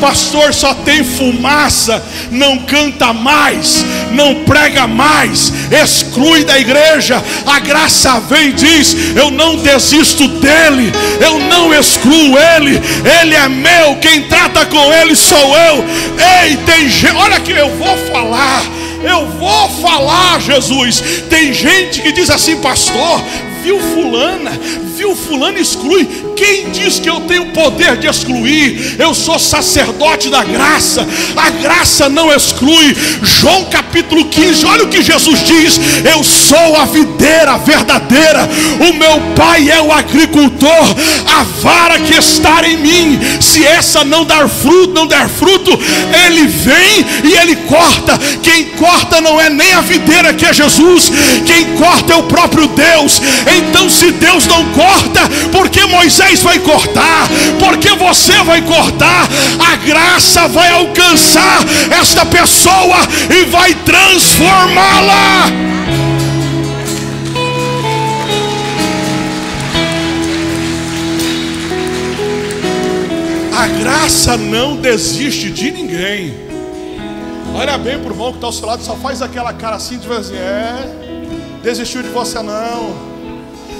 Pastor 0.00 0.52
só 0.52 0.74
tem 0.74 1.04
fumaça, 1.04 2.02
não 2.30 2.58
canta 2.58 3.12
mais, 3.12 3.84
não 4.12 4.44
prega 4.44 4.86
mais, 4.86 5.52
exclui 5.70 6.44
da 6.44 6.58
igreja. 6.58 7.22
A 7.46 7.58
graça 7.60 8.20
vem 8.20 8.48
e 8.48 8.52
diz: 8.52 8.96
Eu 9.16 9.30
não 9.30 9.56
desisto 9.56 10.26
dele, 10.28 10.92
eu 11.20 11.38
não 11.40 11.72
excluo 11.74 12.36
ele, 12.56 12.80
ele 13.20 13.34
é 13.34 13.48
meu, 13.48 13.96
quem 13.96 14.22
trata 14.22 14.66
com 14.66 14.92
ele 14.92 15.14
sou 15.14 15.56
eu. 15.56 15.84
Ei, 16.42 16.56
tem 16.58 16.88
gente, 16.88 17.14
olha 17.14 17.36
aqui, 17.36 17.52
eu 17.52 17.70
vou 17.76 17.96
falar. 18.10 18.64
Eu 19.02 19.26
vou 19.38 19.68
falar, 19.80 20.40
Jesus. 20.40 21.02
Tem 21.30 21.54
gente 21.54 22.02
que 22.02 22.12
diz 22.12 22.28
assim, 22.28 22.56
pastor, 22.60 23.22
viu 23.62 23.78
fulana, 23.78 24.52
viu 24.96 25.14
fulano 25.14 25.58
exclui. 25.58 26.06
Quem 26.36 26.70
diz 26.70 26.98
que 26.98 27.08
eu 27.08 27.20
tenho 27.20 27.46
poder 27.52 27.96
de 27.96 28.06
excluir? 28.06 28.96
Eu 28.98 29.14
sou 29.14 29.38
sacerdote 29.38 30.28
da 30.28 30.42
graça. 30.44 31.06
A 31.36 31.50
graça 31.50 32.08
não 32.08 32.32
exclui. 32.32 32.96
João 33.22 33.64
capítulo 33.66 34.26
15, 34.26 34.64
olha 34.66 34.84
o 34.84 34.88
que 34.88 35.02
Jesus 35.02 35.44
diz: 35.44 35.78
Eu 36.04 36.22
sou 36.24 36.76
a 36.76 36.84
videira 36.84 37.09
verdadeira. 37.58 38.48
O 38.88 38.92
meu 38.94 39.20
pai 39.34 39.70
é 39.70 39.80
o 39.80 39.92
agricultor. 39.92 40.84
A 41.38 41.42
vara 41.60 42.00
que 42.00 42.14
está 42.14 42.66
em 42.68 42.76
mim, 42.76 43.20
se 43.40 43.64
essa 43.66 44.04
não 44.04 44.24
dar 44.24 44.48
fruto, 44.48 44.92
não 44.94 45.06
der 45.06 45.28
fruto, 45.28 45.78
ele 46.26 46.46
vem 46.46 47.06
e 47.24 47.32
ele 47.36 47.56
corta. 47.56 48.18
Quem 48.42 48.64
corta 48.70 49.20
não 49.20 49.40
é 49.40 49.50
nem 49.50 49.72
a 49.74 49.80
videira 49.80 50.32
que 50.34 50.46
é 50.46 50.52
Jesus. 50.52 51.12
Quem 51.46 51.76
corta 51.76 52.12
é 52.12 52.16
o 52.16 52.24
próprio 52.24 52.66
Deus. 52.68 53.20
Então, 53.56 53.88
se 53.88 54.10
Deus 54.12 54.46
não 54.46 54.64
corta, 54.66 55.20
porque 55.52 55.84
Moisés 55.86 56.42
vai 56.42 56.58
cortar, 56.58 57.28
porque 57.58 57.90
você 57.90 58.34
vai 58.44 58.62
cortar, 58.62 59.28
a 59.72 59.76
graça 59.76 60.48
vai 60.48 60.70
alcançar 60.70 61.64
esta 62.00 62.24
pessoa 62.26 62.98
e 63.30 63.44
vai 63.44 63.74
transformá-la. 63.74 65.69
A 73.60 73.66
graça 73.66 74.38
não 74.38 74.74
desiste 74.74 75.50
de 75.50 75.70
ninguém. 75.70 76.34
Olha 77.54 77.76
bem 77.76 77.98
para 77.98 78.08
o 78.08 78.12
irmão 78.14 78.30
que 78.30 78.38
está 78.38 78.46
ao 78.46 78.52
seu 78.54 78.66
lado, 78.66 78.82
só 78.82 78.96
faz 78.96 79.20
aquela 79.20 79.52
cara 79.52 79.76
assim 79.76 79.98
de 79.98 80.08
vez 80.08 80.20
assim, 80.20 80.36
é, 80.36 81.58
desistiu 81.62 82.02
de 82.02 82.08
você 82.08 82.40
não. 82.40 82.96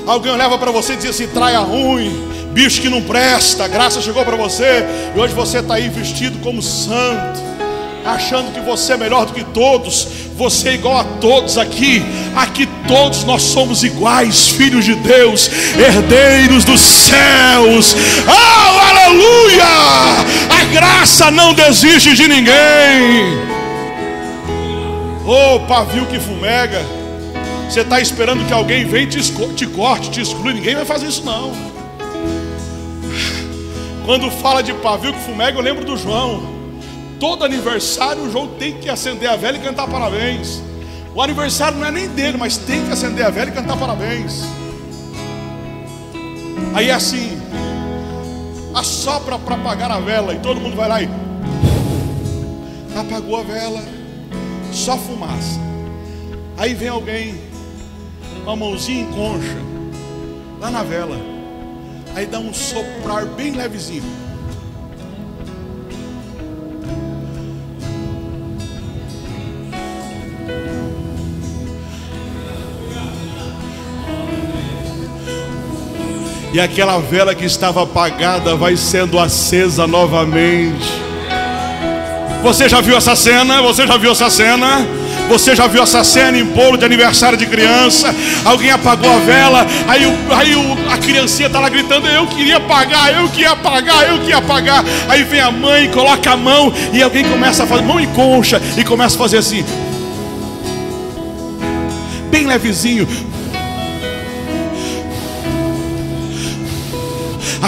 Alguém 0.07 0.37
leva 0.37 0.59
para 0.59 0.71
você 0.71 0.93
e 0.93 0.97
diz 0.97 1.09
assim: 1.09 1.29
traia 1.29 1.61
ruim, 1.61 2.13
bicho 2.53 2.83
que 2.83 2.91
não 2.91 3.01
presta. 3.01 3.67
Graça 3.69 4.03
chegou 4.03 4.23
para 4.23 4.37
você 4.37 4.85
e 5.17 5.19
hoje 5.19 5.33
você 5.33 5.61
está 5.61 5.77
aí 5.77 5.89
vestido 5.89 6.39
como 6.41 6.61
santo, 6.61 7.41
achando 8.05 8.53
que 8.53 8.61
você 8.61 8.95
é 8.95 8.97
melhor 8.97 9.27
do 9.27 9.33
que 9.33 9.45
todos. 9.45 10.07
Você 10.37 10.71
é 10.71 10.75
igual 10.75 10.99
a 10.99 11.05
todos 11.05 11.59
aqui. 11.59 12.03
Aqui 12.35 12.67
todos 12.89 13.25
nós 13.25 13.43
somos 13.43 13.83
iguais, 13.83 14.49
filhos 14.49 14.85
de 14.85 14.95
Deus, 14.95 15.51
herdeiros 15.79 16.65
dos 16.65 16.81
céus. 16.81 17.95
Oh, 18.27 18.79
aleluia! 18.89 19.65
A 20.61 20.65
graça 20.73 21.31
não 21.31 21.53
desiste 21.53 22.15
de 22.15 22.27
ninguém. 22.27 23.51
Oh, 25.27 25.61
pavio 25.61 26.07
que 26.07 26.19
fumega. 26.19 26.85
Você 27.69 27.83
está 27.83 28.01
esperando 28.01 28.45
que 28.47 28.53
alguém 28.53 28.85
venha 28.85 29.05
e 29.05 29.07
te, 29.07 29.21
te 29.55 29.67
corte, 29.67 30.11
te 30.11 30.21
exclui. 30.21 30.55
Ninguém 30.55 30.75
vai 30.75 30.85
fazer 30.85 31.07
isso 31.07 31.25
não. 31.25 31.53
Quando 34.05 34.29
fala 34.31 34.63
de 34.63 34.73
pavio 34.75 35.13
que 35.13 35.21
fumega, 35.21 35.57
eu 35.57 35.63
lembro 35.63 35.85
do 35.85 35.97
João. 35.97 36.60
Todo 37.21 37.45
aniversário 37.45 38.23
o 38.23 38.31
João 38.31 38.49
tem 38.49 38.79
que 38.79 38.89
acender 38.89 39.29
a 39.29 39.37
vela 39.37 39.59
e 39.59 39.61
cantar 39.61 39.87
parabéns. 39.87 40.63
O 41.15 41.21
aniversário 41.21 41.77
não 41.77 41.87
é 41.87 41.91
nem 41.91 42.09
dele, 42.09 42.39
mas 42.39 42.57
tem 42.57 42.83
que 42.87 42.91
acender 42.91 43.27
a 43.27 43.29
vela 43.29 43.51
e 43.51 43.53
cantar 43.53 43.77
parabéns. 43.77 44.43
Aí 46.73 46.89
é 46.89 46.95
assim, 46.95 47.39
assopra 48.75 49.39
para 49.39 49.55
apagar 49.55 49.91
a 49.91 50.01
vela 50.01 50.33
e 50.33 50.39
todo 50.39 50.61
mundo 50.61 50.75
vai 50.75 50.89
lá 50.89 51.03
e 51.03 51.11
apagou 52.99 53.39
a 53.39 53.43
vela, 53.43 53.83
só 54.73 54.97
fumaça. 54.97 55.61
Aí 56.57 56.73
vem 56.73 56.89
alguém 56.89 57.39
uma 58.45 58.57
mãozinha 58.57 59.03
em 59.03 59.13
concha, 59.13 59.59
lá 60.59 60.71
na 60.71 60.83
vela. 60.83 61.17
Aí 62.15 62.25
dá 62.25 62.39
um 62.39 62.55
soprar 62.55 63.27
bem 63.27 63.53
levezinho. 63.53 64.20
E 76.53 76.61
aquela 76.61 76.99
vela 76.99 77.35
que 77.35 77.45
estava 77.45 77.85
apagada 77.85 78.57
vai 78.57 78.77
sendo 78.77 79.19
acesa 79.19 79.87
novamente. 79.87 81.11
Você 82.43 82.69
já 82.69 82.81
viu 82.81 82.97
essa 82.97 83.15
cena? 83.15 83.63
Você 83.63 83.87
já 83.87 83.97
viu 83.97 84.11
essa 84.11 84.29
cena? 84.31 84.87
Você 85.29 85.55
já 85.55 85.69
viu 85.69 85.81
essa 85.81 86.03
cena 86.03 86.37
em 86.37 86.45
bolo 86.45 86.77
de 86.77 86.85
aniversário 86.85 87.39
de 87.39 87.47
criança? 87.47 88.13
Alguém 88.45 88.73
apagou 88.73 89.09
a 89.09 89.19
vela, 89.19 89.65
aí, 89.87 90.05
o, 90.05 90.35
aí 90.35 90.55
o, 90.57 90.91
a 90.91 90.99
criancinha 90.99 91.47
está 91.47 91.61
lá 91.61 91.69
gritando: 91.69 92.09
Eu 92.09 92.27
queria 92.27 92.57
apagar, 92.57 93.15
eu 93.15 93.29
queria 93.29 93.53
apagar, 93.53 94.09
eu 94.09 94.19
queria 94.19 94.39
apagar. 94.39 94.85
Aí 95.09 95.23
vem 95.23 95.41
a 95.41 95.53
mãe, 95.53 95.89
coloca 95.91 96.33
a 96.33 96.37
mão 96.37 96.73
e 96.93 97.01
alguém 97.01 97.25
começa 97.25 97.63
a 97.63 97.67
fazer 97.67 97.83
mão 97.83 98.01
em 98.01 98.09
concha 98.09 98.61
e 98.77 98.83
começa 98.83 99.15
a 99.15 99.19
fazer 99.19 99.39
assim, 99.39 99.65
bem 102.29 102.47
levezinho. 102.47 103.07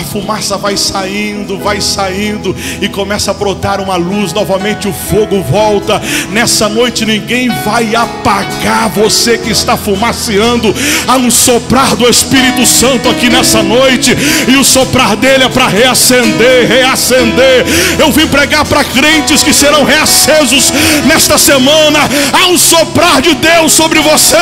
Fumaça 0.05 0.57
vai 0.57 0.77
saindo, 0.77 1.59
vai 1.59 1.81
saindo 1.81 2.55
e 2.81 2.89
começa 2.89 3.31
a 3.31 3.35
brotar 3.35 3.81
uma 3.81 3.97
luz 3.97 4.33
novamente. 4.33 4.89
O 4.89 4.93
fogo 4.93 5.43
volta. 5.43 6.01
Nessa 6.31 6.69
noite 6.69 7.05
ninguém 7.05 7.49
vai 7.65 7.95
apagar 7.95 8.89
você 8.91 9.39
que 9.39 9.51
está 9.51 9.77
fumaceando. 9.77 10.75
Há 11.07 11.17
um 11.17 11.31
soprar 11.31 11.97
do 11.97 12.09
Espírito 12.09 12.67
Santo 12.67 13.09
aqui 13.09 13.29
nessa 13.29 13.63
noite 13.63 14.17
e 14.49 14.57
o 14.57 14.65
soprar 14.65 15.17
dele 15.17 15.45
é 15.45 15.49
para 15.49 15.69
reacender, 15.69 16.69
reacender. 16.69 17.65
Eu 17.99 18.11
vim 18.13 18.27
pregar 18.27 18.65
para 18.65 18.85
crentes 18.85 19.43
que 19.43 19.53
serão 19.53 19.85
reacesos 19.85 20.73
nesta 21.07 21.39
semana. 21.39 22.01
Há 22.33 22.49
um 22.49 22.59
soprar 22.59 23.21
de 23.21 23.35
Deus 23.35 23.73
sobre 23.73 24.01
você. 24.01 24.37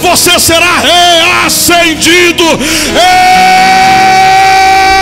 Você 0.00 0.38
será 0.38 0.80
reacendido. 0.80 2.44
Ei! 2.94 4.93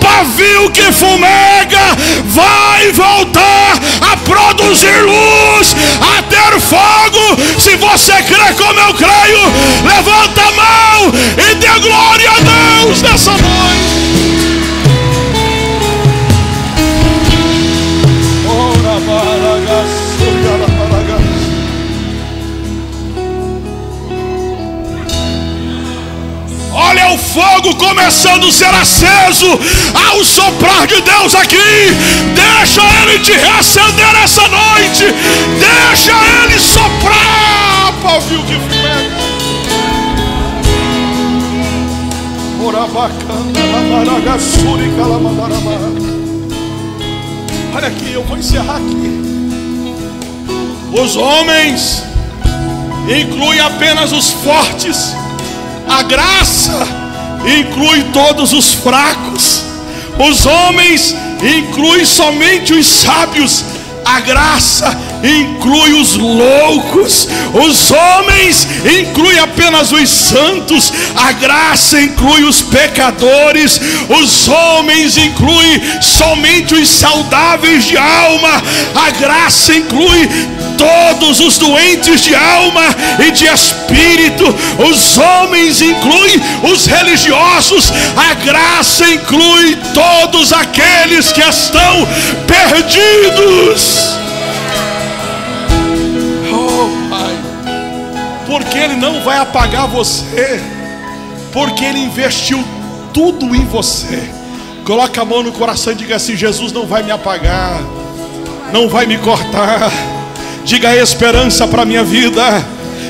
Pavio 0.00 0.70
que 0.70 0.92
fumega 0.92 1.96
vai 2.24 2.92
voltar 2.92 3.80
a 4.12 4.16
produzir 4.18 5.02
luz, 5.02 5.76
a 6.00 6.22
ter 6.22 6.60
fogo. 6.60 7.40
Se 7.58 7.76
você 7.76 8.12
crê 8.22 8.52
como 8.54 8.80
eu 8.80 8.94
creio, 8.94 9.40
levanta 9.84 10.40
a 10.40 10.52
mão 10.52 11.12
e 11.38 11.54
dê 11.54 11.80
glória 11.80 12.30
a 12.30 12.82
Deus 12.82 13.02
nessa 13.02 13.32
noite. 13.32 13.83
Fogo 27.34 27.74
começando 27.74 28.46
a 28.46 28.52
ser 28.52 28.72
aceso 28.72 29.46
ao 30.06 30.22
soprar 30.22 30.86
de 30.86 31.00
Deus 31.00 31.34
aqui. 31.34 31.56
Deixa 32.32 32.80
ele 33.02 33.18
te 33.18 33.32
reacender 33.32 34.14
essa 34.22 34.42
noite. 34.42 35.04
Deixa 35.58 36.12
ele 36.44 36.58
soprar, 36.60 37.92
pavio 38.00 38.40
que 38.44 38.54
fumega. 38.54 39.24
Olha 47.74 47.88
aqui, 47.88 48.12
eu 48.12 48.22
vou 48.22 48.38
encerrar 48.38 48.76
aqui. 48.76 49.24
Os 50.92 51.16
homens 51.16 52.04
incluem 53.08 53.58
apenas 53.58 54.12
os 54.12 54.30
fortes 54.30 55.12
a 55.86 56.02
graça 56.02 57.03
inclui 57.46 58.04
todos 58.12 58.52
os 58.52 58.74
fracos. 58.74 59.64
Os 60.18 60.46
homens 60.46 61.14
inclui 61.42 62.04
somente 62.04 62.72
os 62.72 62.86
sábios. 62.86 63.64
A 64.04 64.20
graça 64.20 65.13
inclui 65.24 65.94
os 65.94 66.16
loucos, 66.16 67.28
os 67.54 67.90
homens 67.90 68.68
inclui 69.00 69.38
apenas 69.38 69.90
os 69.90 70.08
santos, 70.08 70.92
a 71.16 71.32
graça 71.32 72.00
inclui 72.00 72.44
os 72.44 72.60
pecadores, 72.60 73.80
os 74.08 74.48
homens 74.48 75.16
inclui 75.16 75.82
somente 76.02 76.74
os 76.74 76.88
saudáveis 76.88 77.84
de 77.84 77.96
alma, 77.96 78.62
a 78.94 79.10
graça 79.12 79.74
inclui 79.74 80.28
todos 80.76 81.40
os 81.40 81.56
doentes 81.56 82.20
de 82.20 82.34
alma 82.34 82.84
e 83.26 83.30
de 83.30 83.46
espírito, 83.46 84.54
os 84.90 85.16
homens 85.16 85.80
incluem 85.80 86.40
os 86.70 86.86
religiosos, 86.86 87.92
a 88.16 88.34
graça 88.34 89.08
inclui 89.08 89.78
todos 89.94 90.52
aqueles 90.52 91.32
que 91.32 91.40
estão 91.40 92.06
perdidos. 92.46 94.24
Porque 98.46 98.78
Ele 98.78 98.94
não 98.94 99.20
vai 99.22 99.38
apagar 99.38 99.86
você, 99.88 100.60
porque 101.52 101.84
Ele 101.84 101.98
investiu 101.98 102.64
tudo 103.12 103.54
em 103.54 103.64
você. 103.66 104.30
Coloca 104.84 105.22
a 105.22 105.24
mão 105.24 105.42
no 105.42 105.52
coração 105.52 105.92
e 105.92 105.96
diga 105.96 106.16
assim: 106.16 106.36
Jesus 106.36 106.72
não 106.72 106.86
vai 106.86 107.02
me 107.02 107.10
apagar, 107.10 107.80
não 108.72 108.88
vai 108.88 109.06
me 109.06 109.18
cortar 109.18 109.90
Diga 110.64 110.88
a 110.88 110.96
esperança 110.96 111.68
para 111.68 111.82
a 111.82 111.84
minha 111.84 112.02
vida. 112.02 112.42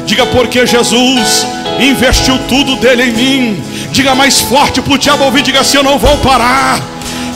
Diga 0.05 0.27
porque 0.27 0.67
Jesus 0.67 1.47
investiu 1.79 2.37
tudo 2.49 2.77
dele 2.77 3.05
em 3.05 3.13
mim. 3.13 3.65
Diga 3.93 4.15
mais 4.15 4.41
forte 4.41 4.83
para 4.83 4.93
o 4.93 4.99
diabo 4.99 5.25
ouvir. 5.25 5.43
Diga 5.43 5.61
assim: 5.61 5.77
Eu 5.77 5.85
não 5.85 5.97
vou 5.97 6.17
parar. 6.19 6.81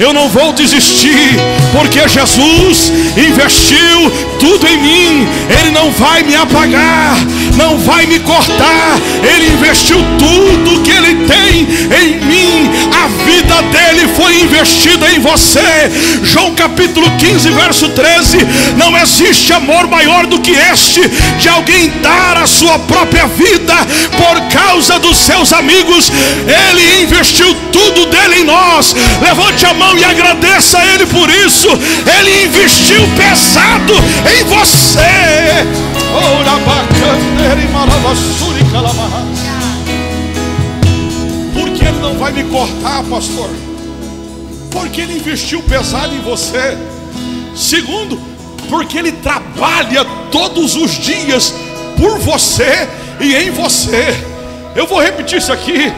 Eu 0.00 0.12
não 0.12 0.28
vou 0.28 0.52
desistir, 0.52 1.36
porque 1.72 2.08
Jesus 2.08 2.92
investiu 3.16 4.12
tudo 4.38 4.66
em 4.68 4.78
mim. 4.78 5.28
Ele 5.60 5.70
não 5.72 5.90
vai 5.90 6.22
me 6.22 6.36
apagar, 6.36 7.16
não 7.56 7.76
vai 7.78 8.06
me 8.06 8.20
cortar. 8.20 8.96
Ele 9.22 9.52
investiu 9.54 9.98
tudo 10.16 10.82
que 10.82 10.90
ele 10.92 11.26
tem 11.26 11.66
em 12.00 12.24
mim. 12.24 12.70
A 12.94 13.08
vida 13.24 13.62
dele 13.62 14.08
foi 14.14 14.40
investida 14.40 15.10
em 15.10 15.18
você. 15.18 15.90
João 16.22 16.54
capítulo 16.54 17.10
15, 17.18 17.50
verso 17.50 17.88
13. 17.88 18.38
Não 18.76 18.96
existe 18.96 19.52
amor 19.52 19.88
maior 19.88 20.26
do 20.26 20.38
que 20.40 20.52
este 20.52 21.00
de 21.38 21.48
alguém 21.48 21.90
dar 22.00 22.36
a 22.36 22.46
sua 22.46 22.78
própria 22.78 23.26
vida 23.26 23.74
por 24.16 24.40
causa 24.48 24.98
dos 25.00 25.16
seus 25.18 25.52
amigos. 25.52 26.12
Ele 26.46 27.02
investiu 27.02 27.52
tudo 27.72 28.06
dele 28.06 28.42
em 28.42 28.44
nós. 28.44 28.94
Levante 29.20 29.66
a 29.66 29.74
mão 29.74 29.87
e 29.96 30.04
agradeça 30.04 30.78
a 30.78 30.86
ele 30.86 31.06
por 31.06 31.28
isso. 31.30 31.68
Ele 31.68 32.44
investiu 32.44 33.02
pesado 33.16 33.94
em 34.28 34.44
você. 34.44 35.66
Porque 41.54 41.84
ele 41.84 41.98
não 42.00 42.14
vai 42.18 42.32
me 42.32 42.44
cortar, 42.44 43.02
pastor? 43.04 43.50
Porque 44.70 45.00
ele 45.00 45.16
investiu 45.16 45.62
pesado 45.62 46.14
em 46.14 46.20
você. 46.20 46.76
Segundo, 47.54 48.20
porque 48.68 48.98
ele 48.98 49.12
trabalha 49.12 50.04
todos 50.30 50.76
os 50.76 50.98
dias 50.98 51.54
por 51.96 52.18
você 52.18 52.88
e 53.20 53.34
em 53.34 53.50
você. 53.50 54.06
Eu 54.76 54.86
vou 54.86 55.00
repetir 55.00 55.38
isso 55.38 55.52
aqui. 55.52 55.92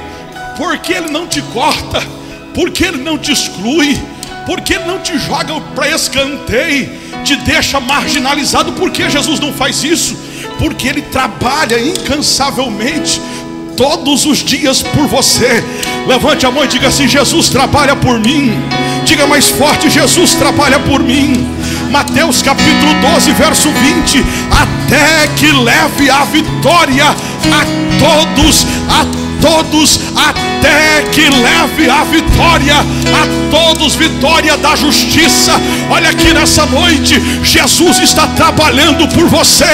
Porque 0.57 0.93
ele 0.93 1.11
não 1.11 1.27
te 1.27 1.41
corta, 1.43 2.03
porque 2.55 2.85
ele 2.85 2.99
não 2.99 3.19
te 3.19 3.33
exclui, 3.33 3.99
porque 4.47 4.75
ele 4.75 4.85
não 4.85 4.99
te 4.99 5.19
joga 5.19 5.61
para 5.75 5.89
escanteio, 5.89 6.91
te 7.25 7.37
deixa 7.37 7.81
marginalizado. 7.81 8.73
Por 8.73 8.91
que 8.91 9.09
Jesus 9.09 9.39
não 9.41 9.53
faz 9.53 9.85
isso? 9.85 10.17
Porque 10.59 10.89
ele 10.89 11.03
trabalha 11.03 11.79
incansavelmente 11.81 13.21
todos 13.77 14.27
os 14.27 14.39
dias 14.39 14.83
por 14.83 15.07
você. 15.07 15.65
Levante 16.07 16.45
a 16.45 16.51
mão 16.51 16.65
e 16.65 16.69
diga 16.69 16.89
assim: 16.89 17.09
Jesus 17.09 17.49
trabalha 17.49 17.97
por 17.97 18.21
mim. 18.21 18.53
Diga 19.05 19.27
mais 19.27 19.49
forte: 19.49 19.89
Jesus 19.89 20.35
trabalha 20.35 20.79
por 20.81 21.03
mim. 21.03 21.49
Mateus 21.91 22.43
capítulo 22.43 22.93
12, 23.15 23.33
verso 23.33 23.71
20: 23.71 24.25
Até 24.51 25.29
que 25.37 25.51
leve 25.51 26.11
a 26.11 26.25
vitória 26.25 27.07
a 27.07 27.65
todos, 27.99 28.67
a 28.89 29.07
todos, 29.41 30.01
até 30.61 31.03
que 31.11 31.23
leve 31.23 31.89
a 31.89 32.05
vitória 32.05 32.75
a 32.77 33.51
todos, 33.51 33.95
vitória 33.95 34.57
da 34.59 34.77
justiça. 34.77 35.53
Olha 35.89 36.11
aqui 36.11 36.35
nessa 36.35 36.67
noite, 36.67 37.21
Jesus 37.43 37.99
está 37.99 38.27
trabalhando 38.29 39.09
por 39.09 39.27
você. 39.27 39.65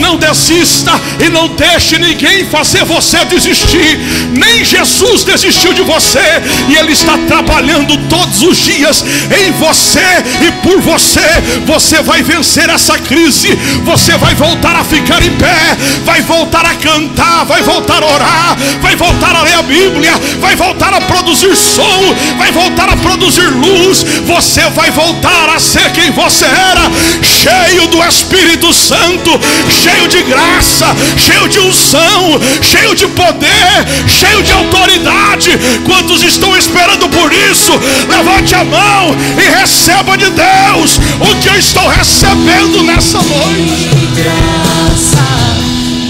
Não 0.00 0.16
desista 0.16 0.92
e 1.24 1.28
não 1.28 1.48
deixe 1.48 1.98
ninguém 1.98 2.46
fazer 2.46 2.84
você 2.84 3.24
desistir. 3.26 3.98
Nem 4.32 4.64
Jesus 4.64 5.24
desistiu 5.24 5.72
de 5.74 5.82
você 5.82 6.42
e 6.68 6.76
Ele 6.76 6.92
está 6.92 7.18
trabalhando 7.28 7.96
todos 8.08 8.42
os 8.42 8.56
dias 8.56 9.04
em 9.30 9.52
você 9.52 10.00
e 10.46 10.52
por 10.66 10.80
você. 10.80 11.20
Você 11.66 12.02
vai 12.02 12.22
vencer 12.22 12.68
essa 12.70 12.98
crise. 12.98 13.48
Você 13.84 14.16
vai 14.16 14.34
voltar 14.34 14.74
a 14.76 14.84
ficar 14.84 15.22
em 15.22 15.30
pé, 15.36 15.76
vai 16.04 16.22
voltar 16.22 16.64
a 16.64 16.74
cantar, 16.74 17.44
vai 17.44 17.62
voltar 17.62 18.02
a 18.02 18.06
orar, 18.06 18.56
vai 18.80 18.96
voltar 18.96 19.36
a 19.36 19.42
ler 19.42 19.54
a 19.54 19.62
Bíblia, 19.62 20.13
vai 20.40 20.56
voltar 20.56 20.92
a 20.92 21.00
produzir 21.00 21.54
som, 21.56 22.14
vai 22.38 22.50
voltar 22.52 22.88
a 22.88 22.96
produzir 22.96 23.48
luz. 23.48 24.04
Você 24.26 24.68
vai 24.70 24.90
voltar 24.90 25.48
a 25.54 25.58
ser 25.58 25.90
quem 25.92 26.10
você 26.10 26.44
era, 26.44 26.90
cheio 27.22 27.86
do 27.88 28.02
Espírito 28.04 28.72
Santo, 28.72 29.30
cheio 29.68 30.08
de 30.08 30.22
graça, 30.22 30.86
cheio 31.16 31.48
de 31.48 31.60
unção, 31.60 32.40
cheio 32.62 32.94
de 32.94 33.06
poder, 33.08 33.86
cheio 34.06 34.42
de 34.42 34.52
autoridade. 34.52 35.50
Quantos 35.84 36.22
estão 36.22 36.56
esperando 36.56 37.08
por 37.08 37.32
isso? 37.32 37.72
Levante 38.08 38.54
a 38.54 38.64
mão 38.64 39.16
e 39.38 39.60
receba 39.60 40.16
de 40.16 40.30
Deus 40.30 40.98
o 41.20 41.40
que 41.40 41.48
eu 41.48 41.58
estou 41.58 41.86
recebendo 41.88 42.82
nessa 42.82 43.18
noite. 43.18 43.88
Graça, 44.14 45.24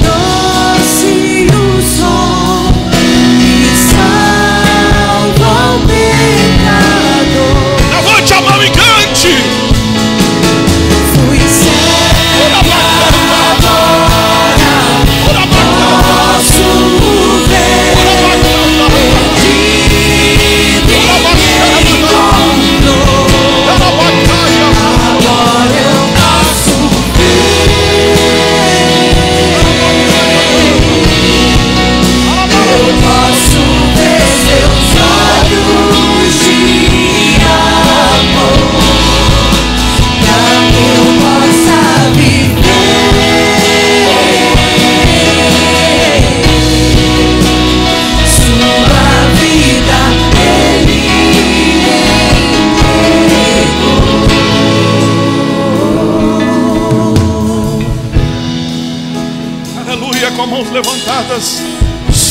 doce 0.00 1.46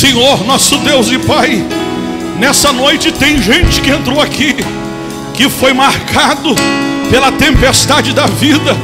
Senhor, 0.04 0.46
nosso 0.46 0.80
Deus 0.80 1.10
e 1.12 1.18
Pai, 1.18 1.66
nessa 2.38 2.74
noite 2.74 3.10
tem 3.10 3.42
gente 3.42 3.80
que 3.80 3.90
entrou 3.90 4.20
aqui, 4.20 4.54
que 5.34 5.50
foi 5.50 5.72
marcado 5.72 6.54
pela 7.10 7.32
tempestade 7.32 8.12
da 8.12 8.26
vida, 8.26 8.76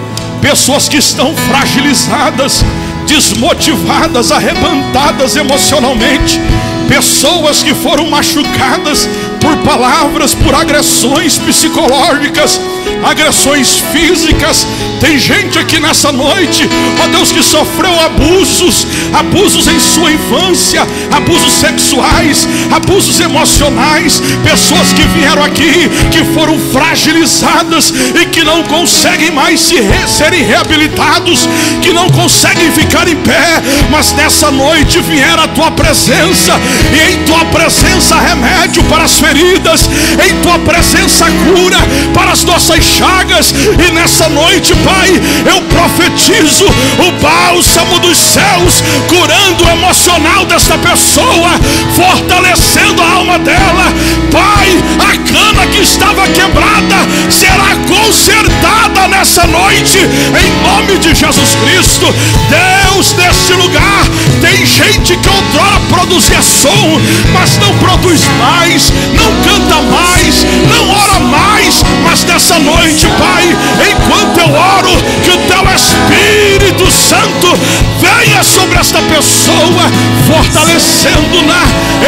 pessoas 0.41 0.87
que 0.87 0.95
estão 0.95 1.35
fragilizadas, 1.35 2.63
desmotivadas, 3.05 4.31
arrebentadas 4.31 5.35
emocionalmente, 5.35 6.39
pessoas 6.87 7.61
que 7.61 7.73
foram 7.73 8.09
machucadas 8.09 9.05
por 9.41 9.57
palavras, 9.57 10.33
por 10.33 10.55
agressões 10.55 11.37
psicológicas, 11.37 12.61
agressões 13.03 13.81
físicas. 13.91 14.67
Tem 14.99 15.17
gente 15.17 15.57
aqui 15.57 15.79
nessa 15.79 16.11
noite, 16.11 16.69
ó 17.01 17.07
Deus, 17.07 17.31
que 17.31 17.41
sofreu 17.41 17.97
abusos, 18.01 18.85
abusos 19.13 19.67
em 19.67 19.79
sua 19.79 20.11
infância, 20.11 20.85
abusos 21.11 21.53
sexuais, 21.53 22.47
abusos 22.71 23.19
emocionais, 23.19 24.21
pessoas 24.43 24.91
que 24.91 25.03
vieram 25.17 25.43
aqui, 25.43 25.89
que 26.11 26.23
foram 26.33 26.59
fragilizadas 26.71 27.93
e 28.21 28.25
que 28.25 28.43
não 28.43 28.63
conseguem 28.63 29.31
mais 29.31 29.61
se 29.61 29.75
re, 29.75 30.07
serem 30.07 30.43
reabilitados, 30.43 31.47
que 31.81 31.93
não 31.93 32.09
conseguem 32.09 32.71
ficar 32.71 33.07
em 33.07 33.15
pé, 33.15 33.61
mas 33.89 34.11
nessa 34.13 34.51
noite 34.51 34.99
vieram 34.99 35.43
a 35.43 35.47
tua 35.47 35.71
presença, 35.71 36.59
e 36.93 37.13
em 37.13 37.23
tua 37.23 37.45
presença 37.45 38.19
remédio 38.19 38.83
para 38.83 39.03
as 39.03 39.17
feridas, 39.17 39.89
em 40.27 40.41
tua 40.41 40.59
presença 40.59 41.25
cura 41.25 41.77
para 42.13 42.31
as 42.31 42.43
nossas 42.43 42.78
chagas, 42.81 43.53
e 43.53 43.91
nessa 43.91 44.29
noite, 44.29 44.73
Pai, 44.75 45.09
eu 45.45 45.61
profetizo 45.63 46.65
o 46.65 47.11
bálsamo 47.21 47.99
dos 47.99 48.17
céus, 48.17 48.83
curando 49.07 49.65
o 49.65 49.69
emocional 49.69 50.45
desta 50.45 50.77
pessoa, 50.77 51.49
fortalecendo 51.95 53.01
a 53.01 53.11
alma 53.13 53.39
dela. 53.39 53.85
Pai, 54.31 54.67
a 54.99 55.17
cana 55.31 55.67
que 55.67 55.81
estava 55.81 56.27
quebrada 56.27 56.95
será 57.29 57.75
consertada 57.87 59.07
nessa 59.07 59.45
noite, 59.47 59.97
em 59.99 60.63
nome 60.63 60.97
de 60.99 61.15
Jesus 61.15 61.55
Cristo. 61.63 62.05
Deus, 62.49 63.15
nesse 63.15 63.53
lugar, 63.53 64.03
tem 64.41 64.65
gente 64.65 65.17
que 65.17 65.29
outrora 65.29 65.79
produzia 65.89 66.41
som, 66.41 66.99
mas 67.33 67.57
não 67.57 67.75
produz 67.77 68.21
mais, 68.37 68.91
não 69.13 69.31
canta 69.43 69.81
mais, 69.81 70.45
não 70.69 70.89
ora 70.89 71.19
mais, 71.19 71.83
mas 72.03 72.23
nessa 72.25 72.59
noite, 72.59 72.68
Pai, 72.69 73.57
enquanto 73.91 74.37
eu 74.39 74.53
oro, 74.53 74.89
que 75.23 75.31
o 75.31 75.37
teu 75.37 75.63
Espírito 75.73 76.91
Santo 76.91 77.57
venha 77.99 78.43
sobre 78.43 78.77
esta 78.77 78.99
pessoa, 79.03 79.83
fortalecendo-na, 80.27 81.63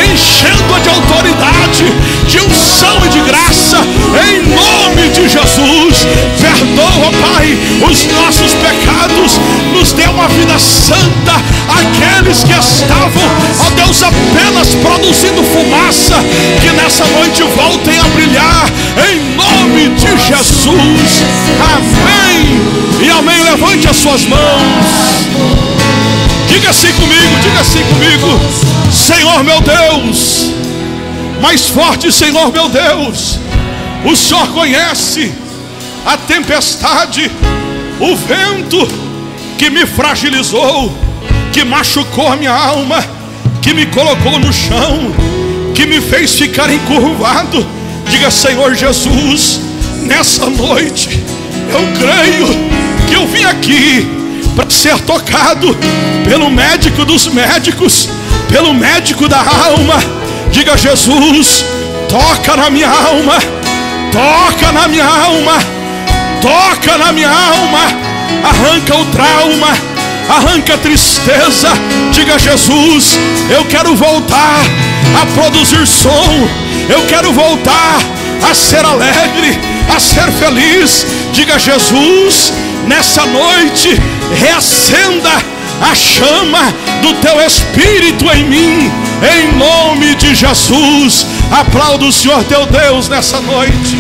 enchendo-a 0.06 0.80
de 0.80 0.90
autoridade, 0.90 1.86
de 2.28 2.40
unção 2.40 3.06
e 3.06 3.10
de 3.10 3.20
graça, 3.22 3.78
em 4.30 4.44
nome 4.50 5.10
de 5.10 5.28
Jesus. 5.28 6.08
Perdoa, 6.40 7.12
Pai, 7.22 7.58
os 7.90 8.06
nossos 8.08 8.54
pecados, 8.54 9.40
nos 9.74 9.94
dê 9.94 10.06
uma 10.08 10.28
vida 10.28 10.58
santa. 10.60 11.42
Aqueles 11.70 12.44
que 12.44 12.54
estavam, 12.54 13.24
ó 13.60 13.70
Deus, 13.76 14.04
apenas 14.04 14.76
produzindo 14.76 15.44
as 23.92 23.98
suas 23.98 24.24
mãos. 24.26 24.40
Diga 26.48 26.70
assim 26.70 26.94
comigo, 26.94 27.40
diga 27.44 27.60
assim 27.60 27.84
comigo. 27.84 28.40
Senhor 28.90 29.44
meu 29.44 29.60
Deus, 29.60 30.52
mais 31.42 31.68
forte, 31.68 32.10
Senhor 32.12 32.52
meu 32.54 32.70
Deus. 32.70 33.38
O 34.06 34.16
Senhor 34.16 34.48
conhece 34.54 35.34
a 36.06 36.16
tempestade, 36.16 37.30
o 38.00 38.16
vento 38.16 38.88
que 39.58 39.70
me 39.70 39.86
fragilizou, 39.86 40.92
que 41.52 41.66
machucou 41.66 42.32
a 42.32 42.38
minha 42.38 42.54
alma, 42.54 43.04
que 43.62 43.74
me 43.74 43.86
colocou 43.88 44.40
no 44.40 44.54
chão, 44.54 45.14
que 45.76 45.86
me 45.86 46.00
fez 46.00 46.32
ficar 46.32 46.72
encurvado. 46.72 47.68
Diga, 48.10 48.32
Senhor 48.32 48.74
Jesus, 48.74 49.60
nessa 50.04 50.50
noite 50.50 51.22
eu 51.74 51.82
creio 52.00 52.72
que 53.12 53.18
eu 53.18 53.28
vim 53.28 53.44
aqui 53.44 54.08
para 54.56 54.70
ser 54.70 54.98
tocado 55.02 55.78
pelo 56.24 56.50
médico 56.50 57.04
dos 57.04 57.28
médicos, 57.28 58.08
pelo 58.48 58.74
médico 58.74 59.28
da 59.28 59.38
alma. 59.38 59.96
Diga, 60.50 60.78
Jesus, 60.78 61.66
toca 62.08 62.56
na 62.56 62.70
minha 62.70 62.88
alma, 62.88 63.38
toca 64.14 64.72
na 64.72 64.88
minha 64.88 65.06
alma, 65.06 65.58
toca 66.42 66.98
na 66.98 67.12
minha 67.12 67.30
alma, 67.30 67.80
arranca 68.46 68.96
o 68.96 69.06
trauma, 69.08 69.78
arranca 70.30 70.76
a 70.76 70.78
tristeza. 70.78 71.68
Diga, 72.14 72.40
Jesus, 72.40 73.20
eu 73.50 73.66
quero 73.66 73.94
voltar 73.94 74.62
a 75.22 75.26
produzir 75.36 75.86
som, 75.86 76.48
eu 76.90 77.06
quero 77.08 77.34
voltar 77.34 78.00
a 78.50 78.54
ser 78.54 78.86
alegre, 78.86 79.60
a 79.94 80.00
ser 80.00 80.32
feliz. 80.32 81.06
Diga, 81.34 81.58
Jesus, 81.60 82.54
nessa 82.88 83.26
noite, 83.26 83.90
reacenda 84.36 85.30
a 85.82 85.96
chama 85.96 86.74
do 87.02 87.14
teu 87.16 87.40
Espírito 87.46 88.30
em 88.32 88.44
mim, 88.44 88.92
em 89.36 89.52
nome 89.58 90.16
de 90.16 90.36
Jesus. 90.36 91.26
Aplauda 91.52 92.06
o 92.06 92.12
Senhor 92.12 92.44
teu 92.46 92.66
Deus 92.66 93.10
nessa 93.10 93.40
noite. 93.42 93.98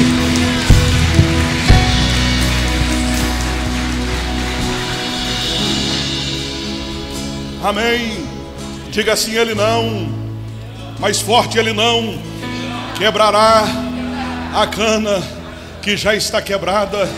Amém. 7.63 8.25
Diga 8.89 9.13
assim: 9.13 9.35
Ele 9.35 9.53
não, 9.53 10.09
mais 10.99 11.19
forte 11.21 11.57
Ele 11.57 11.73
não 11.73 12.19
quebrará 12.97 13.90
a 14.53 14.67
cana 14.67 15.21
que 15.81 15.95
já 15.97 16.15
está 16.15 16.41
quebrada 16.41 17.09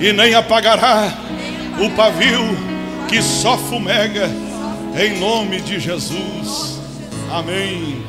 e 0.00 0.12
nem 0.12 0.34
apagará 0.34 1.12
o 1.78 1.90
pavio 1.90 2.40
que 3.08 3.22
só 3.22 3.56
fumega, 3.58 4.28
em 4.98 5.18
nome 5.18 5.60
de 5.60 5.78
Jesus. 5.78 6.78
Amém. 7.30 8.04